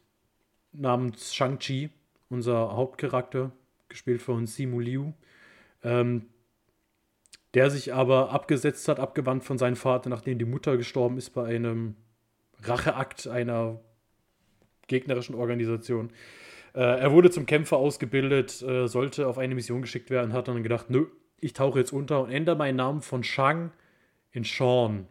[0.72, 1.90] namens Shang-Chi,
[2.30, 3.52] unser Hauptcharakter,
[3.90, 5.14] gespielt von Simu Liu,
[5.84, 6.28] ähm,
[7.56, 11.46] der sich aber abgesetzt hat, abgewandt von seinem Vater, nachdem die Mutter gestorben ist bei
[11.46, 11.96] einem
[12.64, 13.80] Racheakt einer
[14.88, 16.12] gegnerischen Organisation.
[16.74, 20.64] Äh, er wurde zum Kämpfer ausgebildet, äh, sollte auf eine Mission geschickt werden, hat dann
[20.64, 21.08] gedacht, nö,
[21.40, 23.72] ich tauche jetzt unter und ändere meinen Namen von Shang
[24.32, 25.08] in Sean,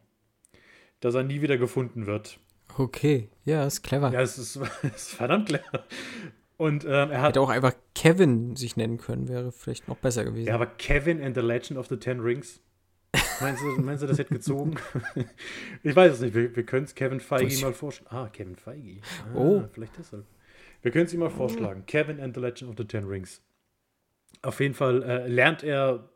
[1.00, 2.38] dass er nie wieder gefunden wird.
[2.78, 4.12] Okay, ja, ist clever.
[4.12, 4.56] Ja, es ist,
[4.94, 5.84] ist verdammt clever.
[6.56, 7.30] Und ähm, er hat.
[7.30, 10.48] Hätte auch einfach Kevin sich nennen können, wäre vielleicht noch besser gewesen.
[10.48, 12.60] Ja, aber Kevin and the Legend of the Ten Rings.
[13.40, 14.76] Meinst du, meinst du das hätte gezogen?
[15.82, 16.34] ich weiß es nicht.
[16.34, 18.14] Wir, wir können es Kevin Feige mal vorschlagen.
[18.14, 19.00] Ah, Kevin Feige.
[19.02, 19.64] Ah, Oh.
[19.72, 20.26] Vielleicht deshalb.
[20.82, 21.84] Wir können es ihm mal vorschlagen.
[21.86, 23.42] Kevin and the Legend of the Ten Rings.
[24.42, 26.08] Auf jeden Fall äh, lernt er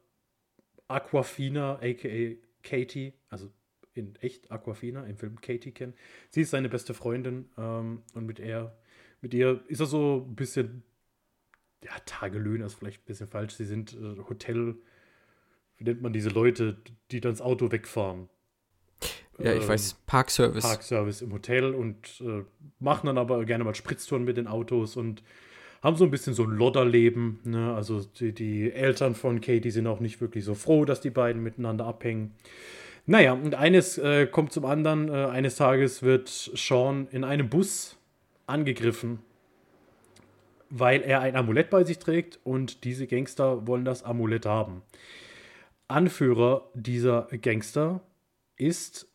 [0.89, 2.37] Aquafina, a.k.a.
[2.63, 3.51] Katie, also
[3.95, 5.95] in echt Aquafina, im Film Katie kennen.
[6.31, 8.77] Sie ist seine beste Freundin ähm, und mit, er,
[9.21, 10.83] mit ihr ist er so ein bisschen
[11.85, 13.55] ja, Tagelöhner ist vielleicht ein bisschen falsch.
[13.55, 14.77] Sie sind äh, Hotel,
[15.79, 16.77] wie nennt man diese Leute,
[17.11, 18.29] die dann das Auto wegfahren?
[19.39, 20.63] Ja, ich Ähm, weiß, Parkservice.
[20.63, 22.45] Parkservice im Hotel und äh,
[22.79, 25.23] machen dann aber gerne mal Spritztouren mit den Autos und
[25.83, 27.41] haben so ein bisschen so ein Lodderleben.
[27.45, 27.75] Ne?
[27.75, 31.43] Also die, die Eltern von Katie sind auch nicht wirklich so froh, dass die beiden
[31.43, 32.35] miteinander abhängen.
[33.07, 35.09] Naja, und eines äh, kommt zum anderen.
[35.09, 37.99] Äh, eines Tages wird Sean in einem Bus
[38.47, 39.19] angegriffen,
[40.71, 44.83] weil er ein Amulett bei sich trägt und diese Gangster wollen das Amulett haben.
[45.95, 48.01] Anführer dieser Gangster
[48.57, 49.09] ist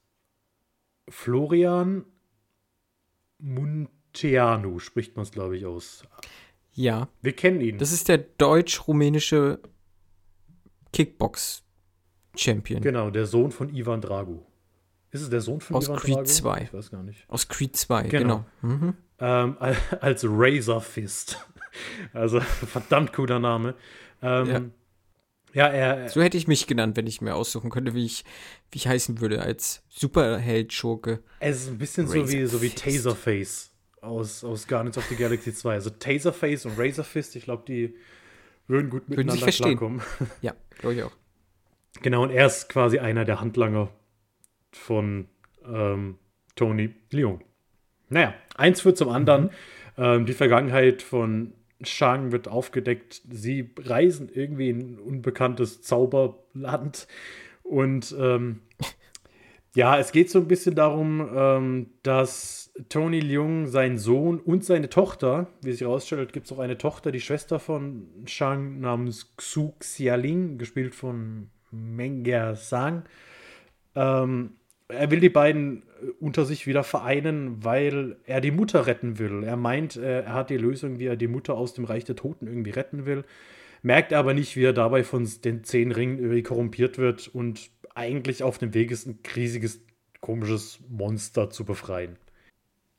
[1.10, 2.06] Florian
[3.38, 6.04] Munteanu, spricht man es, glaube ich, aus.
[6.74, 7.78] Ja, Wir kennen ihn.
[7.78, 9.60] das ist der deutsch-rumänische
[10.94, 14.46] Kickbox-Champion genau, der Sohn von Ivan Drago.
[15.12, 16.26] Ist es der Sohn von Aus Ivan Creed Drago?
[16.28, 16.62] 2.
[16.64, 17.26] Ich weiß gar nicht.
[17.30, 18.46] aus Creed 2, Genau.
[18.62, 18.76] genau.
[18.76, 18.94] Mhm.
[19.20, 19.58] Ähm,
[20.02, 21.46] als Razor Fist.
[22.14, 23.76] Also verdammt cooler Name.
[24.24, 24.62] Ähm, Ja.
[25.54, 25.68] Ja.
[25.68, 28.26] er, So hätte ich mich genannt, wenn ich mir aussuchen könnte, wie ich,
[28.72, 31.20] wie ich heißen würde als Superheld-Schurke.
[31.40, 32.70] er ist ein bisschen so wie, so wie.
[32.70, 33.72] Taserface
[34.02, 35.74] aus, aus Guardians of the Galaxy 2.
[35.74, 37.96] Also Taserface und Razor Fist, ich glaube, die
[38.68, 40.02] würden gut Würden miteinander klarkommen.
[40.42, 41.12] Ja, glaube ich auch.
[42.02, 43.90] Genau, und er ist quasi einer der Handlanger
[44.72, 45.28] von
[45.66, 46.18] ähm,
[46.56, 47.42] Tony Leung.
[48.10, 49.50] Naja, eins führt zum anderen.
[49.98, 53.22] Ähm, die Vergangenheit von Shang wird aufgedeckt.
[53.30, 57.08] Sie reisen irgendwie in ein unbekanntes Zauberland.
[57.64, 58.62] Und ähm,
[59.76, 64.90] ja, es geht so ein bisschen darum, ähm, dass Tony Leung, sein Sohn und seine
[64.90, 69.74] Tochter, wie sich herausstellt, gibt es auch eine Tochter, die Schwester von Shang namens Xu
[69.80, 73.04] Xialing, gespielt von Menger Sang.
[73.96, 74.52] Ähm,
[74.88, 75.84] er will die beiden
[76.20, 79.44] unter sich wieder vereinen, weil er die Mutter retten will.
[79.44, 82.16] Er meint, äh, er hat die Lösung, wie er die Mutter aus dem Reich der
[82.16, 83.24] Toten irgendwie retten will.
[83.82, 88.44] Merkt aber nicht, wie er dabei von den zehn Ringen irgendwie korrumpiert wird und eigentlich
[88.44, 89.82] auf dem Weg ist, ein riesiges,
[90.22, 92.18] komisches Monster zu befreien.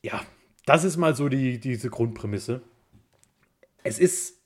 [0.03, 0.23] Ja,
[0.67, 2.63] das ist mal so die, diese Grundprämisse.
[3.83, 4.41] Es ist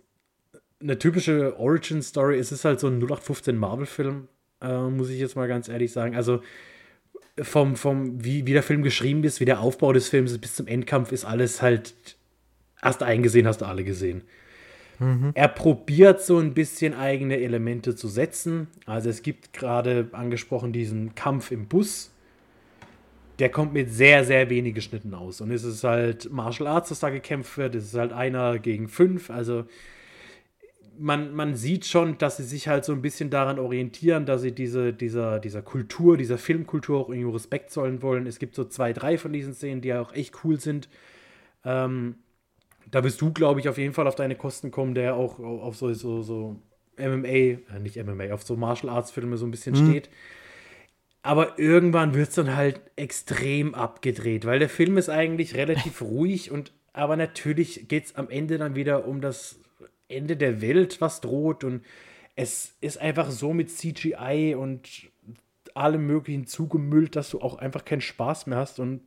[0.80, 2.38] eine typische Origin-Story.
[2.38, 4.28] Es ist halt so ein 0815 Marvel-Film,
[4.60, 6.14] äh, muss ich jetzt mal ganz ehrlich sagen.
[6.14, 6.40] Also
[7.40, 10.54] vom, vom wie, wie der Film geschrieben ist, wie der Aufbau des Films ist, bis
[10.54, 11.94] zum Endkampf ist alles halt,
[12.80, 14.22] hast du eingesehen, hast du alle gesehen.
[15.34, 18.68] Er probiert so ein bisschen eigene Elemente zu setzen.
[18.86, 22.12] Also es gibt gerade angesprochen diesen Kampf im Bus.
[23.40, 25.40] Der kommt mit sehr, sehr wenig Schnitten aus.
[25.40, 27.74] Und es ist halt Martial Arts, das da gekämpft wird.
[27.74, 29.30] Es ist halt einer gegen fünf.
[29.30, 29.64] Also
[30.98, 34.52] man, man sieht schon, dass sie sich halt so ein bisschen daran orientieren, dass sie
[34.52, 38.26] diese, dieser, dieser Kultur, dieser Filmkultur auch irgendwie Respekt zollen wollen.
[38.26, 40.88] Es gibt so zwei, drei von diesen Szenen, die auch echt cool sind.
[41.64, 42.16] Ähm,
[42.90, 45.76] da wirst du, glaube ich, auf jeden Fall auf deine Kosten kommen, der auch auf
[45.76, 46.60] so, so, so
[46.98, 50.08] MMA, äh, nicht MMA, auf so Martial Arts Filme so ein bisschen steht.
[51.22, 56.50] Aber irgendwann wird es dann halt extrem abgedreht, weil der Film ist eigentlich relativ ruhig
[56.50, 59.58] und aber natürlich geht es am Ende dann wieder um das
[60.14, 61.84] Ende der Welt, was droht und
[62.36, 64.88] es ist einfach so mit CGI und
[65.74, 69.00] allem möglichen zugemüllt, dass du auch einfach keinen Spaß mehr hast und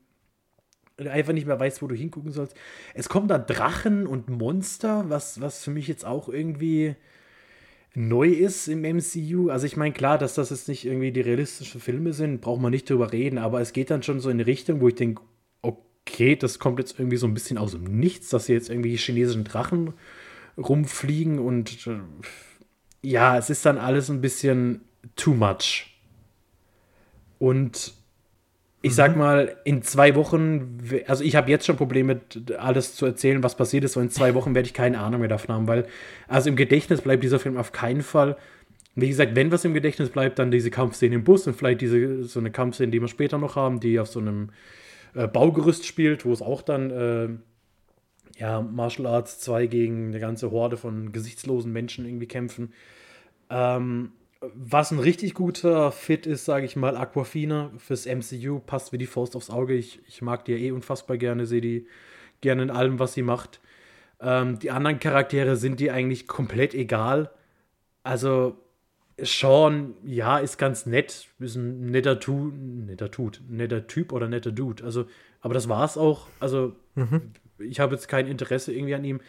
[0.98, 2.56] einfach nicht mehr weißt, wo du hingucken sollst.
[2.94, 6.96] Es kommen da Drachen und Monster, was, was für mich jetzt auch irgendwie
[7.94, 9.50] neu ist im MCU.
[9.50, 12.72] Also ich meine, klar, dass das jetzt nicht irgendwie die realistischen Filme sind, braucht man
[12.72, 15.22] nicht drüber reden, aber es geht dann schon so in eine Richtung, wo ich denke,
[15.62, 18.96] okay, das kommt jetzt irgendwie so ein bisschen aus dem Nichts, dass hier jetzt irgendwie
[18.98, 19.94] chinesischen Drachen
[20.58, 22.00] rumfliegen und äh,
[23.02, 24.82] ja, es ist dann alles ein bisschen
[25.16, 25.98] too much.
[27.40, 27.94] Und
[28.82, 32.22] ich sag mal, in zwei Wochen, also ich habe jetzt schon Probleme,
[32.58, 35.30] alles zu erzählen, was passiert ist, und in zwei Wochen werde ich keine Ahnung mehr
[35.30, 35.88] davon haben, weil,
[36.28, 38.38] also im Gedächtnis bleibt dieser Film auf keinen Fall.
[38.96, 42.24] Wie gesagt, wenn was im Gedächtnis bleibt, dann diese Kampfszene im Bus und vielleicht diese,
[42.24, 44.50] so eine Kampfszene, die wir später noch haben, die auf so einem
[45.14, 47.30] äh, Baugerüst spielt, wo es auch dann, äh,
[48.38, 52.74] ja, Martial Arts 2 gegen eine ganze Horde von gesichtslosen Menschen irgendwie kämpfen.
[53.50, 59.00] Ähm, was ein richtig guter Fit ist, sage ich mal, Aquafina fürs MCU, passt wie
[59.00, 59.74] die Faust aufs Auge.
[59.74, 61.88] Ich, ich mag die ja eh unfassbar gerne, sehe die
[62.42, 63.60] gerne in allem, was sie macht.
[64.20, 67.32] Ähm, die anderen Charaktere sind die eigentlich komplett egal.
[68.04, 68.58] Also,
[69.20, 74.52] Sean, ja, ist ganz nett, ist ein netter, tu netter Tut, netter Typ oder netter
[74.52, 74.84] Dude.
[74.84, 75.06] Also,
[75.42, 76.28] aber das war's auch.
[76.40, 76.76] Also,
[77.60, 79.20] ich habe jetzt kein Interesse irgendwie an ihm.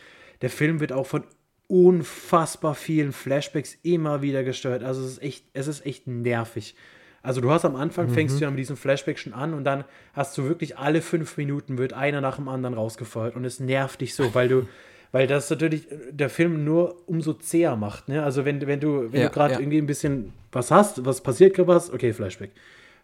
[0.42, 1.24] Der Film wird auch von
[1.66, 4.82] unfassbar vielen Flashbacks immer wieder gesteuert.
[4.82, 6.74] Also es ist echt, es ist echt nervig.
[7.22, 9.84] Also du hast am Anfang, fängst du ja mit diesem Flashback schon an und dann
[10.14, 14.00] hast du wirklich alle fünf Minuten wird einer nach dem anderen rausgefeuert und es nervt
[14.00, 14.66] dich so, weil du,
[15.12, 18.08] weil das natürlich der Film nur umso zäher macht.
[18.08, 18.22] Ne?
[18.22, 19.60] Also wenn, wenn du, wenn Ja, du gerade ja.
[19.60, 22.50] irgendwie ein bisschen was hast, was passiert gerade was, okay, Flashback.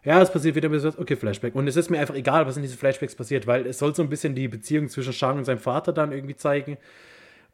[0.05, 1.55] Ja, es passiert wieder ein bisschen was, okay, Flashback.
[1.55, 4.03] Und es ist mir einfach egal, was in diesen Flashbacks passiert, weil es soll so
[4.03, 6.77] ein bisschen die Beziehung zwischen Shang und seinem Vater dann irgendwie zeigen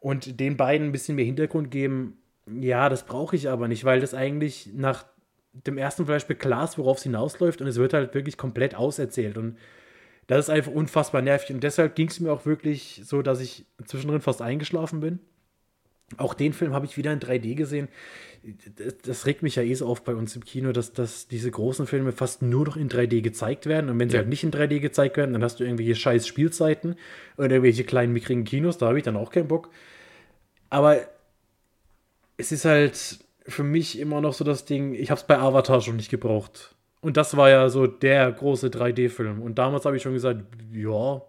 [0.02, 2.18] und den beiden ein bisschen mehr Hintergrund geben.
[2.60, 5.06] Ja, das brauche ich aber nicht, weil das eigentlich nach
[5.54, 9.38] dem ersten Flashback klar ist, worauf es hinausläuft und es wird halt wirklich komplett auserzählt
[9.38, 9.58] und
[10.28, 13.66] das ist einfach unfassbar nervig und deshalb ging es mir auch wirklich so, dass ich
[13.86, 15.20] zwischendrin fast eingeschlafen bin.
[16.18, 17.88] Auch den Film habe ich wieder in 3D gesehen.
[19.06, 21.86] Das, regt mich ja eh so auf bei uns im Kino, dass, dass diese großen
[21.86, 23.90] Filme fast nur noch in 3D gezeigt werden.
[23.90, 24.22] Und wenn sie Ja.
[24.22, 26.96] halt nicht in 3D gezeigt werden, dann hast du irgendwelche scheiß Spielzeiten
[27.38, 28.78] oder irgendwelche kleinen mickrigen Kinos.
[28.78, 29.70] Da habe ich dann auch keinen Bock.
[30.70, 30.98] Aber
[32.38, 35.82] es ist halt für mich immer noch so das Ding, ich habe es bei Avatar
[35.82, 36.76] schon nicht gebraucht.
[37.02, 39.42] Und das war ja so der große 3D-Film.
[39.42, 40.42] Und damals habe ich schon gesagt,
[40.74, 41.22] ja,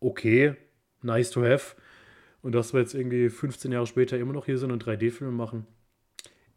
[0.00, 0.54] okay,
[1.02, 1.74] nice to have.
[2.42, 5.66] Und dass wir jetzt irgendwie 15 Jahre später immer noch hier sind und 3D-Filme machen.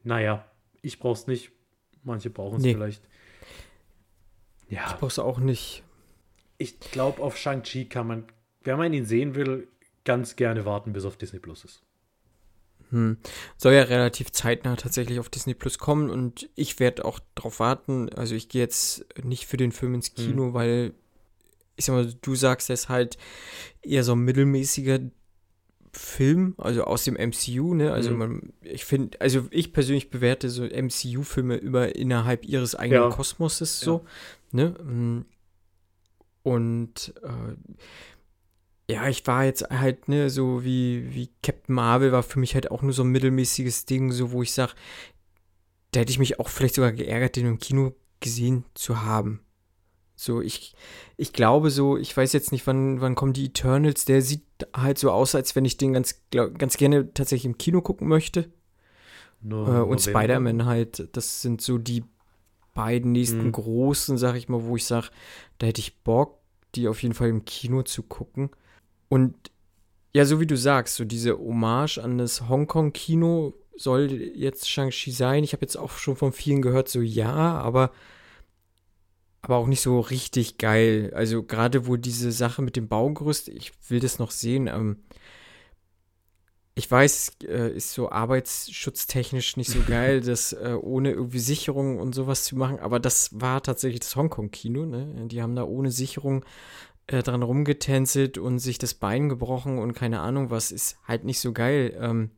[0.03, 0.45] Naja,
[0.81, 1.51] ich brauch's nicht.
[2.03, 2.73] Manche brauchen es Nee.
[2.73, 3.03] vielleicht.
[4.69, 5.83] Ja, Brauchst du auch nicht.
[6.57, 8.23] ich glaube, auf Shang-Chi kann man,
[8.63, 9.67] wenn man ihn sehen will,
[10.05, 11.83] ganz gerne warten, bis auf Disney Plus ist.
[12.89, 13.17] Hm.
[13.57, 18.09] Soll ja relativ zeitnah tatsächlich auf Disney Plus kommen und ich werde auch drauf warten.
[18.09, 20.93] Also ich gehe jetzt nicht für den Film ins Kino, weil
[21.75, 23.17] ich sag mal, du sagst, er ist halt
[23.81, 24.99] eher so ein mittelmäßiger
[25.93, 27.91] Film, also aus dem MCU, ne?
[27.91, 28.17] Also Mhm.
[28.17, 33.09] man, ich finde, also ich persönlich bewerte so MCU-Filme immer innerhalb ihres eigenen Ja.
[33.09, 34.05] Kosmoses so,
[34.51, 34.69] ne?
[34.69, 35.25] Mm.
[36.43, 37.55] Und äh,
[38.91, 42.71] ja, ich war jetzt halt, ne, so wie, wie Captain Marvel war für mich halt
[42.71, 44.73] auch nur so ein mittelmäßiges Ding, so wo ich sag,
[45.91, 49.41] da hätte ich mich auch vielleicht sogar geärgert, den im Kino gesehen zu haben.
[50.21, 50.75] So, ich,
[51.17, 54.43] ich glaube so, ich weiß jetzt nicht, wann, wann kommen die Eternals, der sieht
[54.77, 58.07] halt so aus, als wenn ich den ganz, glaub, ganz gerne tatsächlich im Kino gucken
[58.07, 58.51] möchte.
[59.41, 59.99] Nur Äh, und.
[59.99, 62.03] Spider-Man halt, das sind so die
[62.75, 63.51] beiden nächsten Mhm.
[63.51, 65.09] großen, sag ich mal, wo ich sag,
[65.57, 66.37] da hätte ich Bock,
[66.75, 68.51] die auf jeden Fall im Kino zu gucken.
[69.09, 69.33] Und
[70.13, 75.43] ja, so wie du sagst, so diese Hommage an das Hongkong-Kino soll jetzt Shang-Chi sein.
[75.43, 77.91] Ich habe jetzt auch schon von vielen gehört, so ja, aber
[79.41, 81.11] aber auch nicht so richtig geil.
[81.15, 84.67] Also gerade wo diese Sache mit dem Baugerüst, ich will das noch sehen.
[84.67, 84.97] Ähm,
[86.73, 92.13] ich weiß, äh, ist so arbeitsschutztechnisch nicht so geil, das äh, ohne irgendwie Sicherung und
[92.13, 95.27] sowas zu machen, aber das war tatsächlich das Hongkong-Kino, ne?
[95.27, 96.45] Die haben da ohne Sicherung
[97.07, 101.39] äh, dran rumgetänzelt und sich das Bein gebrochen und keine Ahnung was, ist halt nicht
[101.39, 101.97] so geil.
[101.99, 102.31] Ähm,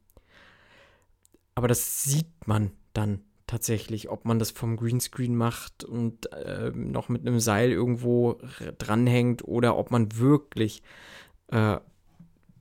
[1.55, 3.21] aber das sieht man dann
[3.53, 8.39] tatsächlich, ob man das vom Greenscreen macht und ähm, noch mit einem Seil irgendwo
[8.79, 10.81] dranhängt oder ob man wirklich,
[11.49, 11.77] äh,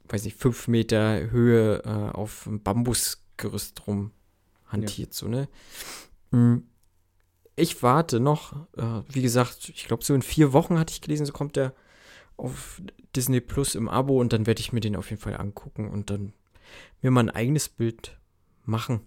[0.08, 4.10] weiß nicht, fünf Meter Höhe äh, auf einem Bambusgerüst rum
[4.66, 5.48] hantiert, so, ne?
[6.30, 6.58] Mm.
[7.56, 11.24] Ich warte noch, äh, wie gesagt, ich glaube, so in vier Wochen hatte ich gelesen,
[11.24, 11.74] so kommt der
[12.36, 12.82] auf
[13.16, 16.10] Disney Plus im Abo und dann werde ich mir den auf jeden Fall angucken und
[16.10, 16.34] dann
[17.00, 18.18] mir mal ein eigenes Bild
[18.64, 19.00] machen.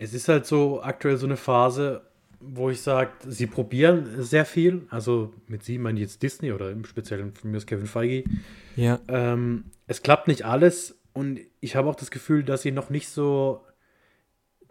[0.00, 2.02] Es ist halt so aktuell so eine Phase,
[2.40, 4.86] wo ich sage, sie probieren sehr viel.
[4.90, 8.24] Also mit sie meine ich jetzt Disney oder im Speziellen von mir ist Kevin Feige.
[8.76, 12.90] Ja, Ähm, es klappt nicht alles und ich habe auch das Gefühl, dass sie noch
[12.90, 13.64] nicht so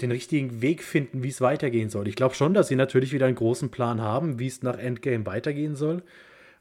[0.02, 2.08] den richtigen Weg finden, wie es weitergehen soll.
[2.08, 5.26] Ich glaube schon, dass sie natürlich wieder einen großen Plan haben, wie es nach Endgame
[5.26, 6.04] weitergehen soll.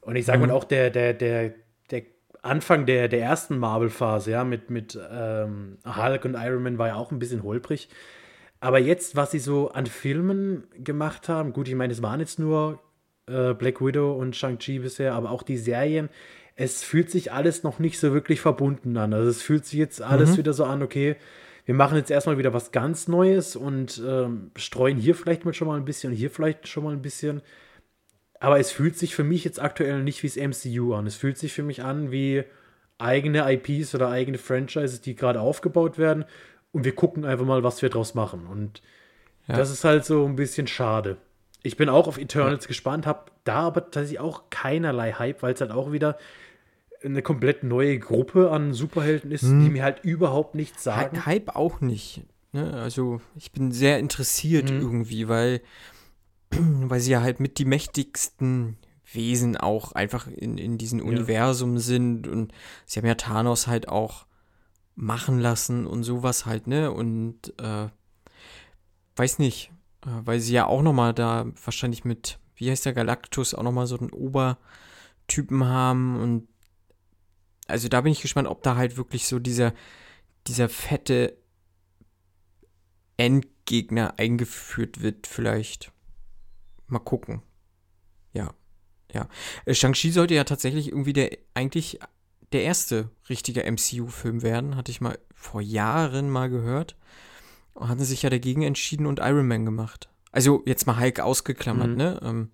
[0.01, 0.49] Und ich sage Mhm.
[0.49, 1.55] mal auch, der, der, der,
[1.91, 2.03] der
[2.43, 6.95] Anfang der, der ersten Marvel-Phase, ja, mit, mit ähm, Hulk und Iron Man war ja
[6.97, 7.89] auch ein bisschen holprig.
[8.61, 12.39] Aber jetzt, was sie so an Filmen gemacht haben, gut, ich meine, es waren jetzt
[12.39, 12.81] nur
[13.27, 16.09] äh, Black Widow und Shang-Chi bisher, aber auch die Serien,
[16.57, 19.15] es fühlt sich alles noch nicht so wirklich verbunden an.
[19.15, 21.17] Also es fühlt sich jetzt alles wieder so an, okay,
[21.67, 25.69] wir machen jetzt erstmal wieder was ganz Neues und ähm, streuen hier vielleicht mal schon
[25.69, 27.43] mal ein bisschen und hier vielleicht schon mal ein bisschen.
[28.41, 31.07] Aber es fühlt sich für mich jetzt aktuell nicht wie das MCU an.
[31.07, 32.45] Es fühlt sich für mich an wie
[32.99, 36.25] eigene IPs oder eigene Franchises, die gerade aufgebaut werden.
[36.73, 38.47] Und wir gucken einfach mal, was wir draus machen.
[38.47, 38.83] Und
[39.47, 39.57] Ja.
[39.57, 41.17] das ist halt so ein bisschen schade.
[41.63, 45.61] Ich bin auch auf Eternals gespannt, habe da aber tatsächlich auch keinerlei Hype, weil es
[45.61, 46.19] halt auch wieder
[47.03, 49.65] eine komplett neue Gruppe an Superhelden ist, Hm.
[49.65, 51.17] die mir halt überhaupt nichts sagen.
[51.19, 52.23] Hy- Hype auch nicht.
[52.53, 52.73] Ne?
[52.75, 54.81] Also ich bin sehr interessiert Mhm.
[54.81, 55.61] irgendwie, weil,
[56.51, 58.77] weil sie ja halt mit die mächtigsten
[59.13, 62.53] Wesen auch einfach in, in diesem Universum sind und
[62.85, 64.27] sie haben ja Thanos halt auch
[64.99, 66.91] machen lassen und sowas halt, ne?
[66.91, 67.89] Und äh,
[69.15, 69.71] weiß nicht,
[70.05, 73.87] äh, weil sie ja auch nochmal da wahrscheinlich mit, wie heißt der Galactus, auch nochmal
[73.87, 76.49] so einen Obertypen haben und
[77.69, 79.73] also da bin ich gespannt, ob da halt wirklich so dieser,
[80.47, 81.37] dieser fette
[83.19, 85.93] Endgegner eingeführt wird, vielleicht.
[86.87, 87.43] Mal gucken.
[88.33, 88.55] Ja.
[89.13, 89.29] Ja.
[89.67, 92.01] Äh, Shang-Chi sollte ja tatsächlich irgendwie der, eigentlich
[92.53, 96.97] der erste richtige MCU-Film werden, hatte ich mal vor Jahren mal gehört.
[97.75, 100.09] Und hatten sich ja dagegen entschieden und Iron Man gemacht.
[100.33, 101.97] Also jetzt mal Hulk ausgeklammert, mhm.
[101.97, 102.21] ne?
[102.23, 102.51] Ähm,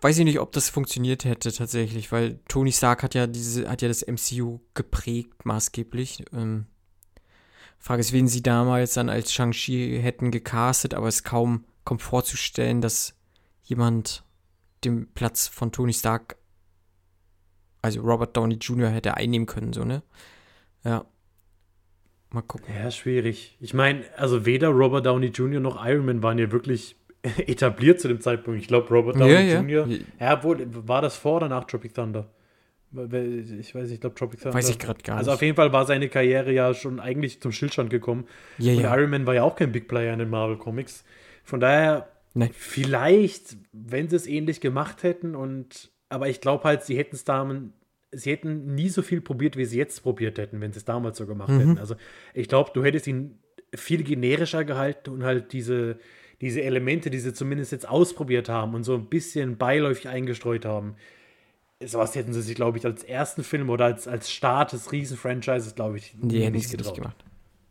[0.00, 3.82] weiß ich nicht, ob das funktioniert hätte tatsächlich, weil Tony Stark hat ja diese, hat
[3.82, 6.24] ja das MCU geprägt, maßgeblich.
[6.32, 6.66] Ähm,
[7.78, 11.98] Frage ist, wen sie damals dann als Shang-Chi hätten gecastet, aber es ist kaum, kaum
[11.98, 13.14] vorzustellen, dass
[13.62, 14.24] jemand
[14.84, 16.36] den Platz von Tony Stark,
[17.82, 20.02] also Robert Downey Jr., hätte einnehmen können, so, ne?
[20.84, 21.04] Ja.
[22.30, 22.74] Mal gucken.
[22.74, 23.56] Ja, schwierig.
[23.60, 25.60] Ich meine, also weder Robert Downey Jr.
[25.60, 26.96] noch Iron Man waren ja wirklich
[27.46, 28.60] etabliert zu dem Zeitpunkt.
[28.60, 29.86] Ich glaube, Robert Downey ja, Jr.
[29.86, 29.98] Ja.
[30.20, 32.28] ja, wohl, war das vor oder nach Tropic Thunder?
[32.90, 34.56] Ich weiß nicht, ich glaube Tropic Thunder.
[34.56, 35.18] Weiß ich gerade gar nicht.
[35.20, 38.26] Also auf jeden Fall war seine Karriere ja schon eigentlich zum Stillstand gekommen.
[38.58, 38.96] Ja, und ja.
[38.96, 41.04] Iron Man war ja auch kein Big Player in den Marvel Comics.
[41.44, 42.50] Von daher, Nein.
[42.52, 47.24] vielleicht, wenn sie es ähnlich gemacht hätten und aber ich glaube halt, sie hätten es
[47.24, 47.70] damals,
[48.12, 51.18] sie hätten nie so viel probiert, wie sie jetzt probiert hätten, wenn sie es damals
[51.18, 51.58] so gemacht mhm.
[51.58, 51.78] hätten.
[51.78, 51.96] Also
[52.34, 53.38] ich glaube, du hättest ihn
[53.74, 55.98] viel generischer gehalten und halt diese,
[56.40, 60.96] diese Elemente, die sie zumindest jetzt ausprobiert haben und so ein bisschen beiläufig eingestreut haben,
[61.84, 65.74] sowas hätten sie sich, glaube ich, als ersten Film oder als, als Start des Riesen-Franchises,
[65.74, 67.24] glaube ich, die hätten nicht, nicht gemacht.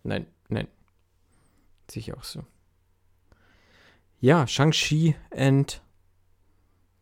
[0.03, 0.67] Nein, nein.
[1.89, 2.43] Sehe ich auch so.
[4.19, 5.81] Ja, Shang-Chi and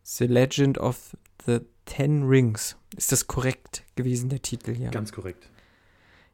[0.02, 1.16] The Legend of
[1.46, 2.76] the Ten Rings.
[2.96, 4.90] Ist das korrekt gewesen, der Titel hier?
[4.90, 5.48] Ganz korrekt.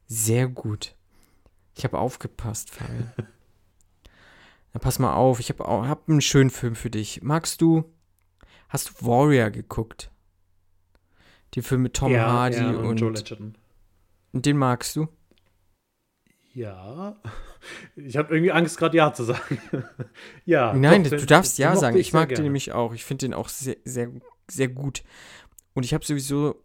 [0.06, 0.94] Sehr gut.
[1.76, 3.14] Ich habe aufgepasst, Fall.
[4.72, 7.22] Na, pass mal auf, ich habe hab einen schönen Film für dich.
[7.22, 7.84] Magst du,
[8.68, 10.10] hast du Warrior geguckt?
[11.54, 13.58] Die Filme mit Tom ja, Hardy ja, und, und Joe Legend.
[14.32, 15.08] Und den magst du?
[16.54, 17.16] Ja.
[17.94, 19.60] Ich habe irgendwie Angst, gerade Ja zu sagen.
[20.44, 20.74] ja.
[20.74, 21.96] Nein, doch, du darfst Ja sagen.
[21.96, 22.92] Ich, ich mag den nämlich auch.
[22.92, 24.10] Ich finde den auch sehr, sehr,
[24.50, 25.02] sehr gut.
[25.74, 26.62] Und ich habe sowieso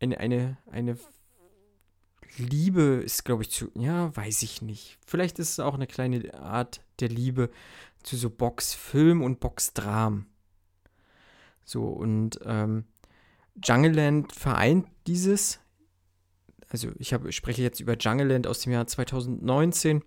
[0.00, 0.96] eine, eine, eine
[2.36, 4.98] Liebe ist, glaube ich, zu, ja, weiß ich nicht.
[5.06, 7.50] Vielleicht ist es auch eine kleine Art der Liebe
[8.02, 10.26] zu so Boxfilm und Boxdram.
[11.64, 12.84] So, und ähm,
[13.62, 15.60] Jungleland vereint dieses.
[16.68, 20.02] Also, ich hab, spreche jetzt über Jungleland aus dem Jahr 2019.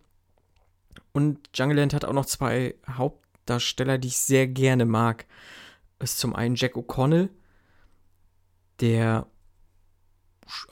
[1.13, 5.25] Und Jungleland hat auch noch zwei Hauptdarsteller, die ich sehr gerne mag.
[5.99, 7.29] Ist zum einen Jack O'Connell,
[8.79, 9.27] der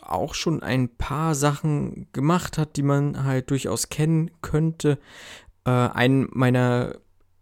[0.01, 4.99] auch schon ein paar Sachen gemacht hat, die man halt durchaus kennen könnte.
[5.65, 6.99] Äh, einen meiner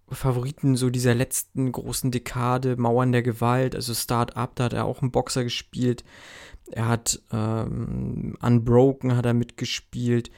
[0.10, 5.02] Favoriten so dieser letzten großen Dekade, Mauern der Gewalt, also Start-up, da hat er auch
[5.02, 6.04] einen Boxer gespielt.
[6.72, 10.32] Er hat ähm, Unbroken hat er mitgespielt.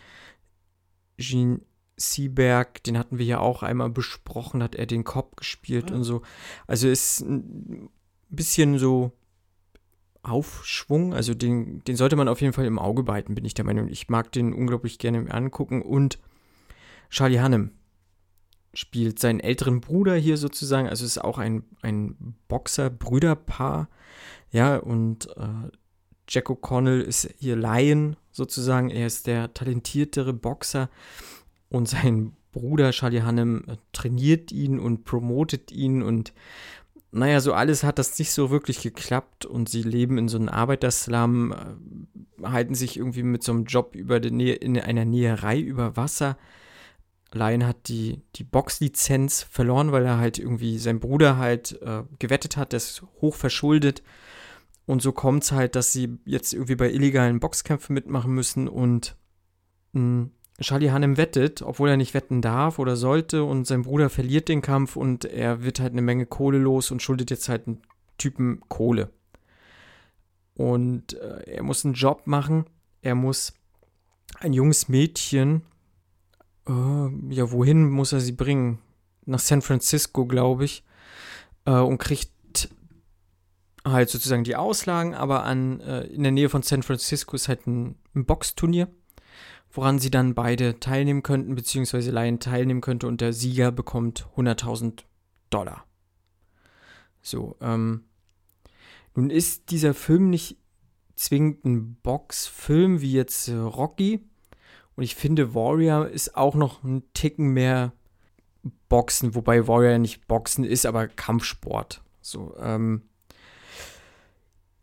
[1.18, 1.62] Gene
[1.98, 5.96] Seaberg, den hatten wir ja auch einmal besprochen, hat er den Cop gespielt ja.
[5.96, 6.22] und so.
[6.68, 7.90] Also ist ein
[8.30, 9.14] bisschen so
[10.24, 11.14] Aufschwung.
[11.14, 13.88] Also den, den sollte man auf jeden Fall im Auge behalten, bin ich der Meinung.
[13.88, 15.82] Ich mag den unglaublich gerne angucken.
[15.82, 16.20] Und
[17.10, 17.72] Charlie Hannem
[18.74, 20.90] spielt seinen älteren Bruder hier sozusagen.
[20.90, 23.90] Also ist auch ein, ein Boxer-Brüderpaar.
[24.52, 25.70] Ja, und äh,
[26.28, 28.90] Jack O'Connell ist hier Lion sozusagen.
[28.90, 30.90] Er ist der talentiertere Boxer.
[31.70, 36.34] Und sein Bruder Charlie Hannem äh, trainiert ihn und promotet ihn und
[37.12, 40.50] naja, so alles hat das nicht so wirklich geklappt und sie leben in so einem
[40.50, 45.96] Arbeiterslum, äh, halten sich irgendwie mit so einem Job über Nähe, in einer Näherei über
[45.96, 46.38] Wasser.
[47.32, 52.58] Lion hat die, die Boxlizenz verloren, weil er halt irgendwie sein Bruder halt äh, gewettet
[52.58, 54.04] hat, der ist hoch verschuldet.
[54.86, 59.16] Und so kommt es halt, dass sie jetzt irgendwie bei illegalen Boxkämpfen mitmachen müssen und
[59.94, 60.32] mh, hm,
[60.62, 64.62] Charlie Hannem wettet, obwohl er nicht wetten darf oder sollte und sein Bruder verliert den
[64.62, 67.82] Kampf und er wird halt eine Menge Kohle los und schuldet jetzt halt einen
[68.18, 69.10] Typen Kohle.
[70.54, 72.66] Und äh, er muss einen Job machen,
[73.02, 73.54] er muss
[74.40, 75.64] ein junges Mädchen,
[76.68, 78.80] äh, ja, wohin muss er sie bringen?
[79.26, 80.84] Nach San Francisco, glaube ich,
[81.66, 82.70] äh, und kriegt
[83.84, 87.68] halt sozusagen die Auslagen, aber an, äh, in der Nähe von San Francisco ist halt
[87.68, 88.88] ein, ein Boxturnier
[89.76, 95.04] woran sie dann beide teilnehmen könnten, beziehungsweise Lion teilnehmen könnte und der Sieger bekommt 100.000
[95.50, 95.86] Dollar.
[97.22, 98.06] So, ähm,
[99.16, 100.58] nun ist dieser Film nicht
[101.16, 104.22] zwingend ein Boxfilm wie jetzt äh, Rocky.
[104.96, 107.94] Und ich finde, Warrior ist auch noch ein Ticken mehr
[108.90, 112.02] Boxen, wobei Warrior nicht Boxen ist, aber Kampfsport.
[112.22, 113.04] So, ähm,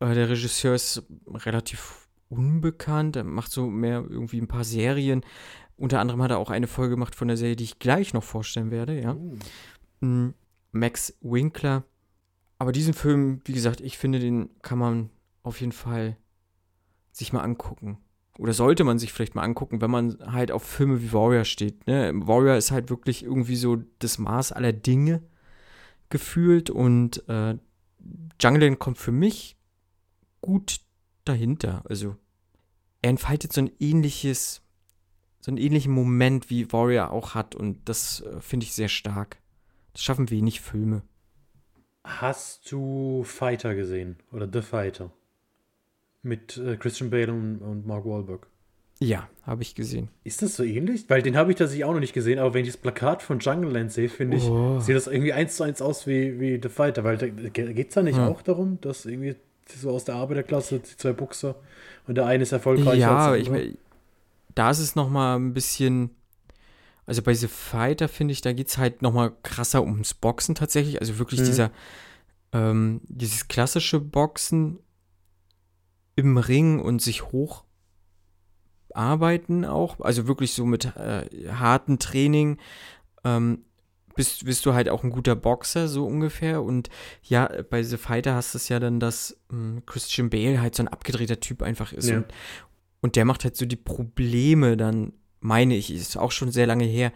[0.00, 3.16] Äh, der Regisseur ist relativ unbekannt.
[3.16, 5.24] Er macht so mehr irgendwie ein paar Serien.
[5.76, 8.22] Unter anderem hat er auch eine Folge gemacht von der Serie, die ich gleich noch
[8.22, 9.16] vorstellen werde, ja.
[10.02, 10.32] Uh.
[10.72, 11.84] Max Winkler.
[12.58, 15.10] Aber diesen Film, wie gesagt, ich finde, den kann man
[15.44, 16.16] auf jeden Fall
[17.12, 17.98] sich mal angucken.
[18.38, 21.86] Oder sollte man sich vielleicht mal angucken, wenn man halt auf Filme wie Warrior steht.
[21.86, 22.12] Ne?
[22.14, 25.22] Warrior ist halt wirklich irgendwie so das Maß aller Dinge
[26.08, 27.56] gefühlt und äh,
[28.40, 29.56] Jungleland kommt für mich
[30.40, 30.80] gut
[31.24, 31.84] dahinter.
[31.88, 32.16] Also
[33.02, 34.62] er entfaltet so ein ähnliches,
[35.40, 39.38] so einen ähnlichen Moment, wie Warrior auch hat und das äh, finde ich sehr stark.
[39.92, 41.02] Das schaffen wenig Filme.
[42.04, 44.18] Hast du Fighter gesehen?
[44.32, 45.12] Oder The Fighter?
[46.24, 48.48] Mit äh, Christian Bale und, und Mark Wahlberg.
[49.00, 50.08] Ja, habe ich gesehen.
[50.22, 51.04] Ist das so ähnlich?
[51.08, 53.38] Weil den habe ich tatsächlich auch noch nicht gesehen, aber wenn ich das Plakat von
[53.38, 54.80] Jungle Land sehe, finde ich, oh.
[54.80, 57.04] sieht das irgendwie eins zu eins aus wie, wie The Fighter.
[57.04, 58.28] Weil da, geht es da nicht ja.
[58.28, 59.36] auch darum, dass irgendwie
[59.68, 61.56] so aus der Arbeiterklasse die zwei Buchser
[62.06, 62.98] und der eine ist erfolgreich.
[62.98, 63.76] Ja, ich meine,
[64.54, 66.10] da ist es nochmal ein bisschen.
[67.06, 71.00] Also bei The Fighter finde ich, da geht es halt nochmal krasser ums Boxen tatsächlich.
[71.00, 71.44] Also wirklich mhm.
[71.44, 71.70] dieser,
[72.52, 74.78] ähm, dieses klassische Boxen
[76.16, 77.24] im Ring und sich
[78.92, 80.00] hocharbeiten auch.
[80.00, 82.58] Also wirklich so mit äh, hartem Training.
[83.24, 83.64] Ähm,
[84.14, 86.62] bist, bist du halt auch ein guter Boxer, so ungefähr.
[86.62, 86.88] Und
[87.22, 90.82] ja, bei The Fighter hast du es ja dann, dass ähm, Christian Bale halt so
[90.82, 92.08] ein abgedrehter Typ einfach ist.
[92.08, 92.18] Ja.
[92.18, 92.26] Und,
[93.00, 96.84] und der macht halt so die Probleme dann, meine ich, ist auch schon sehr lange
[96.84, 97.12] her.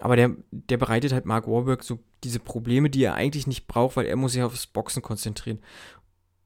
[0.00, 3.96] Aber der, der bereitet halt Mark Warburg so diese Probleme, die er eigentlich nicht braucht,
[3.96, 5.60] weil er muss sich aufs Boxen konzentrieren.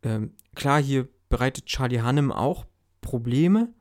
[0.02, 2.66] Ähm, klar, hier bereitet Charlie Hannem auch
[3.00, 3.72] Probleme,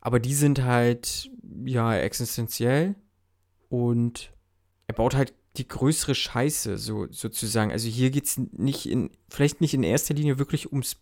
[0.00, 1.30] aber die sind halt,
[1.64, 2.94] ja, existenziell
[3.68, 4.32] und
[4.86, 7.72] er baut halt die größere Scheiße, so sozusagen.
[7.72, 10.96] Also hier geht es nicht in, vielleicht nicht in erster Linie wirklich ums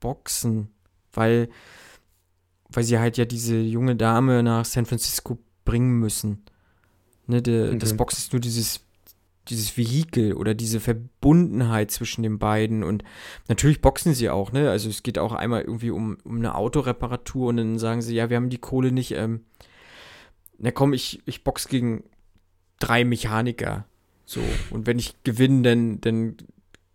[0.00, 0.68] Boxen,
[1.12, 1.48] weil,
[2.68, 6.44] weil sie halt ja diese junge Dame nach San Francisco bringen müssen.
[7.26, 7.78] Ne, de, okay.
[7.78, 8.80] Das Boxen ist nur dieses,
[9.48, 12.82] dieses Vehikel oder diese Verbundenheit zwischen den beiden.
[12.82, 13.04] Und
[13.48, 14.70] natürlich boxen sie auch, ne?
[14.70, 18.30] Also es geht auch einmal irgendwie um, um eine Autoreparatur und dann sagen sie, ja,
[18.30, 19.12] wir haben die Kohle nicht.
[19.12, 19.44] Ähm,
[20.58, 22.04] na komm, ich, ich box gegen
[22.78, 23.86] drei Mechaniker.
[24.24, 24.40] So.
[24.70, 26.36] Und wenn ich gewinne, dann, dann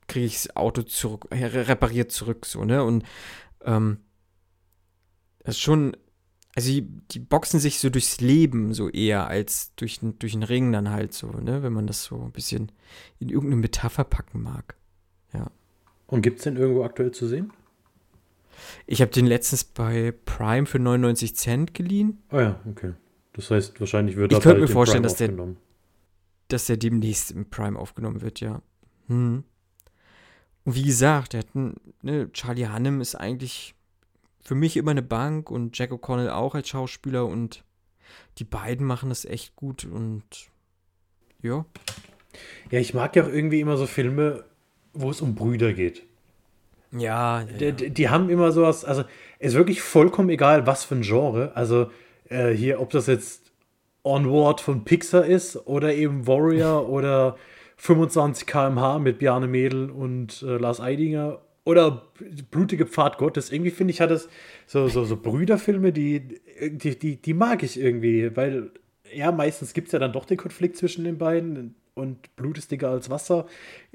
[0.08, 2.84] kriege ich das Auto zurück, repariert zurück, so, ne?
[2.84, 3.04] Und
[3.66, 3.98] ähm,
[5.40, 5.96] das ist schon,
[6.56, 6.82] also die,
[7.12, 11.14] die boxen sich so durchs Leben so eher als durch, durch den Ring dann halt
[11.14, 11.64] so, ne?
[11.64, 12.72] Wenn man das so ein bisschen
[13.20, 14.76] in irgendeine Metapher packen mag.
[15.34, 15.50] Ja.
[16.08, 17.52] Und gibt es den irgendwo aktuell zu sehen?
[18.86, 22.22] Ich habe den letztens bei Prime für 99 Cent geliehen.
[22.32, 22.94] Oh ja, okay.
[23.34, 25.34] Das heißt, wahrscheinlich wird Ich könnte mir vorstellen, dass der,
[26.50, 28.62] dass der demnächst im Prime aufgenommen wird, ja.
[29.08, 29.44] Hm.
[30.66, 33.74] Und wie gesagt, der hat ein, ne, Charlie Hannem ist eigentlich
[34.44, 37.64] für mich immer eine Bank und Jack O'Connell auch als Schauspieler und
[38.38, 40.24] die beiden machen das echt gut und
[41.42, 41.66] ja.
[42.72, 44.44] Ja, ich mag ja auch irgendwie immer so Filme,
[44.94, 46.04] wo es um Brüder geht.
[46.92, 47.72] Ja, ja.
[47.72, 49.04] Die, die, haben immer sowas, also
[49.40, 51.52] ist wirklich vollkommen egal, was für ein Genre.
[51.56, 51.90] Also
[52.30, 53.52] äh, hier, ob das jetzt
[54.04, 57.38] Onward von Pixar ist oder eben Warrior oder
[57.78, 62.12] 25 km/h mit Bjarne Mädel und äh, Lars Eidinger oder
[62.52, 63.52] Blutige Pfad Gottes.
[63.52, 64.28] Irgendwie finde ich, hat es
[64.68, 68.72] so, so, so Brüderfilme, die, die, die, die mag ich irgendwie, weil
[69.14, 72.72] ja, meistens gibt es ja dann doch den Konflikt zwischen den beiden und Blut ist
[72.72, 73.46] dicker als Wasser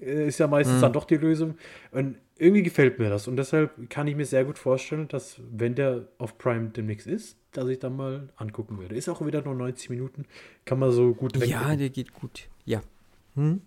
[0.00, 0.82] äh, ist ja meistens mhm.
[0.82, 1.56] dann doch die Lösung.
[1.90, 5.74] Und irgendwie gefällt mir das und deshalb kann ich mir sehr gut vorstellen, dass wenn
[5.74, 8.94] der auf Prime demnächst ist, dass ich dann mal angucken würde.
[8.94, 10.24] Ist auch wieder nur 90 Minuten,
[10.64, 11.68] kann man so gut weggucken.
[11.68, 12.48] Ja, der geht gut.
[12.64, 12.80] Ja.
[13.34, 13.62] Hm?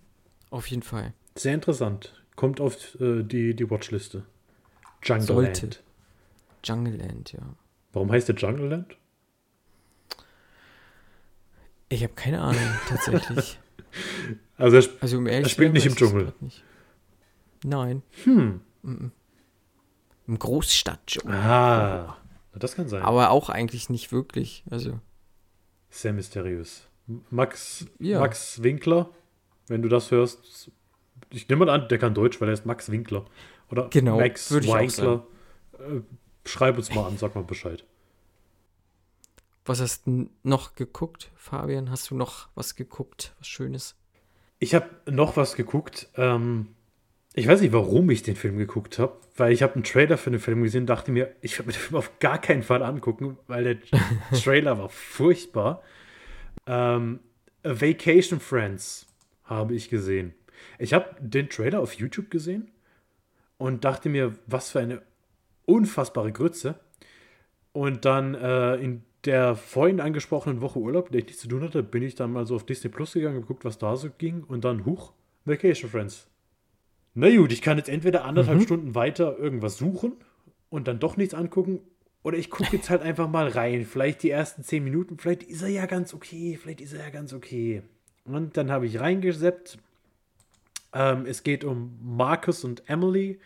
[0.49, 1.13] Auf jeden Fall.
[1.35, 2.20] Sehr interessant.
[2.41, 4.23] Kommt auf äh, die, die Watchliste.
[5.03, 5.61] Jungle Sollte.
[5.61, 5.83] Land.
[6.63, 7.55] Jungle Land, ja.
[7.93, 8.97] Warum heißt der Jungle Land?
[11.89, 13.59] Ich habe keine Ahnung, tatsächlich.
[14.57, 16.33] also er, also um er spielt nicht im Dschungel.
[16.39, 16.63] Nicht.
[17.63, 18.01] Nein.
[18.23, 18.61] Hm.
[18.81, 22.17] Im Großstadt Ah,
[22.53, 23.03] das kann sein.
[23.03, 24.63] Aber auch eigentlich nicht wirklich.
[24.71, 24.99] Also.
[25.91, 26.87] Sehr mysteriös.
[27.29, 28.19] Max, Ja.
[28.19, 29.11] Max Winkler,
[29.67, 30.71] wenn du das hörst,
[31.31, 33.25] ich nehme mal an, der kann Deutsch, weil er ist Max Winkler.
[33.69, 35.25] Oder Genau, Max Winkler.
[35.73, 36.01] Äh,
[36.45, 37.83] schreib uns mal an, sag mal Bescheid.
[39.65, 41.91] Was hast du noch geguckt, Fabian?
[41.91, 43.33] Hast du noch was geguckt?
[43.39, 43.95] Was Schönes?
[44.59, 46.09] Ich habe noch was geguckt.
[46.15, 46.69] Ähm,
[47.33, 50.31] ich weiß nicht, warum ich den Film geguckt habe, weil ich habe einen Trailer für
[50.31, 52.83] den Film gesehen und dachte mir, ich werde mir den Film auf gar keinen Fall
[52.83, 53.77] angucken, weil der
[54.43, 55.81] Trailer war furchtbar.
[56.65, 57.19] Ähm,
[57.63, 59.07] Vacation Friends
[59.43, 60.33] habe ich gesehen.
[60.79, 62.71] Ich habe den Trailer auf YouTube gesehen
[63.57, 65.01] und dachte mir, was für eine
[65.65, 66.75] unfassbare Grütze.
[67.73, 71.83] Und dann äh, in der vorhin angesprochenen Woche Urlaub, der ich nichts zu tun hatte,
[71.83, 74.65] bin ich dann mal so auf Disney Plus gegangen, geguckt, was da so ging und
[74.65, 75.13] dann, huch,
[75.45, 76.27] Vacation Friends.
[77.13, 80.13] Na gut, ich kann jetzt entweder anderthalb Stunden weiter irgendwas suchen
[80.69, 81.81] und dann doch nichts angucken
[82.23, 83.85] oder ich gucke jetzt halt einfach mal rein.
[83.85, 87.09] Vielleicht die ersten zehn Minuten, vielleicht ist er ja ganz okay, vielleicht ist er ja
[87.09, 87.83] ganz okay.
[88.25, 89.77] Und dann habe ich reingeseppt.
[90.93, 93.39] Ähm, es geht um Marcus und Emily.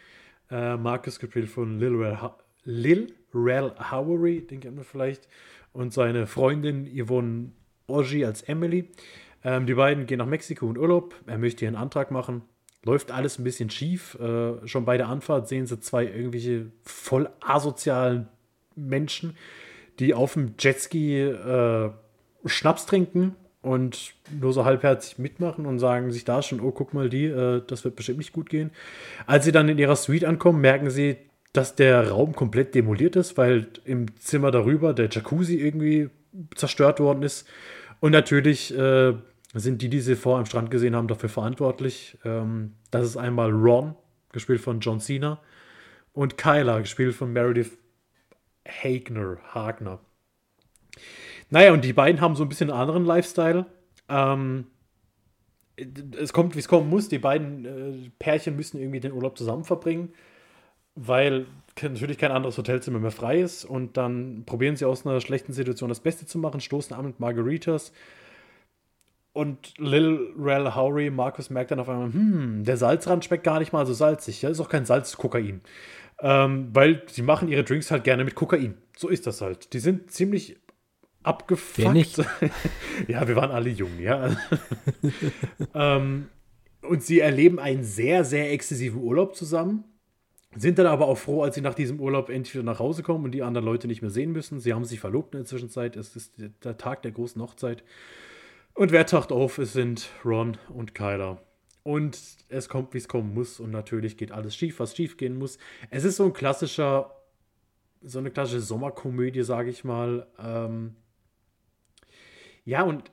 [0.50, 5.28] Äh, Marcus gespielt von Lil Rel, Ha- Lil Rel Howery, den kennt man vielleicht.
[5.74, 7.52] Und seine Freundin Yvonne
[7.88, 8.92] Orgy als Emily.
[9.44, 11.16] Ähm, die beiden gehen nach Mexiko in Urlaub.
[11.28, 12.44] Er möchte hier einen Antrag machen.
[12.84, 14.16] Läuft alles ein bisschen schief.
[14.20, 18.28] Äh, schon bei der Anfahrt sehen sie zwei irgendwelche voll asozialen
[18.76, 19.36] Menschen,
[20.00, 21.92] die auf dem Jetski äh,
[22.46, 23.36] Schnaps trinken
[23.66, 27.64] und nur so halbherzig mitmachen und sagen sich da schon, oh, guck mal die, äh,
[27.66, 28.70] das wird bestimmt nicht gut gehen.
[29.26, 31.18] Als sie dann in ihrer Suite ankommen, merken sie,
[31.52, 36.10] dass der Raum komplett demoliert ist, weil im Zimmer darüber der Jacuzzi irgendwie
[36.54, 37.48] zerstört worden ist.
[38.02, 39.14] Und natürlich äh,
[39.56, 42.20] sind die, die sie vor am Strand gesehen haben, dafür verantwortlich.
[42.24, 43.96] Ähm, das ist einmal Ron,
[44.32, 45.40] gespielt von John Cena,
[46.14, 47.72] und Kyla, gespielt von Meredith
[48.68, 49.38] Hagner.
[49.54, 50.00] Hagner.
[51.50, 53.66] Naja, und die beiden haben so ein bisschen einen anderen Lifestyle.
[54.10, 54.68] Ähm,
[55.78, 57.10] es kommt, wie es kommen muss.
[57.10, 60.14] Die beiden äh, Pärchen müssen irgendwie den Urlaub zusammen verbringen,
[60.96, 61.46] weil
[61.82, 63.66] natürlich kein anderes Hotelzimmer mehr frei ist.
[63.66, 67.20] Und dann probieren sie aus einer schlechten Situation das Beste zu machen, stoßen an mit
[67.20, 67.92] Margaritas.
[69.34, 73.74] Und Lil Rel Howery, Markus merkt dann auf einmal, hm, der Salzrand schmeckt gar nicht
[73.74, 74.42] mal so salzig.
[74.42, 75.60] Ja, ist auch kein Salz, ist Kokain.
[76.22, 78.76] Ähm, weil sie machen ihre Drinks halt gerne mit Kokain.
[78.96, 79.74] So ist das halt.
[79.74, 80.56] Die sind ziemlich
[81.26, 82.26] abgefuckt.
[83.08, 84.36] Ja, wir waren alle jung, ja.
[85.74, 86.30] ähm,
[86.82, 89.84] und sie erleben einen sehr, sehr exzessiven Urlaub zusammen.
[90.56, 93.26] Sind dann aber auch froh, als sie nach diesem Urlaub endlich wieder nach Hause kommen
[93.26, 94.62] und die anderen Leute nicht mehr sehen müssen.
[94.62, 95.98] Sie haben sich verlobt in der Zwischenzeit.
[95.98, 96.34] Es ist
[96.64, 97.84] der Tag der großen Hochzeit.
[98.74, 99.58] Und wer taucht auf?
[99.58, 101.42] Es sind Ron und Kyler.
[101.84, 103.60] Und es kommt, wie es kommen muss.
[103.60, 105.58] Und natürlich geht alles schief, was schief gehen muss.
[105.90, 107.12] Es ist so ein klassischer,
[108.02, 110.26] so eine klassische Sommerkomödie, sage ich mal.
[110.40, 110.96] Ähm
[112.66, 113.12] ja, und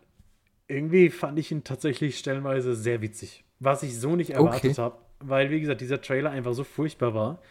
[0.68, 3.44] irgendwie fand ich ihn tatsächlich stellenweise sehr witzig.
[3.60, 4.74] Was ich so nicht erwartet Okay.
[4.80, 4.96] habe.
[5.20, 7.42] Weil, wie gesagt, dieser Trailer einfach so furchtbar war.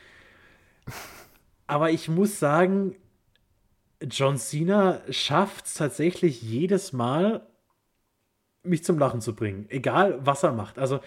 [1.67, 2.95] Aber ich muss sagen,
[4.03, 7.47] John Cena schafft es tatsächlich jedes Mal,
[8.63, 9.67] mich zum Lachen zu bringen.
[9.69, 10.77] Egal, was er macht.
[10.79, 10.99] Also,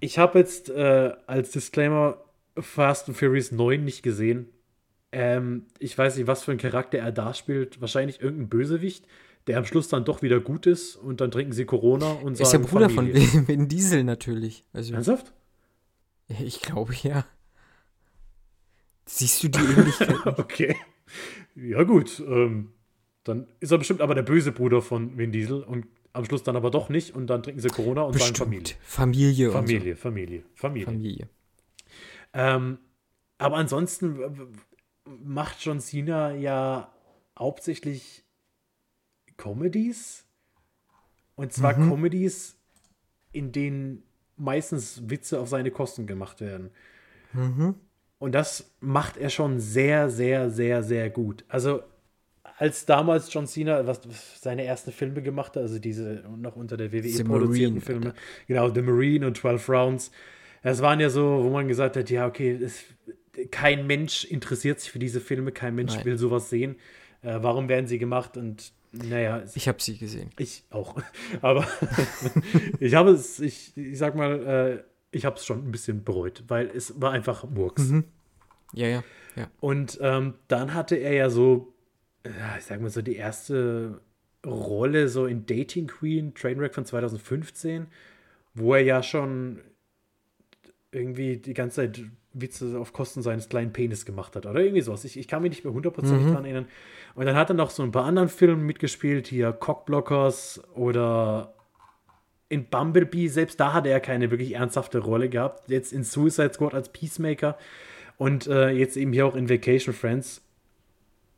[0.00, 2.18] ich habe jetzt äh, als Disclaimer
[2.58, 4.48] Fast and Furious 9 nicht gesehen.
[5.12, 7.80] Ähm, ich weiß nicht, was für einen Charakter er da spielt.
[7.80, 9.06] Wahrscheinlich irgendein Bösewicht,
[9.46, 12.30] der am Schluss dann doch wieder gut ist und dann trinken sie Corona und Er
[12.32, 13.20] ist der sagen Bruder Familie.
[13.26, 14.64] von Vin Diesel natürlich.
[14.72, 15.32] Also, Ernsthaft?
[16.28, 17.26] ich glaube ja.
[19.06, 20.16] Siehst du die Ähnlichkeit?
[20.38, 20.76] Okay.
[21.54, 22.20] Ja, gut.
[22.20, 22.72] Ähm,
[23.24, 26.56] dann ist er bestimmt aber der böse Bruder von Vin Diesel und am Schluss dann
[26.56, 28.60] aber doch nicht und dann trinken sie Corona und sagen Familie.
[28.62, 28.82] Bestimmt.
[28.84, 29.46] Familie.
[29.48, 30.84] und Familie, Familie, Familie.
[30.86, 30.90] So.
[30.92, 31.28] Familie.
[32.34, 32.78] Ähm,
[33.38, 34.18] aber ansonsten
[35.24, 36.92] macht John Cena ja
[37.38, 38.21] hauptsächlich
[39.42, 40.24] Comedies.
[41.34, 41.88] Und zwar Mhm.
[41.90, 42.56] Comedies,
[43.32, 44.02] in denen
[44.36, 46.70] meistens Witze auf seine Kosten gemacht werden.
[47.32, 47.74] Mhm.
[48.18, 51.44] Und das macht er schon sehr, sehr, sehr, sehr gut.
[51.48, 51.82] Also,
[52.58, 54.00] als damals John Cena was,
[54.40, 58.14] seine ersten Filme gemacht hat, also diese noch unter der WWE The produzierten Marine, Filme,
[58.46, 60.12] genau, The Marine und 12 Rounds,
[60.62, 62.84] das waren ja so, wo man gesagt hat, ja, okay, es,
[63.50, 66.04] kein Mensch interessiert sich für diese Filme, kein Mensch Nein.
[66.04, 66.76] will sowas sehen.
[67.22, 68.36] Äh, warum werden sie gemacht?
[68.36, 70.30] Und naja, Ich habe sie gesehen.
[70.38, 71.00] ich auch.
[71.40, 71.66] Aber
[72.80, 76.44] ich habe es, ich, ich sag mal, äh, ich habe es schon ein bisschen bereut,
[76.48, 77.88] weil es war einfach Murks.
[77.88, 78.04] Mhm.
[78.72, 79.04] Ja, ja.
[79.36, 79.50] Ja.
[79.60, 81.72] Und ähm, dann hatte er ja so,
[82.26, 84.00] ja, ich sag mal so, die erste
[84.44, 87.86] Rolle so in Dating Queen, Trainwreck von 2015,
[88.54, 89.60] wo er ja schon
[90.90, 92.02] irgendwie die ganze Zeit
[92.34, 95.04] Witze auf Kosten seines kleinen Penis gemacht hat oder irgendwie sowas.
[95.04, 96.32] Ich, ich kann mich nicht mehr hundertprozentig Mhm.
[96.32, 96.66] dran erinnern.
[97.14, 101.54] Und dann hat er noch so ein paar anderen Filmen mitgespielt, hier Cockblockers oder
[102.48, 105.68] in Bumblebee, selbst da hatte er keine wirklich ernsthafte Rolle gehabt.
[105.68, 107.56] Jetzt in Suicide Squad als Peacemaker
[108.18, 110.42] und äh, jetzt eben hier auch in Vacation Friends.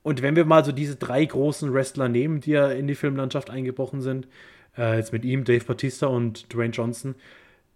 [0.03, 3.49] Und wenn wir mal so diese drei großen Wrestler nehmen, die ja in die Filmlandschaft
[3.49, 4.27] eingebrochen sind,
[4.77, 7.15] äh, jetzt mit ihm, Dave Batista und Dwayne Johnson,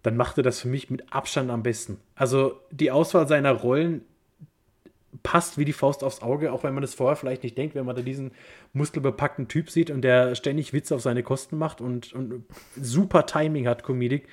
[0.03, 1.99] dann macht er das für mich mit Abstand am besten.
[2.15, 4.01] Also die Auswahl seiner Rollen
[5.23, 7.85] passt wie die Faust aufs Auge, auch wenn man das vorher vielleicht nicht denkt, wenn
[7.85, 8.31] man da diesen
[8.73, 12.45] muskelbepackten Typ sieht und der ständig Witze auf seine Kosten macht und, und
[12.79, 14.27] super Timing hat, Comedic,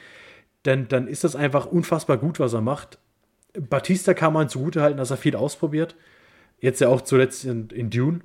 [0.62, 2.98] dann, dann ist das einfach unfassbar gut, was er macht.
[3.54, 5.96] Batista kann man zugutehalten, dass er viel ausprobiert.
[6.60, 8.20] Jetzt ja auch zuletzt in, in Dune,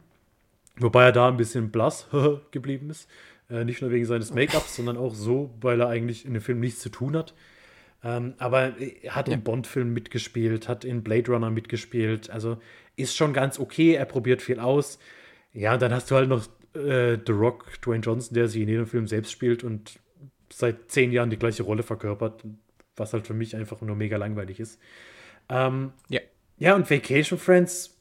[0.78, 2.08] wobei er da ein bisschen blass
[2.52, 3.10] geblieben ist.
[3.52, 6.60] Äh, nicht nur wegen seines Make-ups, sondern auch so, weil er eigentlich in dem Film
[6.60, 7.34] nichts zu tun hat.
[8.04, 9.34] Ähm, aber er hat Ja.
[9.36, 12.30] in Bond-Filmen mitgespielt, hat in Blade Runner mitgespielt.
[12.30, 12.58] Also
[12.96, 13.94] ist schon ganz okay.
[13.94, 14.98] Er probiert viel aus.
[15.54, 18.70] Ja, und dann hast du halt noch äh, The Rock, Dwayne Johnson, der sich in
[18.70, 20.00] jedem Film selbst spielt und
[20.52, 22.44] seit zehn Jahren die gleiche Rolle verkörpert,
[22.96, 24.80] was halt für mich einfach nur mega langweilig ist.
[25.50, 26.22] Ähm, Ja.
[26.58, 27.98] Ja, und Vacation Friends,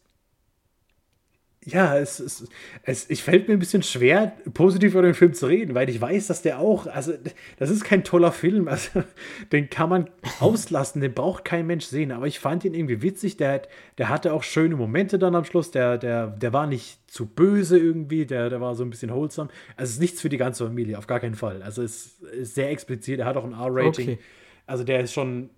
[1.67, 2.49] ja, es, es,
[2.85, 6.01] es, ich fällt mir ein bisschen schwer, positiv über den Film zu reden, weil ich
[6.01, 7.13] weiß, dass der auch, also
[7.59, 9.03] das ist kein toller Film, also
[9.53, 10.09] den kann man
[10.41, 13.69] auslassen, den braucht kein Mensch sehen, aber ich fand ihn irgendwie witzig, der, hat-
[13.99, 17.79] der hatte auch schöne Momente dann am Schluss, der, der, der war nicht zu böse
[17.79, 20.65] irgendwie, der, der war so ein bisschen wholesome, also es ist nichts für die ganze
[20.65, 24.09] Familie, auf gar keinen Fall, also es ist sehr explizit, er hat auch ein R-Rating,
[24.13, 24.19] Okay.
[24.67, 25.51] also der ist schon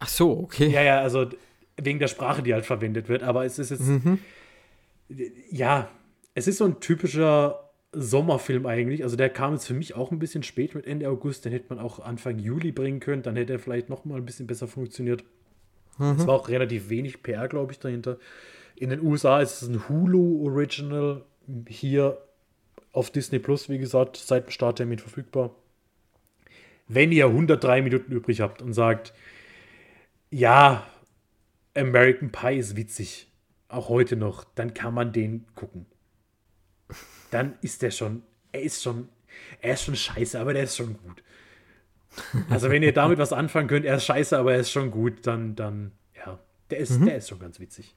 [0.00, 0.68] Ach so, okay.
[0.68, 1.26] ja, ja, also
[1.82, 3.22] wegen der Sprache, die halt verwendet wird.
[3.22, 3.82] Aber es ist jetzt,
[5.50, 5.90] ja,
[6.34, 9.02] es ist so ein typischer Sommerfilm eigentlich.
[9.02, 11.44] Also der kam jetzt für mich auch ein bisschen spät mit Ende August.
[11.44, 13.22] Den hätte man auch Anfang Juli bringen können.
[13.22, 15.24] Dann hätte er vielleicht noch mal ein bisschen besser funktioniert.
[15.98, 18.18] Es war auch relativ wenig PR, glaube ich, dahinter.
[18.74, 21.24] In den USA ist es ein Hulu-Original.
[21.68, 22.16] Hier
[22.92, 25.54] auf Disney Plus, wie gesagt, seit dem Starttermin verfügbar.
[26.88, 29.12] Wenn ihr 103 Minuten übrig habt und sagt,
[30.30, 30.86] ja,
[31.74, 33.29] American Pie ist witzig,
[33.70, 35.86] auch heute noch, dann kann man den gucken.
[37.30, 38.22] Dann ist der schon,
[38.52, 39.08] er ist schon,
[39.60, 41.22] er ist schon scheiße, aber der ist schon gut.
[42.48, 45.26] Also wenn ihr damit was anfangen könnt, er ist scheiße, aber er ist schon gut,
[45.26, 46.40] dann, dann, ja,
[46.70, 47.94] der ist, der ist schon ganz witzig.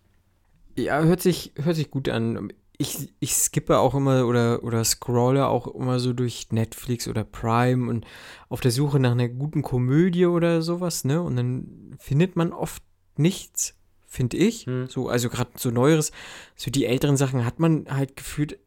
[0.78, 2.54] Ja, hört sich, hört sich gut an.
[2.78, 7.90] Ich, ich skippe auch immer oder, oder scrolle auch immer so durch Netflix oder Prime
[7.90, 8.06] und
[8.50, 11.22] auf der Suche nach einer guten Komödie oder sowas, ne?
[11.22, 12.84] Und dann findet man oft
[13.16, 13.76] nichts,
[14.14, 14.68] finde ich.
[14.68, 14.88] Hm.
[14.88, 16.12] So, also gerade so Neueres.
[16.56, 18.60] So die älteren Sachen hat man halt gefühlt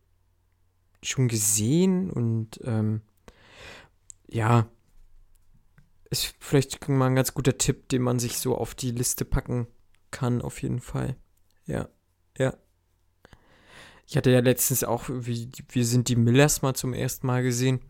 [1.03, 3.03] schon gesehen und ähm,
[4.29, 4.67] ja,
[6.11, 9.69] ist vielleicht mal ein ganz guter Tipp, den man sich so auf die Liste packen
[10.11, 11.17] kann, auf jeden Fall.
[11.67, 11.89] Ja,
[12.37, 12.55] ja.
[14.09, 17.81] Ich hatte ja letztens auch, wie, wir sind die Millers mal zum ersten Mal gesehen.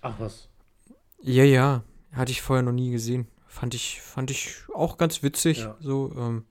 [0.00, 0.48] Ach was.
[1.20, 3.28] Ja, ja, hatte ich vorher noch nie gesehen.
[3.46, 5.60] Fand ich, fand ich auch ganz witzig.
[5.60, 5.76] Ja.
[5.80, 6.44] So, ähm,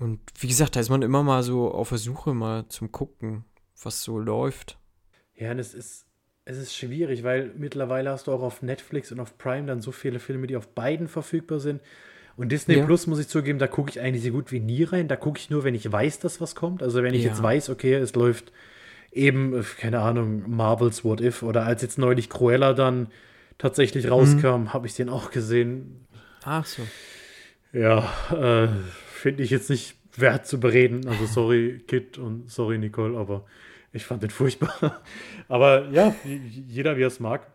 [0.00, 3.44] und wie gesagt, da ist man immer mal so auf der Suche mal zum Gucken,
[3.82, 4.78] was so läuft.
[5.34, 6.06] Ja, und es ist,
[6.44, 9.92] es ist schwierig, weil mittlerweile hast du auch auf Netflix und auf Prime dann so
[9.92, 11.80] viele Filme, die auf beiden verfügbar sind.
[12.36, 12.86] Und Disney Ja.
[12.86, 15.08] Plus, muss ich zugeben, da gucke ich eigentlich so gut wie nie rein.
[15.08, 16.82] Da gucke ich nur, wenn ich weiß, dass was kommt.
[16.82, 17.28] Also wenn ich Ja.
[17.30, 18.52] jetzt weiß, okay, es läuft
[19.12, 23.08] eben, äh, keine Ahnung, Marvels What If oder als jetzt neulich Cruella dann
[23.58, 24.10] tatsächlich Mhm.
[24.10, 26.06] rauskam, habe ich den auch gesehen.
[26.44, 26.82] Ach so.
[27.72, 28.68] Ja, äh,
[29.20, 31.06] finde ich jetzt nicht wert zu bereden.
[31.06, 33.44] Also sorry, Kit und sorry, Nicole, aber
[33.92, 35.02] ich fand den furchtbar.
[35.48, 37.46] aber ja, jeder wie er es mag.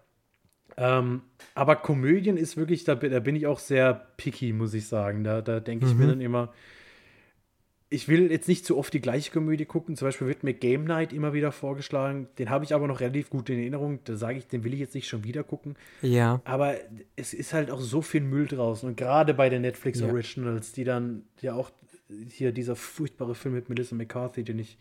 [0.77, 1.21] Ähm,
[1.53, 5.23] aber Komödien ist wirklich, da, bin- da bin ich auch sehr picky, muss ich sagen.
[5.23, 6.09] Da, da denke ich mir Mhm.
[6.09, 6.53] dann immer,
[7.95, 9.95] ich will jetzt nicht zu oft die gleiche Komödie gucken.
[9.95, 12.27] Zum Beispiel wird mir Game Night immer wieder vorgeschlagen.
[12.37, 13.99] Den habe ich aber noch relativ gut in Erinnerung.
[14.03, 15.75] Da sage ich, den will ich jetzt nicht schon wieder gucken.
[16.01, 16.41] Ja.
[16.43, 16.75] Aber
[17.15, 18.87] es ist halt auch so viel Müll draußen.
[18.89, 20.07] Und gerade bei den Netflix Ja.
[20.07, 21.71] Originals, die dann ja auch
[22.29, 24.77] hier dieser furchtbare Film mit Melissa McCarthy, den ich,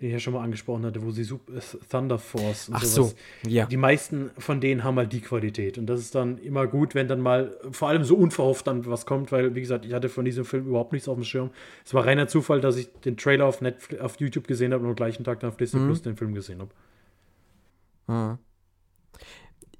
[0.00, 1.60] den ich ja schon mal angesprochen hatte, wo sie äh,
[1.90, 3.10] Thunder Force und Ach sowas.
[3.42, 3.48] so.
[3.48, 3.64] Ja.
[3.64, 5.78] Die meisten von denen haben halt die Qualität.
[5.78, 9.06] Und das ist dann immer gut, wenn dann mal, vor allem so unverhofft dann was
[9.06, 11.50] kommt, weil, wie gesagt, ich hatte von diesem Film überhaupt nichts auf dem Schirm.
[11.84, 14.90] Es war reiner Zufall, dass ich den Trailer auf, Netflix, auf YouTube gesehen habe und
[14.90, 15.86] am gleichen Tag dann auf Disney Mhm.
[15.86, 16.70] Plus den Film gesehen habe.
[18.06, 18.38] Ah.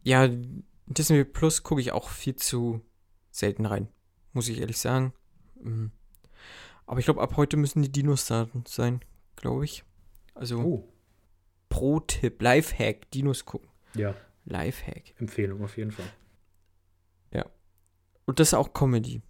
[0.02, 0.28] Ja,
[0.86, 2.80] Disney Plus gucke ich auch viel zu
[3.30, 3.88] selten rein,
[4.32, 5.12] muss ich ehrlich sagen.
[5.62, 5.90] Mhm.
[6.86, 9.01] Aber ich glaube, ab heute müssen die Dinos da sein,
[9.34, 9.84] glaube ich.
[10.36, 10.88] Also Oh,
[11.68, 13.68] Pro-Tipp, Lifehack, Dinos gucken.
[13.94, 14.14] ja,
[14.44, 15.14] Lifehack.
[15.18, 16.06] Empfehlung auf jeden Fall.
[18.28, 19.22] und das ist auch Comedy.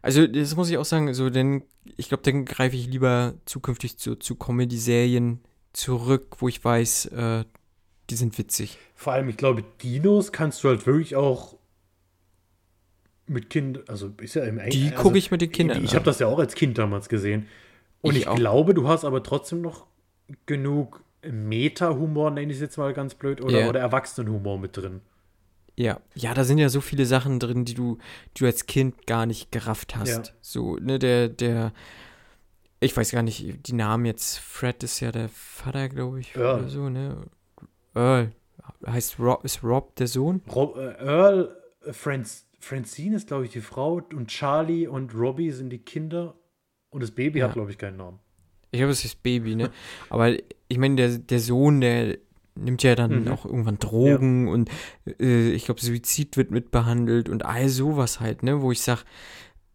[0.00, 1.64] Also, das muss ich auch sagen, so, denn
[1.96, 5.40] ich glaube, dann greife ich lieber zukünftig zu, zu Comedy-Serien
[5.72, 7.44] zurück, wo ich weiß, äh,
[8.10, 8.78] die sind witzig.
[8.94, 11.56] Vor allem, ich glaube, Dinos kannst du halt wirklich auch
[13.26, 15.96] mit Kind, also ist ja im Die also, gucke ich mit den Kindern Ich an.
[15.96, 17.48] habe das ja auch als Kind damals gesehen.
[18.02, 19.86] Und Ich ich, glaube, du hast aber trotzdem noch
[20.46, 23.68] genug Meta-Humor, nenne ich es jetzt mal ganz blöd, oder, Ja.
[23.68, 25.00] oder Erwachsenenhumor mit drin.
[25.76, 27.98] Ja, ja, da sind ja so viele Sachen drin, die du,
[28.36, 30.08] die du als Kind gar nicht gerafft hast.
[30.28, 30.34] Ja.
[30.40, 31.72] So, ne, der, der,
[32.80, 36.60] ich weiß gar nicht, die Namen jetzt, Fred ist ja der Vater, glaube ich, Earl.
[36.60, 37.16] oder so, ne?
[37.94, 38.30] Earl.
[38.86, 40.42] Heißt Rob, ist Rob der Sohn?
[40.54, 45.50] Rob, äh, Earl, äh, Franz, Francine ist, glaube ich, die Frau und Charlie und Robbie
[45.50, 46.34] sind die Kinder
[46.90, 47.46] und das Baby Ja.
[47.48, 48.20] hat, glaube ich, keinen Namen.
[48.74, 49.70] Ich glaube, es ist Baby, ne?
[50.10, 50.32] Aber
[50.68, 52.18] ich meine, der, der Sohn, der
[52.56, 53.28] nimmt ja dann Mhm.
[53.28, 54.68] auch irgendwann Drogen und
[55.20, 58.62] äh, ich glaube, Suizid wird mitbehandelt und all sowas halt, ne?
[58.62, 59.02] Wo ich sage,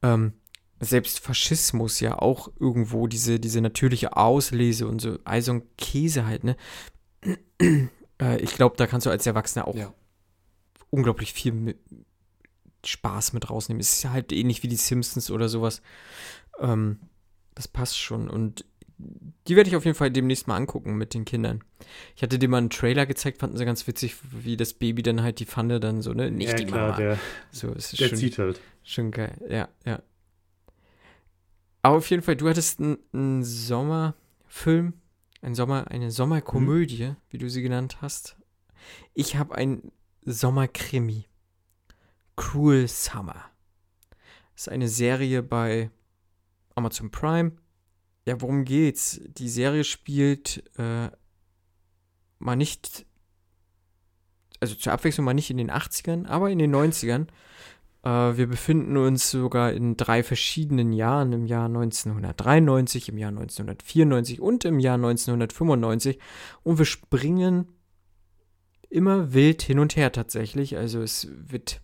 [0.04, 0.34] ähm,
[0.82, 6.26] selbst Faschismus ja auch irgendwo diese, diese natürliche Auslese und so, all so ein Käse
[6.26, 6.58] halt, ne?
[8.22, 9.94] äh, ich glaube, da kannst du als Erwachsener auch Ja.
[10.90, 11.78] unglaublich viel mit
[12.86, 13.80] Spaß mit rausnehmen.
[13.82, 15.82] Es ist ja halt ähnlich wie die Simpsons oder sowas.
[16.60, 17.00] Ähm,
[17.56, 18.30] das passt schon.
[18.30, 18.64] Und
[19.00, 21.64] die werde ich auf jeden Fall demnächst mal angucken mit den Kindern.
[22.16, 25.22] Ich hatte dir mal einen Trailer gezeigt, fanden sie ganz witzig, wie das Baby dann
[25.22, 26.30] halt die Pfanne dann so, ne?
[26.30, 26.98] Nicht ja, die klar, Mama.
[26.98, 27.20] der,
[27.52, 28.60] so, es ist der schon, zieht halt.
[28.84, 29.38] schon geil.
[29.50, 30.02] Ja, ja.
[31.82, 34.94] Aber auf jeden Fall, du hattest einen, einen Sommerfilm,
[35.42, 38.36] ein Sommer, eine Sommerkomödie, wie du sie genannt hast.
[39.14, 39.92] Ich habe ein
[40.26, 41.26] Sommerkrimi.
[42.36, 43.46] Cruel Summer.
[44.54, 45.90] Das ist eine Serie bei
[46.76, 47.54] Amazon Prime.
[48.26, 49.22] Ja, worum geht's?
[49.26, 51.10] Die Serie spielt äh,
[52.38, 53.06] mal nicht,
[54.60, 57.28] also zur Abwechslung mal nicht in den 80ern, aber in den 90ern.
[58.04, 64.42] Äh, wir befinden uns sogar in drei verschiedenen Jahren, im Jahr 1993, im Jahr 1994
[64.42, 66.20] und im Jahr 1995.
[66.64, 67.68] Und wir springen
[68.90, 70.78] immer wild hin und her tatsächlich.
[70.78, 71.82] Also es wird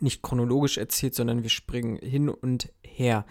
[0.00, 3.26] nicht chronologisch erzählt, sondern wir springen hin und her.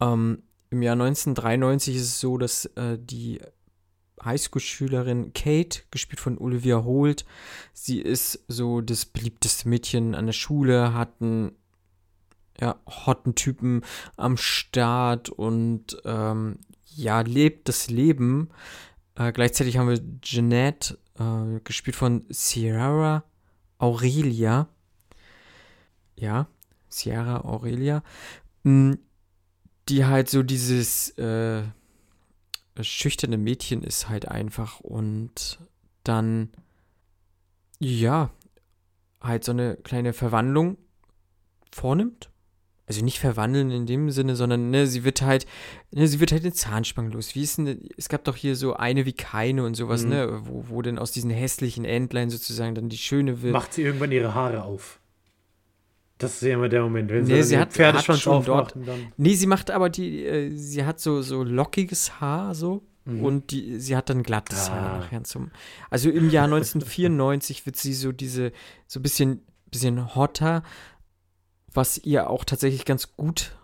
[0.00, 3.40] Ähm, Im Jahr 1993 ist es so, dass äh, die
[4.24, 7.24] Highschool-Schülerin Kate, gespielt von Olivia Holt,
[7.72, 11.52] sie ist so das beliebteste Mädchen an der Schule, hat einen
[12.60, 13.82] ja, hotten Typen
[14.16, 18.50] am Start und ähm, ja, lebt das Leben.
[19.16, 23.24] Äh, gleichzeitig haben wir Jeanette, äh, gespielt von Sierra
[23.78, 24.68] Aurelia.
[26.16, 26.48] Ja,
[26.88, 28.02] Sierra Aurelia.
[28.62, 28.98] mh,
[29.88, 31.62] Die halt so dieses äh,
[32.80, 35.58] schüchterne Mädchen ist halt einfach und
[36.04, 36.50] dann,
[37.78, 38.30] ja,
[39.20, 40.78] halt so eine kleine Verwandlung
[41.72, 42.30] vornimmt.
[42.86, 45.46] Also nicht verwandeln in dem Sinne, sondern ne, sie wird halt,
[45.92, 47.36] ne, sie wird halt in Zahnspangen los.
[47.36, 50.08] Wie ist denn, es gab doch hier so eine wie keine und sowas, Mhm.
[50.08, 53.52] ne, wo, wo denn aus diesen hässlichen Entlein sozusagen dann die schöne wird.
[53.52, 54.99] Macht sie irgendwann ihre Haare auf.
[56.20, 58.74] Das ist ja immer der Moment, wenn sie, Nee, sie hat- Pferdeschwanz hat schon dort-
[58.76, 63.24] dann Nee, sie macht aber die, äh, sie hat so, so lockiges Haar so Mhm.
[63.24, 64.72] und die, sie hat dann glattes Ah.
[64.74, 65.50] Haar nachher zum.
[65.90, 68.52] Also im Jahr 1994 wird sie so diese,
[68.86, 70.62] so ein bisschen, bisschen hotter,
[71.72, 73.56] was ihr auch tatsächlich ganz gut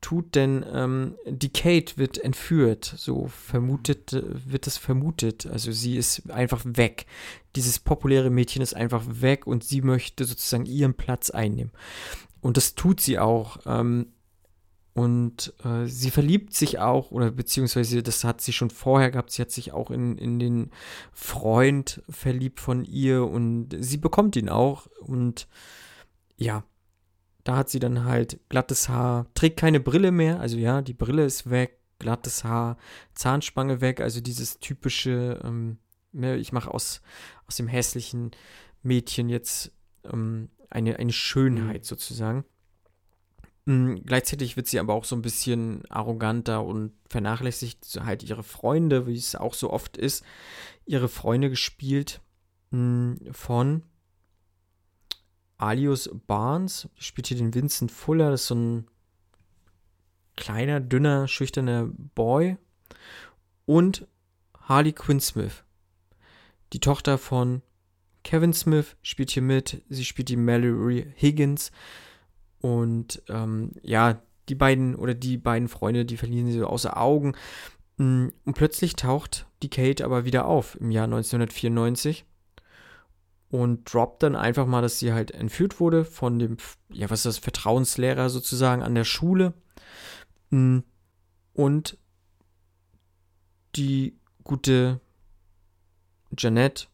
[0.00, 5.46] tut, denn ähm, die Kate wird entführt, so vermutet, wird es vermutet.
[5.46, 7.06] Also sie ist einfach weg.
[7.56, 11.72] Dieses populäre Mädchen ist einfach weg und sie möchte sozusagen ihren Platz einnehmen.
[12.40, 13.58] Und das tut sie auch.
[13.66, 14.12] Ähm,
[14.94, 19.42] und äh, sie verliebt sich auch, oder beziehungsweise das hat sie schon vorher gehabt, sie
[19.42, 20.72] hat sich auch in, in den
[21.12, 24.88] Freund verliebt von ihr und sie bekommt ihn auch.
[25.00, 25.46] Und
[26.36, 26.64] ja,
[27.48, 31.24] da hat sie dann halt glattes Haar, trägt keine Brille mehr, also ja, die Brille
[31.24, 32.76] ist weg, glattes Haar,
[33.14, 35.78] Zahnspange weg, also dieses typische, ähm,
[36.12, 37.00] ne, ich mache aus,
[37.46, 38.32] aus dem hässlichen
[38.82, 39.72] Mädchen jetzt
[40.04, 42.44] ähm, eine, eine Schönheit sozusagen.
[43.64, 49.06] Mm, Gleichzeitig wird sie aber auch so ein bisschen arroganter und vernachlässigt halt ihre Freunde,
[49.06, 50.22] wie es auch so oft ist,
[50.84, 52.20] ihre Freunde gespielt
[52.72, 53.84] mm, von
[55.58, 58.86] Alius Barnes, spielt hier den Vincent Fuller, das ist so ein
[60.36, 62.56] kleiner, dünner, schüchterner Boy.
[63.66, 64.06] Und
[64.60, 65.64] Harley Quinn Smith,
[66.72, 67.62] die Tochter von
[68.22, 69.82] Kevin Smith, spielt hier mit.
[69.88, 71.72] Sie spielt die Mallory Higgins.
[72.60, 77.34] Und ähm, ja, die beiden oder die beiden Freunde, die verlieren sie so außer Augen.
[77.96, 82.24] Mm, Und plötzlich taucht die Kate aber wieder auf im Jahr 1994.
[83.50, 86.56] und droppt dann einfach mal, dass sie halt entführt wurde von dem,
[86.90, 89.54] ja, was ist das, Vertrauenslehrer sozusagen an der Schule.
[90.50, 90.80] Mm.
[91.54, 91.98] Und
[93.74, 95.00] die gute
[96.36, 96.86] Janette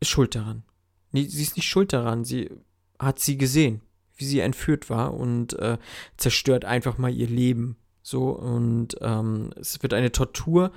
[0.00, 0.62] ist schuld daran.
[1.12, 2.24] Nee, sie ist nicht schuld daran.
[2.24, 2.50] Sie
[2.98, 3.80] hat sie gesehen,
[4.16, 5.78] wie sie entführt war und äh,
[6.16, 7.76] zerstört einfach mal ihr Leben.
[8.02, 10.72] So, und ähm, es wird eine Tortur.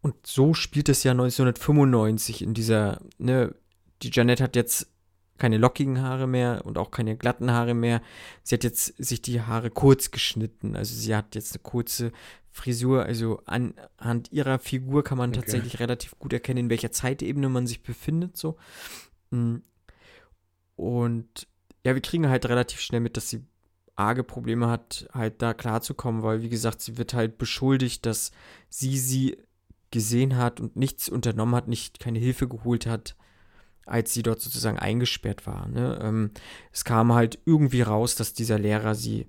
[0.00, 3.54] Und so spielt es ja 1995 in dieser, ne,
[4.02, 4.88] die Janette hat jetzt
[5.38, 8.02] keine lockigen Haare mehr und auch keine glatten Haare mehr.
[8.42, 10.76] Sie hat jetzt sich die Haare kurz geschnitten.
[10.76, 12.12] Also sie hat jetzt eine kurze
[12.50, 13.04] Frisur.
[13.04, 15.40] Also anhand ihrer Figur kann man okay.
[15.40, 18.36] tatsächlich relativ gut erkennen, in welcher Zeitebene man sich befindet.
[18.36, 18.56] So.
[19.30, 19.58] Mm.
[20.74, 21.46] Und
[21.84, 23.44] ja, wir kriegen halt relativ schnell mit, dass sie
[23.94, 28.30] arge Probleme hat, halt da klarzukommen, weil, wie gesagt, sie wird halt beschuldigt, dass
[28.68, 29.38] sie sie
[29.90, 33.16] gesehen hat und nichts unternommen hat, nicht keine Hilfe geholt hat
[33.88, 35.68] als sie dort sozusagen eingesperrt war.
[35.68, 35.98] Ne?
[36.02, 36.30] Ähm,
[36.72, 39.26] es kam halt irgendwie raus, dass dieser Lehrer sie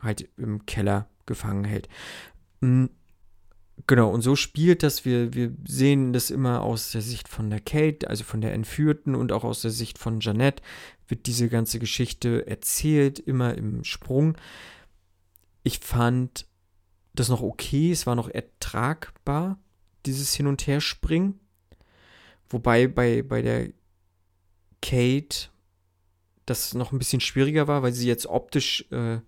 [0.00, 1.88] halt im Keller gefangen hält.
[2.60, 2.90] Mhm.
[3.88, 7.58] Genau, und so spielt das, wir, wir sehen das immer aus der Sicht von der
[7.58, 10.62] Kate, also von der Entführten und auch aus der Sicht von Jeanette
[11.08, 14.36] wird diese ganze Geschichte erzählt, immer im Sprung.
[15.64, 16.46] Ich fand
[17.14, 19.58] das noch okay, es war noch ertragbar,
[20.06, 21.40] dieses Hin- und Herspringen.
[22.48, 23.70] Wobei bei, bei der
[24.84, 25.48] Kate
[26.46, 29.18] das noch ein bisschen schwieriger war, weil sie jetzt optisch äh,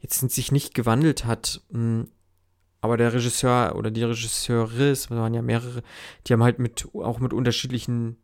[0.00, 1.62] jetzt sich nicht gewandelt hat.
[1.70, 2.08] Hm,
[2.80, 5.82] aber der Regisseur oder die Regisseure, es waren ja mehrere,
[6.26, 8.16] die haben halt mit auch mit unterschiedlichen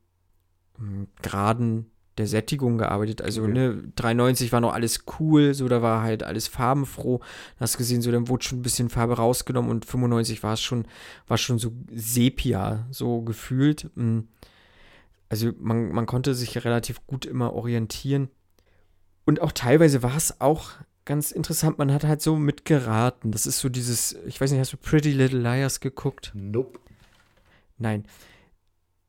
[0.79, 3.21] ähm, Graden der Sättigung gearbeitet.
[3.21, 3.53] Also, okay.
[3.53, 7.21] ne, 93 war noch alles cool, so da war halt alles farbenfroh.
[7.61, 10.89] Hast gesehen, so dann wurde schon ein bisschen Farbe rausgenommen und 95 war es schon,
[11.27, 13.91] war schon so Sepia, so gefühlt.
[13.95, 14.29] Mhm
[15.29, 18.29] also man, man konnte sich relativ gut immer orientieren.
[19.25, 20.71] Und auch teilweise war es auch
[21.05, 23.33] ganz interessant, man hat halt so mitgeraten.
[23.33, 26.33] Das ist so dieses, ich weiß nicht, hast du Pretty Little Liars geguckt?
[26.35, 26.79] Nope.
[27.79, 28.05] Nein.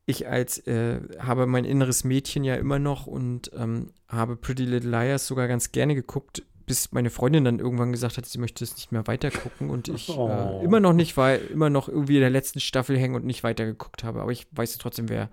[0.06, 4.90] Ich als äh, habe mein inneres Mädchen ja immer noch und ähm, habe Pretty Little
[4.90, 8.76] Liars sogar ganz gerne geguckt, bis meine Freundin dann irgendwann gesagt hat, sie möchte es
[8.76, 10.60] nicht mehr weitergucken und ich äh, oh.
[10.62, 13.42] äh, immer noch nicht, weil immer noch irgendwie in der letzten Staffel hängen und nicht
[13.42, 14.22] weitergeguckt habe.
[14.22, 15.30] Aber ich weiß trotzdem, wer,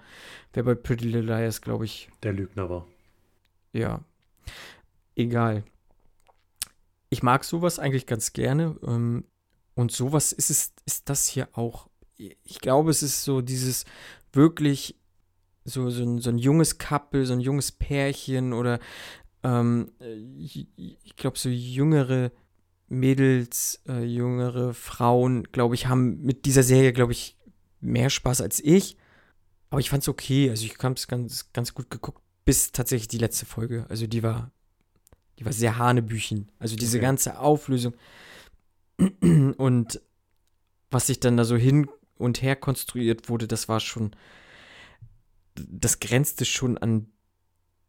[0.53, 2.09] wer bei Pretty Little Liars, glaube ich.
[2.23, 2.87] Der Lügner war.
[3.73, 4.05] Ja.
[5.17, 5.65] Egal.
[7.11, 8.77] Ich mag sowas eigentlich ganz gerne.
[8.87, 9.25] Ähm,
[9.75, 11.89] und sowas ist es, ist das hier auch.
[12.17, 13.87] Ich glaube, es ist so dieses
[14.33, 14.97] wirklich
[15.65, 18.79] so, so, ein, so ein junges Couple, so ein junges Pärchen oder
[19.45, 19.93] ähm,
[20.39, 22.33] ich, ich glaube, so jüngere
[22.89, 27.37] Mädels, äh, jüngere Frauen, glaube ich, haben mit dieser Serie, glaube ich,
[27.81, 28.97] mehr Spaß als ich.
[29.71, 30.51] Aber ich fand es okay.
[30.51, 33.87] Also ich habe es ganz, ganz gut geguckt, bis tatsächlich die letzte Folge.
[33.89, 34.51] Also die war,
[35.39, 36.51] die war sehr hanebüchen.
[36.59, 37.07] Also diese okay.
[37.07, 37.95] ganze Auflösung
[39.57, 40.01] und
[40.91, 44.15] was sich dann da so hin und her konstruiert wurde, das war schon,
[45.55, 47.09] das grenzte schon an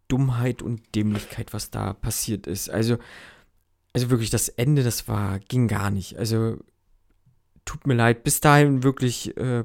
[0.08, 2.70] Dummheit und Dämlichkeit, was da passiert ist.
[2.70, 2.98] Also,
[3.94, 6.18] also wirklich, das Ende, das war, ging gar nicht.
[6.18, 6.58] Also,
[7.66, 9.64] tut mir leid, bis dahin wirklich äh,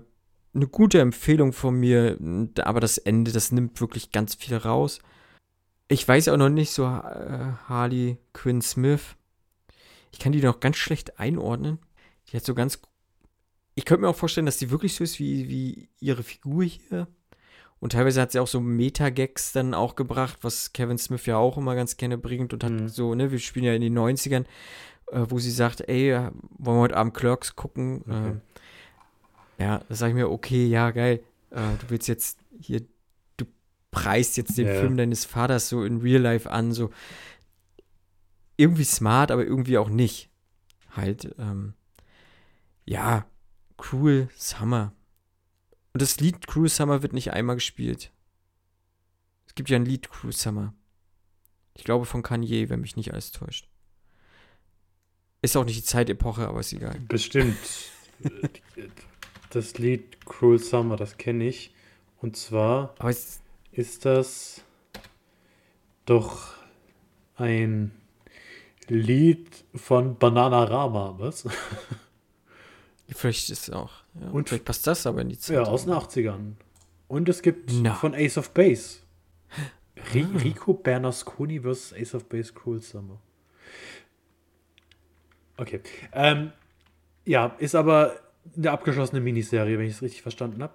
[0.54, 2.18] eine gute Empfehlung von mir,
[2.62, 5.00] aber das Ende, das nimmt wirklich ganz viel raus.
[5.88, 9.16] Ich weiß auch noch nicht so äh, Harley Quinn Smith.
[10.12, 11.78] Ich kann die noch ganz schlecht einordnen.
[12.28, 12.80] Die hat so ganz.
[13.74, 17.08] Ich könnte mir auch vorstellen, dass die wirklich so ist wie, wie ihre Figur hier.
[17.80, 21.56] Und teilweise hat sie auch so Meta-Gags dann auch gebracht, was Kevin Smith ja auch
[21.56, 22.88] immer ganz gerne bringt und hat mhm.
[22.88, 24.44] so, ne, wir spielen ja in den 90ern,
[25.10, 26.12] äh, wo sie sagt, ey,
[26.58, 28.02] wollen wir heute Abend Clerks gucken?
[28.02, 28.32] Okay.
[29.58, 31.22] Äh, ja, da sage ich mir, okay, ja, geil.
[31.50, 32.82] Äh, du willst jetzt hier,
[33.38, 33.46] du
[33.90, 36.90] preist jetzt den ja, Film deines Vaters so in Real Life an, so
[38.58, 40.28] irgendwie smart, aber irgendwie auch nicht.
[40.94, 41.72] Halt, ähm,
[42.84, 43.24] ja,
[43.78, 44.92] Cruel Summer
[45.92, 48.10] und das Lied Cruel Summer wird nicht einmal gespielt.
[49.46, 50.74] Es gibt ja ein Lied Cruel Summer.
[51.74, 53.68] Ich glaube von Kanye, wenn mich nicht alles täuscht.
[55.42, 56.98] Ist auch nicht die Zeitepoche, aber ist egal.
[57.08, 57.56] Bestimmt.
[59.50, 61.74] das Lied Cruel Summer, das kenne ich.
[62.20, 62.94] Und zwar
[63.72, 64.62] ist das
[66.04, 66.54] doch
[67.36, 67.92] ein
[68.88, 71.48] Lied von Bananarama, was?
[73.12, 73.90] Vielleicht ist es auch.
[74.20, 75.56] Ja, und vielleicht passt das aber in die Zeit.
[75.56, 76.52] Ja, aus den 80ern.
[77.08, 77.92] Und es gibt no.
[77.94, 79.00] von Ace of Base.
[80.14, 80.38] R ah.
[80.38, 81.92] Rico Bernasconi vs.
[81.94, 83.20] Ace of Base Cruel Summer.
[85.56, 85.80] Okay.
[86.12, 86.52] Ähm,
[87.26, 88.18] ja, ist aber
[88.56, 90.74] eine abgeschlossene Miniserie, wenn ich es richtig verstanden habe.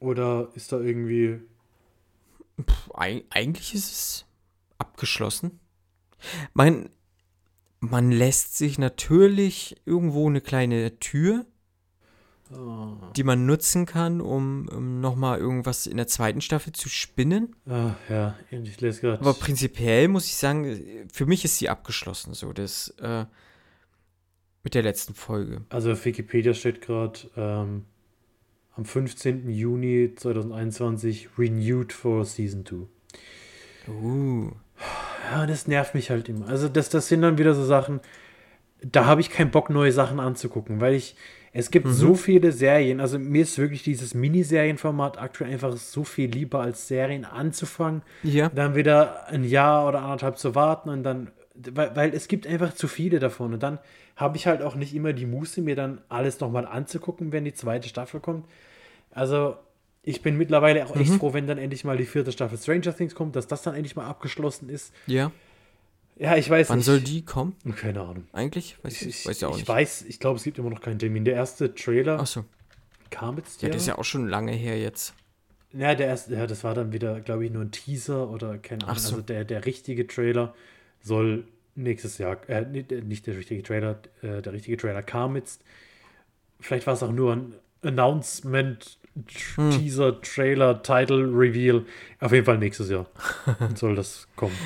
[0.00, 1.40] Oder ist da irgendwie.
[2.56, 4.26] Puh, eig eigentlich ist es
[4.78, 5.60] abgeschlossen.
[6.54, 6.88] Man,
[7.80, 11.46] man lässt sich natürlich irgendwo eine kleine Tür,
[12.50, 17.54] Oh, die man nutzen kann, um, um nochmal irgendwas in der zweiten Staffel zu spinnen.
[17.66, 19.20] ah, ja, ich lese gerade.
[19.20, 23.26] Aber prinzipiell muss ich sagen, für mich ist sie abgeschlossen, so das äh,
[24.64, 25.62] mit der letzten Folge.
[25.68, 27.84] Also auf Wikipedia steht gerade ähm,
[28.76, 29.50] am 15.
[29.50, 32.76] Juni 2021 renewed for Season 2.
[33.90, 34.52] Uh.
[35.30, 36.48] Ja, das nervt mich halt immer.
[36.48, 38.00] Also das, das sind dann wieder so Sachen,
[38.82, 41.16] da habe ich keinen Bock, neue Sachen anzugucken, weil ich,
[41.52, 41.92] es gibt Mhm.
[41.92, 46.86] so viele Serien, also mir ist wirklich dieses Miniserienformat aktuell einfach so viel lieber als
[46.88, 48.48] Serien anzufangen, Ja.
[48.50, 52.74] dann wieder ein Jahr oder anderthalb zu warten und dann, weil, weil es gibt einfach
[52.74, 53.78] zu viele davon und dann
[54.14, 57.54] habe ich halt auch nicht immer die Muße, mir dann alles nochmal anzugucken, wenn die
[57.54, 58.46] zweite Staffel kommt.
[59.10, 59.56] Also
[60.08, 61.18] ich bin mittlerweile auch echt Mhm.
[61.18, 63.94] froh, wenn dann endlich mal die vierte Staffel Stranger Things kommt, dass das dann endlich
[63.96, 64.92] mal abgeschlossen ist.
[65.06, 65.30] Ja.
[66.16, 66.86] Ja, ich weiß Wann nicht.
[66.86, 67.54] soll die kommen?
[67.76, 68.24] Keine Ahnung.
[68.32, 68.76] Eigentlich?
[68.82, 69.68] Weiß ich, Ich, weiß ja auch ich nicht.
[69.68, 71.24] weiß, ich glaube, es gibt immer noch keinen Termin.
[71.24, 72.44] Der erste Trailer Achso.
[73.10, 73.62] kam jetzt.
[73.62, 75.14] Ja, das ist ja auch schon lange her jetzt.
[75.72, 78.82] Ja, der erste, ja, das war dann wieder, glaube ich, nur ein Teaser oder keine
[78.84, 78.96] Ahnung.
[78.96, 79.10] Ach so.
[79.16, 80.54] Also der, der richtige Trailer
[81.02, 81.44] soll
[81.76, 85.62] nächstes Jahr, äh, nicht, der richtige Trailer, äh, der richtige Trailer kam jetzt.
[86.58, 88.98] Vielleicht war es auch nur ein Announcement,
[89.56, 89.70] Hm.
[89.70, 91.84] Teaser, Trailer, Title, Reveal.
[92.20, 93.06] Auf jeden Fall nächstes Jahr
[93.74, 94.56] soll das kommen.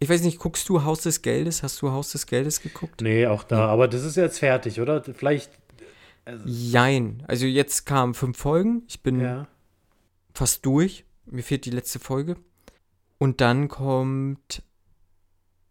[0.00, 1.62] Ich weiß nicht, guckst du Haus des Geldes?
[1.62, 3.00] Hast du Haus des Geldes geguckt?
[3.00, 3.66] Nee, auch da.
[3.66, 5.02] Aber das ist jetzt fertig, oder?
[5.02, 5.50] Vielleicht,
[6.44, 7.22] Jein.
[7.26, 8.82] Also jetzt kamen fünf Folgen.
[8.88, 9.46] Ich bin ja.
[10.32, 11.04] fast durch.
[11.26, 12.36] Mir fehlt die letzte Folge.
[13.18, 14.62] Und dann kommt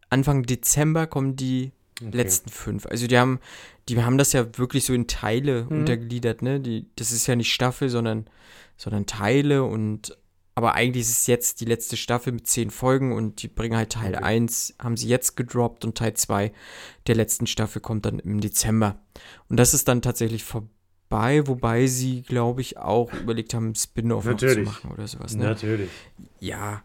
[0.09, 2.15] Anfang Dezember kommen die Okay.
[2.17, 2.85] letzten fünf.
[2.87, 3.39] Also die haben,
[3.89, 5.79] die haben das ja wirklich so in Teile Mhm.
[5.79, 6.59] untergliedert, ne?
[6.59, 8.25] Die, das ist ja nicht Staffel, sondern,
[8.77, 10.17] sondern Teile und
[10.55, 13.91] aber eigentlich ist es jetzt die letzte Staffel mit zehn Folgen und die bringen halt
[13.93, 14.23] Teil Okay.
[14.23, 16.51] 1, haben sie jetzt gedroppt und Teil 2
[17.07, 18.99] der letzten Staffel kommt dann im Dezember.
[19.49, 24.59] Und das ist dann tatsächlich vorbei, wobei sie, glaube ich, auch überlegt haben, Spin-off zu
[24.59, 25.35] machen oder sowas.
[25.35, 25.45] Ne?
[25.45, 25.89] Natürlich.
[26.39, 26.83] Ja,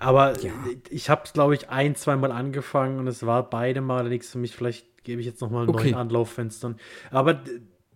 [0.00, 0.52] Aber Ja.
[0.88, 4.38] ich habe es, glaube ich, ein, zweimal angefangen und es war beide Male nichts für
[4.38, 4.56] mich.
[4.56, 5.90] Vielleicht gebe ich jetzt noch mal einen Okay.
[5.92, 6.76] neuen Anlauffenstern.
[7.10, 7.40] Aber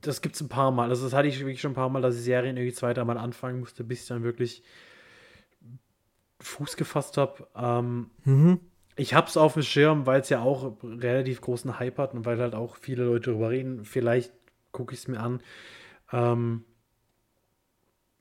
[0.01, 0.91] das gibt es ein paar Mal.
[0.91, 3.19] Also das hatte ich wirklich schon ein paar Mal, dass ich Serien irgendwie zwei, dreimal
[3.19, 4.63] anfangen musste, bis ich dann wirklich
[6.41, 7.47] Fuß gefasst habe.
[7.57, 8.61] Ähm, mhm.
[8.97, 12.27] ich habe es auf dem Schirm, weil es ja auch relativ großen Hype hat und
[12.27, 13.85] weil halt auch viele Leute darüber reden.
[13.85, 14.33] Vielleicht
[14.73, 15.41] gucke ich es mir an.
[16.13, 16.65] Ähm,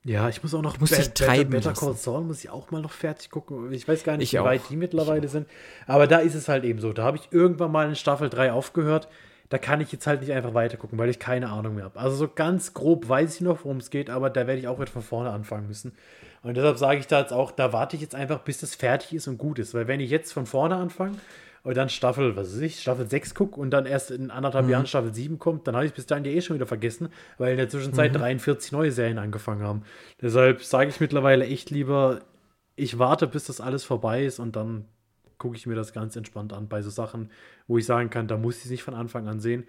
[0.05, 1.73] ja, ich muss auch noch Du musst dich treiben Better.
[1.73, 3.71] Call Saul muss ich auch mal noch fertig gucken.
[3.71, 4.67] Ich weiß gar nicht, Ich wie weit auch.
[4.67, 5.47] die mittlerweile sind.
[5.87, 6.91] Aber da ist es halt eben so.
[6.93, 9.07] Da habe ich irgendwann mal in Staffel 3 aufgehört.
[9.49, 11.99] Da kann ich jetzt halt nicht einfach weiter gucken, weil ich keine Ahnung mehr habe.
[11.99, 14.79] Also so ganz grob weiß ich noch, worum es geht, aber da werde ich auch
[14.79, 15.93] wieder von vorne anfangen müssen.
[16.41, 19.13] Und deshalb sage ich da jetzt auch, da warte ich jetzt einfach, bis das fertig
[19.13, 19.73] ist und gut ist.
[19.73, 21.17] Weil wenn ich jetzt von vorne anfange
[21.63, 24.85] und dann Staffel, was weiß ich, Staffel 6 gucke und dann erst in anderthalb Jahren
[24.85, 27.51] Staffel 7 kommt, dann habe ich es bis dahin ja eh schon wieder vergessen, weil
[27.51, 29.83] in der Zwischenzeit 43 neue Serien angefangen haben.
[30.21, 32.19] Deshalb sage ich mittlerweile echt lieber,
[32.75, 34.85] ich warte, bis das alles vorbei ist und dann
[35.37, 37.29] gucke ich mir das ganz entspannt an bei so Sachen,
[37.67, 39.65] wo ich sagen kann, da muss ich es nicht von Anfang an sehen.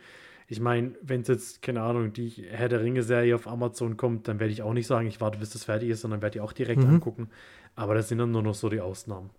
[0.47, 4.41] Ich meine, wenn es jetzt, keine Ahnung, die Herr der Ringe-Serie auf Amazon kommt, dann
[4.41, 6.53] werde ich auch nicht sagen, ich warte, bis das fertig ist, sondern werde die auch
[6.53, 6.91] direkt Mhm.
[6.95, 7.31] angucken.
[7.77, 9.31] Aber das sind dann nur noch so die Ausnahmen.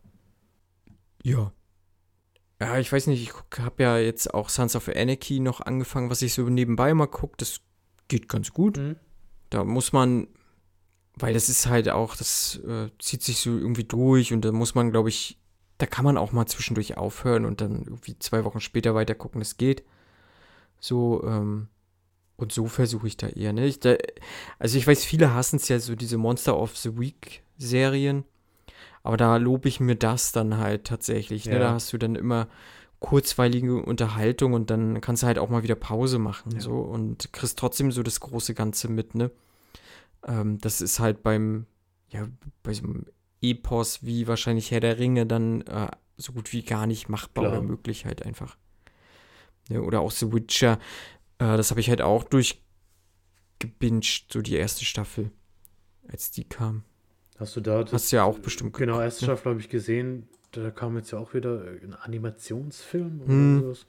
[1.24, 1.52] Ja.
[2.60, 6.22] Ja, ich weiß nicht, ich habe ja jetzt auch Sons of Anarchy noch angefangen, was
[6.22, 7.36] ich so nebenbei mal gucke.
[7.38, 7.60] Das
[8.08, 8.78] geht ganz gut.
[8.78, 8.96] Mhm.
[9.50, 10.28] Da muss man,
[11.16, 14.74] weil das ist halt auch, das äh, zieht sich so irgendwie durch und da muss
[14.74, 15.38] man, glaube ich,
[15.78, 19.42] da kann man auch mal zwischendurch aufhören und dann irgendwie zwei Wochen später weiter gucken.
[19.42, 19.84] Das geht.
[20.80, 21.68] So, ähm,
[22.38, 23.66] und so versuche ich da eher, ne?
[23.66, 23.96] Ich, da,
[24.60, 28.24] also ich weiß, viele hassen es ja so, diese Monster of the Week Serien.
[29.06, 31.46] Aber da lobe ich mir das dann halt tatsächlich.
[31.46, 31.54] Ne?
[31.54, 31.60] Ja.
[31.60, 32.48] Da hast du dann immer
[33.00, 36.54] kurzweilige Unterhaltung und dann kannst du halt auch mal wieder Pause machen.
[36.54, 36.60] Ja.
[36.60, 39.30] So und kriegst trotzdem so das große Ganze mit, ne?
[40.26, 41.68] Ähm, das ist halt beim,
[42.10, 42.28] ja,
[42.64, 43.06] bei so einem
[43.44, 47.60] Epos wie wahrscheinlich Herr der Ringe dann äh, so gut wie gar nicht machbar Klar.
[47.60, 48.58] oder möglich halt einfach.
[49.70, 50.80] Ja, oder auch The Witcher.
[51.38, 55.30] Äh, das habe ich halt auch durchgebinged, so die erste Staffel,
[56.08, 56.86] als die kam.
[57.38, 59.32] Hast du da das, Hast du ja auch bestimmt Genau, erste ne?
[59.32, 60.28] Staffel habe ich gesehen.
[60.52, 63.62] Da kam jetzt ja auch wieder ein Animationsfilm oder Hm.
[63.62, 63.86] sowas.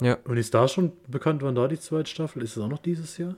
[0.00, 0.18] Ja.
[0.24, 2.42] Und ist da schon bekannt, wann da die zweite Staffel?
[2.42, 3.36] Ist es auch noch dieses Jahr?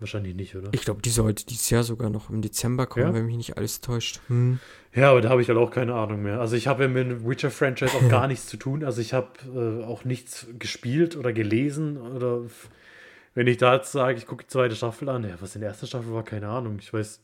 [0.00, 0.68] Wahrscheinlich nicht, oder?
[0.72, 3.14] Ich glaube, die sollte dieses Jahr sogar noch im Dezember kommen, Ja?
[3.14, 4.20] wenn mich nicht alles täuscht.
[4.26, 4.58] Hm.
[4.92, 6.40] Ja, aber da habe ich halt auch keine Ahnung mehr.
[6.40, 8.84] Also ich habe ja mit dem Witcher-Franchise auch gar nichts zu tun.
[8.84, 12.42] Also ich habe äh, auch nichts gespielt oder gelesen oder
[13.34, 15.70] wenn ich da jetzt sage, ich gucke die zweite Staffel an, ja, was in der
[15.70, 16.76] ersten Staffel war, keine Ahnung.
[16.80, 17.20] Ich weiß,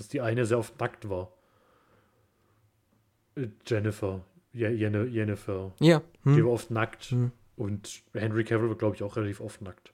[0.00, 1.30] dass die eine sehr oft nackt war.
[3.36, 4.24] Äh, Jennifer.
[4.52, 4.68] Je-
[5.06, 5.72] Jennifer.
[5.78, 6.02] Ja.
[6.24, 6.44] Die Hm.
[6.44, 7.04] war oft nackt.
[7.10, 7.30] Hm.
[7.56, 9.92] Und Henry Cavill war, glaube ich, auch relativ oft nackt.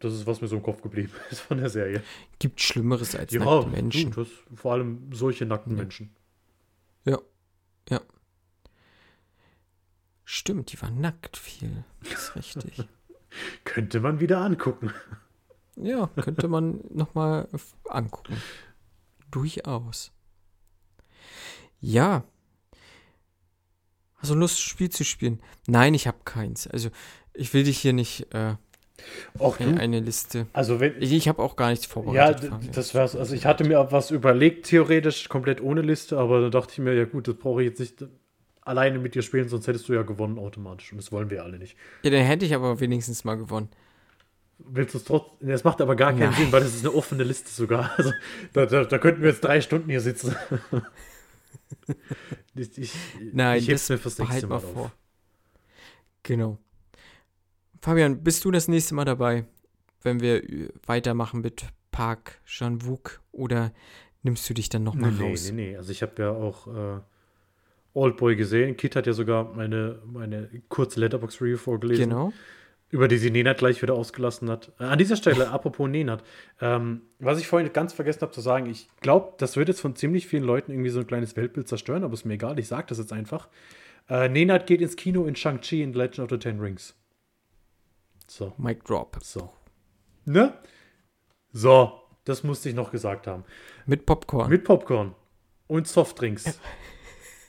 [0.00, 2.02] Das ist, was mir so im Kopf geblieben ist von der Serie.
[2.38, 4.10] Gibt Schlimmeres als Ja, nackte Menschen.
[4.12, 5.82] du, das, vor allem solche nackten Ja.
[5.82, 6.10] Menschen.
[7.04, 7.18] Ja.
[7.88, 8.00] Ja.
[10.24, 11.84] Stimmt, die war nackt viel.
[12.02, 12.88] Das ist richtig.
[13.64, 14.92] Könnte man wieder angucken.
[15.76, 17.46] ja, könnte man nochmal
[17.84, 18.40] angucken.
[19.36, 20.12] Durchaus.
[21.78, 22.24] Ja.
[24.14, 25.40] Hast du Lust, Spiel zu spielen?
[25.66, 26.66] Nein, ich habe keins.
[26.66, 26.88] Also,
[27.34, 28.54] ich will dich hier nicht äh,
[29.38, 29.80] Auch in du.
[29.80, 30.46] eine Liste.
[30.54, 32.44] Also wenn, Ich, ich habe auch gar nichts Ja, vorbereitet.
[32.44, 32.72] d- Fabian.
[32.72, 33.14] das wär's.
[33.14, 36.78] Also ich hatte mir auch was überlegt, theoretisch, komplett ohne Liste, aber dann dachte ich
[36.78, 38.06] mir, ja gut, das brauche ich jetzt nicht
[38.62, 40.92] alleine mit dir spielen, sonst hättest du ja gewonnen automatisch.
[40.92, 41.76] Und das wollen wir alle nicht.
[42.02, 43.68] ja, dann hätte ich aber wenigstens mal gewonnen.
[44.58, 45.48] Willst du es trotzdem?
[45.48, 46.34] Das macht aber gar keinen Nein.
[46.34, 47.90] Sinn, weil das ist eine offene Liste sogar.
[47.98, 48.12] Also
[48.52, 50.34] da, da, da könnten wir jetzt drei Stunden hier sitzen.
[52.54, 52.94] ich, ich,
[53.32, 54.72] Nein, ich heb's das mir fürs nächste Mal mal auf.
[54.72, 54.92] vor.
[56.22, 56.58] Genau.
[57.82, 59.44] Fabian, bist du das nächste Mal dabei,
[60.02, 60.42] wenn wir
[60.86, 63.72] weitermachen mit Park Chan-wook oder
[64.22, 65.52] nimmst du dich dann nochmal Nee, nee, raus?
[65.52, 65.76] nee, nee.
[65.76, 67.00] Also ich habe ja auch äh,
[67.94, 68.76] Oldboy gesehen.
[68.76, 72.08] Kit hat ja sogar meine, meine kurze Letterbox-Review vorgelesen.
[72.08, 72.32] Genau.
[72.96, 74.72] Über die sie Nenad gleich wieder ausgelassen hat.
[74.80, 76.24] Äh, An dieser Stelle, apropos Nenad,
[76.62, 79.94] ähm, was ich vorhin ganz vergessen habe zu sagen, ich glaube, das wird jetzt von
[79.94, 82.86] ziemlich vielen Leuten irgendwie so ein kleines Weltbild zerstören, aber ist mir egal, ich sage
[82.88, 83.48] das jetzt einfach.
[84.08, 86.94] Äh, Nenad geht ins Kino in Shang-Chi in Legend of the Ten Rings.
[88.28, 89.18] So, Mic drop.
[89.22, 89.52] so.
[90.24, 90.54] Ne?
[91.52, 93.44] So, das musste ich noch gesagt haben.
[93.84, 94.48] Mit Popcorn.
[94.48, 95.14] Mit Popcorn
[95.66, 96.58] und Softdrinks.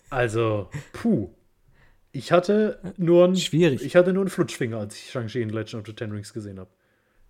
[0.09, 1.29] Also, puh.
[2.11, 3.83] Ich hatte nur einen, Schwierig.
[3.83, 6.59] ich hatte nur einen Flutschfinger, als ich Shang-Chi in Legend of the Ten Rings gesehen
[6.59, 6.69] habe.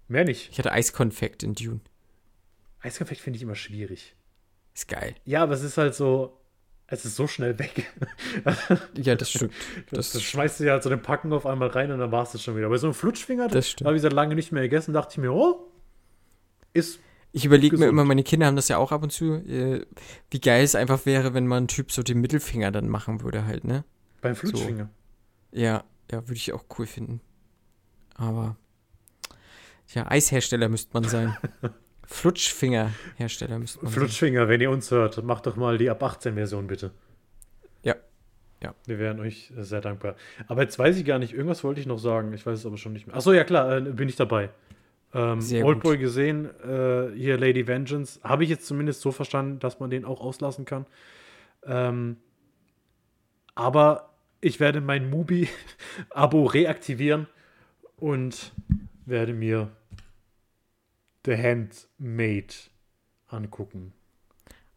[0.07, 0.49] Mehr nicht.
[0.51, 1.81] ich hatte Eiskonfekt in Dune.
[2.79, 4.15] Eiskonfekt finde ich immer schwierig.
[4.73, 5.15] Ist geil.
[5.25, 6.39] Ja, aber es ist halt so,
[6.85, 7.91] es ist so schnell weg.
[8.95, 9.53] Ja, das stimmt.
[9.91, 12.23] Das, Das, schmeißt du ja halt so den Packen auf einmal rein und dann war
[12.23, 12.67] es das schon wieder.
[12.67, 15.33] Aber so ein Flutschfinger, Das habe ich seit lange nicht mehr gegessen, dachte ich mir,
[15.33, 15.67] oh,
[16.73, 16.99] ist
[17.33, 19.85] ich überlege mir immer, meine Kinder haben das ja auch ab und zu, äh,
[20.31, 23.45] wie geil es einfach wäre, wenn man ein Typ so den Mittelfinger dann machen würde
[23.45, 23.83] halt, ne?
[24.21, 24.89] Beim Flutschfinger.
[25.51, 27.21] Ja, ja, würde ich auch cool finden.
[28.15, 28.57] Aber
[29.93, 31.37] ja, Eishersteller müsste man sein.
[32.05, 33.99] Flutschfingerhersteller müsste man sein.
[33.99, 36.91] Flutschfinger, wenn ihr uns hört, macht doch mal die ab 18 Version bitte.
[37.83, 37.95] Ja.
[38.63, 38.73] Ja.
[38.85, 40.15] Wir wären euch sehr dankbar.
[40.47, 42.33] Aber jetzt weiß ich gar nicht, irgendwas wollte ich noch sagen.
[42.33, 43.15] Ich weiß es aber schon nicht mehr.
[43.15, 44.49] Achso, ja klar, äh, bin ich dabei.
[45.13, 48.19] Ähm, Sehr Oldboy gesehen, äh, hier Lady Vengeance.
[48.23, 50.85] Habe ich jetzt zumindest so verstanden, dass man den auch auslassen kann.
[51.65, 52.17] Ähm,
[53.57, 54.09] aber
[54.39, 57.27] ich werde mein Mubi-Abo reaktivieren
[57.97, 58.53] und
[59.05, 59.69] werde mir
[61.25, 62.69] The Handmaid
[63.27, 63.93] angucken.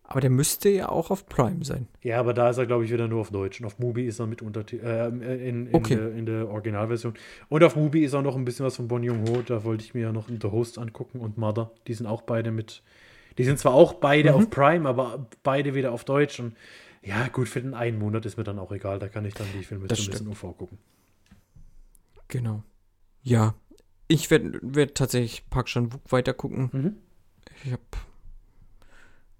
[0.02, 1.86] Aber der müsste ja auch auf Prime sein.
[2.02, 3.60] Ja, aber da ist er, glaube ich, wieder nur auf Deutsch.
[3.60, 5.06] Und auf Mubi ist er mit Untertitel, äh,
[5.48, 5.94] in, in, Okay.
[5.94, 7.14] der, in der Originalversion.
[7.48, 9.42] Und auf Mubi ist auch noch ein bisschen was von Bon Joon-ho.
[9.42, 11.70] Da wollte ich mir ja noch The Host angucken und Mother.
[11.86, 12.82] Die sind auch beide mit.
[13.38, 14.36] Die sind zwar auch beide Mhm.
[14.36, 16.40] auf Prime, aber beide wieder auf Deutsch.
[16.40, 16.56] Und
[17.02, 18.98] ja, gut, für den einen Monat ist mir dann auch egal.
[18.98, 20.78] Da kann ich dann die Filme Das zumindest in UV gucken.
[22.28, 22.62] Genau.
[23.22, 23.54] Ja.
[24.06, 26.70] Ich werde werd tatsächlich Park Chan-wook weiter gucken.
[26.72, 26.96] Mhm.
[27.64, 27.80] Ich hab,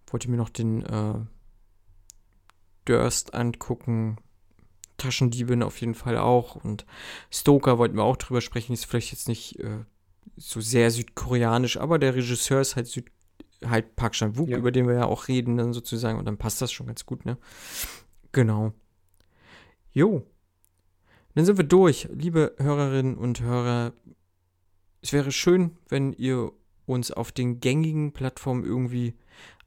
[0.07, 1.15] wollte mir noch den äh,
[2.85, 4.17] Durst angucken.
[4.97, 6.57] Taschendiebin auf jeden Fall auch.
[6.57, 6.87] Und
[7.31, 8.73] Stoker wollten wir auch drüber sprechen.
[8.73, 9.85] Ist vielleicht jetzt nicht äh,
[10.37, 13.11] so sehr südkoreanisch, aber der Regisseur ist halt Süd
[13.67, 14.59] halt Park Chan-wook, Ja.
[14.59, 16.19] über den wir ja auch reden dann sozusagen.
[16.19, 17.37] Und dann passt das schon ganz gut, ne?
[18.33, 18.73] Genau.
[19.93, 20.27] Jo.
[21.35, 22.09] Dann sind wir durch.
[22.13, 23.93] Liebe Hörerinnen und Hörer,
[25.03, 26.53] es wäre schön, wenn ihr
[26.87, 29.15] uns auf den gängigen Plattformen irgendwie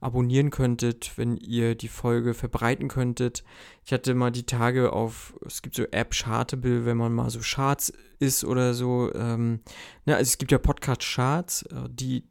[0.02, 3.46] abonnieren könntet, wenn ihr die Folge verbreiten könntet.
[3.86, 7.40] Ich hatte mal die Tage auf, es gibt so App Chartable, wenn man mal so
[7.42, 9.14] Charts ist oder so.
[9.16, 9.62] Ähm,
[10.06, 12.28] ne, also es gibt ja Podcast Charts, äh, die,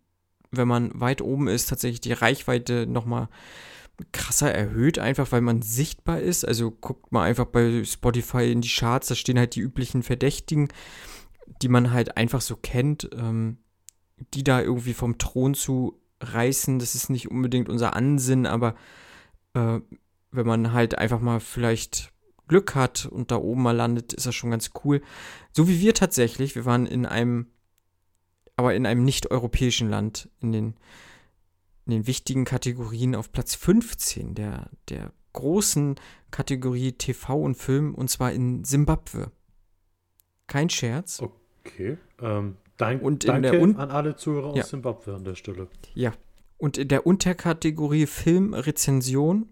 [0.52, 3.28] wenn man weit oben ist, tatsächlich die Reichweite nochmal
[4.12, 6.46] krasser erhöht, einfach weil man sichtbar ist.
[6.46, 10.68] Also guckt mal einfach bei Spotify in die Charts, da stehen halt die üblichen Verdächtigen,
[11.60, 13.58] die man halt einfach so kennt, ähm,
[14.34, 16.78] die da irgendwie vom Thron zu reißen.
[16.78, 18.74] Das ist nicht unbedingt unser Ansinn, aber
[19.54, 19.80] äh,
[20.30, 22.12] wenn man halt einfach mal vielleicht
[22.48, 25.02] Glück hat und da oben mal landet, ist das schon ganz cool.
[25.52, 27.46] So wie wir tatsächlich, wir waren in einem,
[28.56, 30.74] aber in einem nicht-europäischen Land, in den
[31.84, 35.96] in den wichtigen Kategorien auf Platz 15 der, der großen
[36.30, 39.32] Kategorie TV und Film und zwar in Simbabwe.
[40.46, 41.20] Kein Scherz.
[41.20, 41.98] Okay.
[42.20, 44.64] Ähm, Dank, Und danke Un- an alle Zuhörer aus Ja.
[44.64, 45.68] Zimbabwe an der Stelle.
[45.94, 46.12] Ja.
[46.56, 49.48] Und in der Unterkategorie Filmrezension,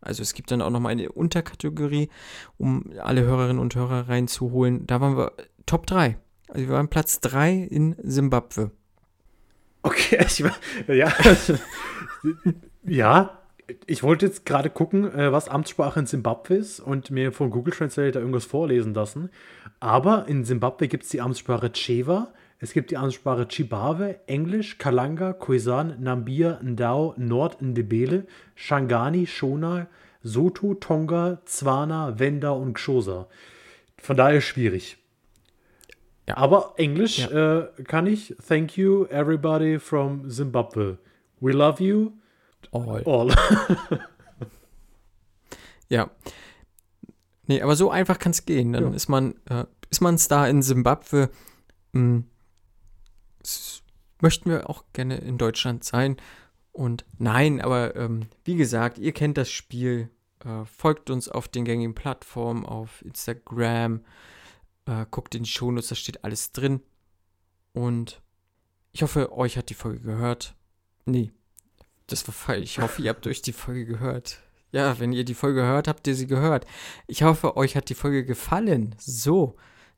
[0.00, 2.08] also es gibt dann auch nochmal eine Unterkategorie,
[2.58, 5.32] um alle Hörerinnen und Hörer reinzuholen, da waren wir
[5.66, 6.18] Top 3.
[6.52, 8.70] Also wir waren Platz 3 in Simbabwe.
[9.82, 10.56] Okay, ich, war-
[10.94, 11.10] ja.
[12.86, 13.38] ja,
[13.86, 17.72] ich wollte jetzt gerade gucken, äh, was Amtssprache in Simbabwe ist und mir von Google
[17.72, 19.30] Translator irgendwas vorlesen lassen.
[19.80, 25.32] Aber in Simbabwe gibt es die Amtssprache Chewa, es gibt die Amtssprache Chibawe, Englisch, Kalanga,
[25.32, 29.88] Khoisan, Nambia, Ndao, Nord-Ndebele, Shangani, Shona,
[30.22, 33.26] Soto, Tonga, Zwana, Wenda und Xhosa.
[33.96, 34.98] Von daher schwierig.
[36.32, 36.38] Ja.
[36.38, 38.34] Aber Englisch äh, kann ich.
[38.46, 40.98] Thank you, everybody from Zimbabwe.
[41.40, 42.12] We love you
[42.72, 43.02] All.
[43.04, 43.34] all.
[45.88, 46.10] Ja.
[47.46, 48.72] Nee, aber so einfach kann es gehen.
[48.72, 48.90] Dann Ja.
[48.94, 51.28] ist man, äh, ist man Star in Simbabwe.
[51.92, 52.24] Hm,
[54.22, 56.16] möchten wir auch gerne in Deutschland sein.
[56.70, 60.08] Und nein, aber ähm, wie gesagt, ihr kennt das Spiel.
[60.46, 64.00] Äh, folgt uns auf den gängigen Plattformen, auf Instagram.
[64.86, 66.80] Äh, guckt in die Shownotes, da steht alles drin.
[67.72, 68.20] Und
[68.92, 70.54] ich hoffe, euch hat die Folge gehört.
[71.04, 71.32] Nee,
[72.06, 72.62] das war falsch.
[72.64, 74.40] Ich hoffe, ihr habt euch die Folge gehört.
[74.72, 76.66] Ja, wenn ihr die Folge hört, habt ihr sie gehört.
[77.06, 78.94] Ich hoffe, euch hat die Folge gefallen.
[78.98, 79.56] So,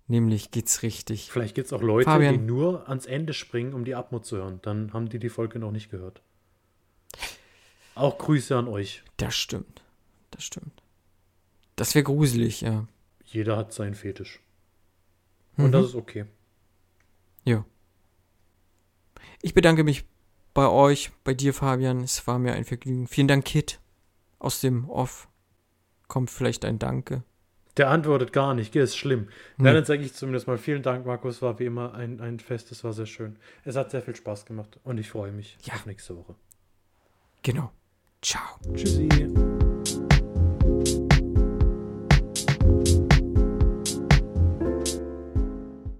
[0.08, 1.30] nämlich geht's richtig.
[1.30, 2.34] Vielleicht gibt es auch Leute, Fabian.
[2.34, 4.58] die nur ans Ende springen, um die Atmo zu hören.
[4.62, 6.22] Dann haben die die Folge noch nicht gehört.
[7.94, 9.04] Auch Grüße an euch.
[9.16, 9.82] Das stimmt.
[10.32, 10.82] Das stimmt.
[11.76, 12.86] Das wäre gruselig, ja.
[13.24, 14.40] Jeder hat seinen Fetisch.
[15.56, 15.72] Und Mhm.
[15.72, 16.24] das ist okay.
[17.44, 17.64] Ja.
[19.42, 20.04] Ich bedanke mich
[20.54, 22.00] bei euch, bei dir, Fabian.
[22.02, 23.06] Es war mir ein Vergnügen.
[23.06, 23.80] Vielen Dank, Kit.
[24.38, 25.28] Aus dem Off
[26.08, 27.22] kommt vielleicht ein Danke.
[27.76, 29.28] Der antwortet gar nicht, ist schlimm.
[29.56, 29.72] Nee.
[29.72, 31.42] Dann sage ich zumindest mal vielen Dank, Markus.
[31.42, 33.36] War wie immer ein, ein Fest, es war sehr schön.
[33.64, 35.74] Es hat sehr viel Spaß gemacht und ich freue mich Ja.
[35.74, 36.36] auf nächste Woche.
[37.42, 37.72] Genau.
[38.22, 38.58] Ciao.
[38.74, 39.08] Tschüssi.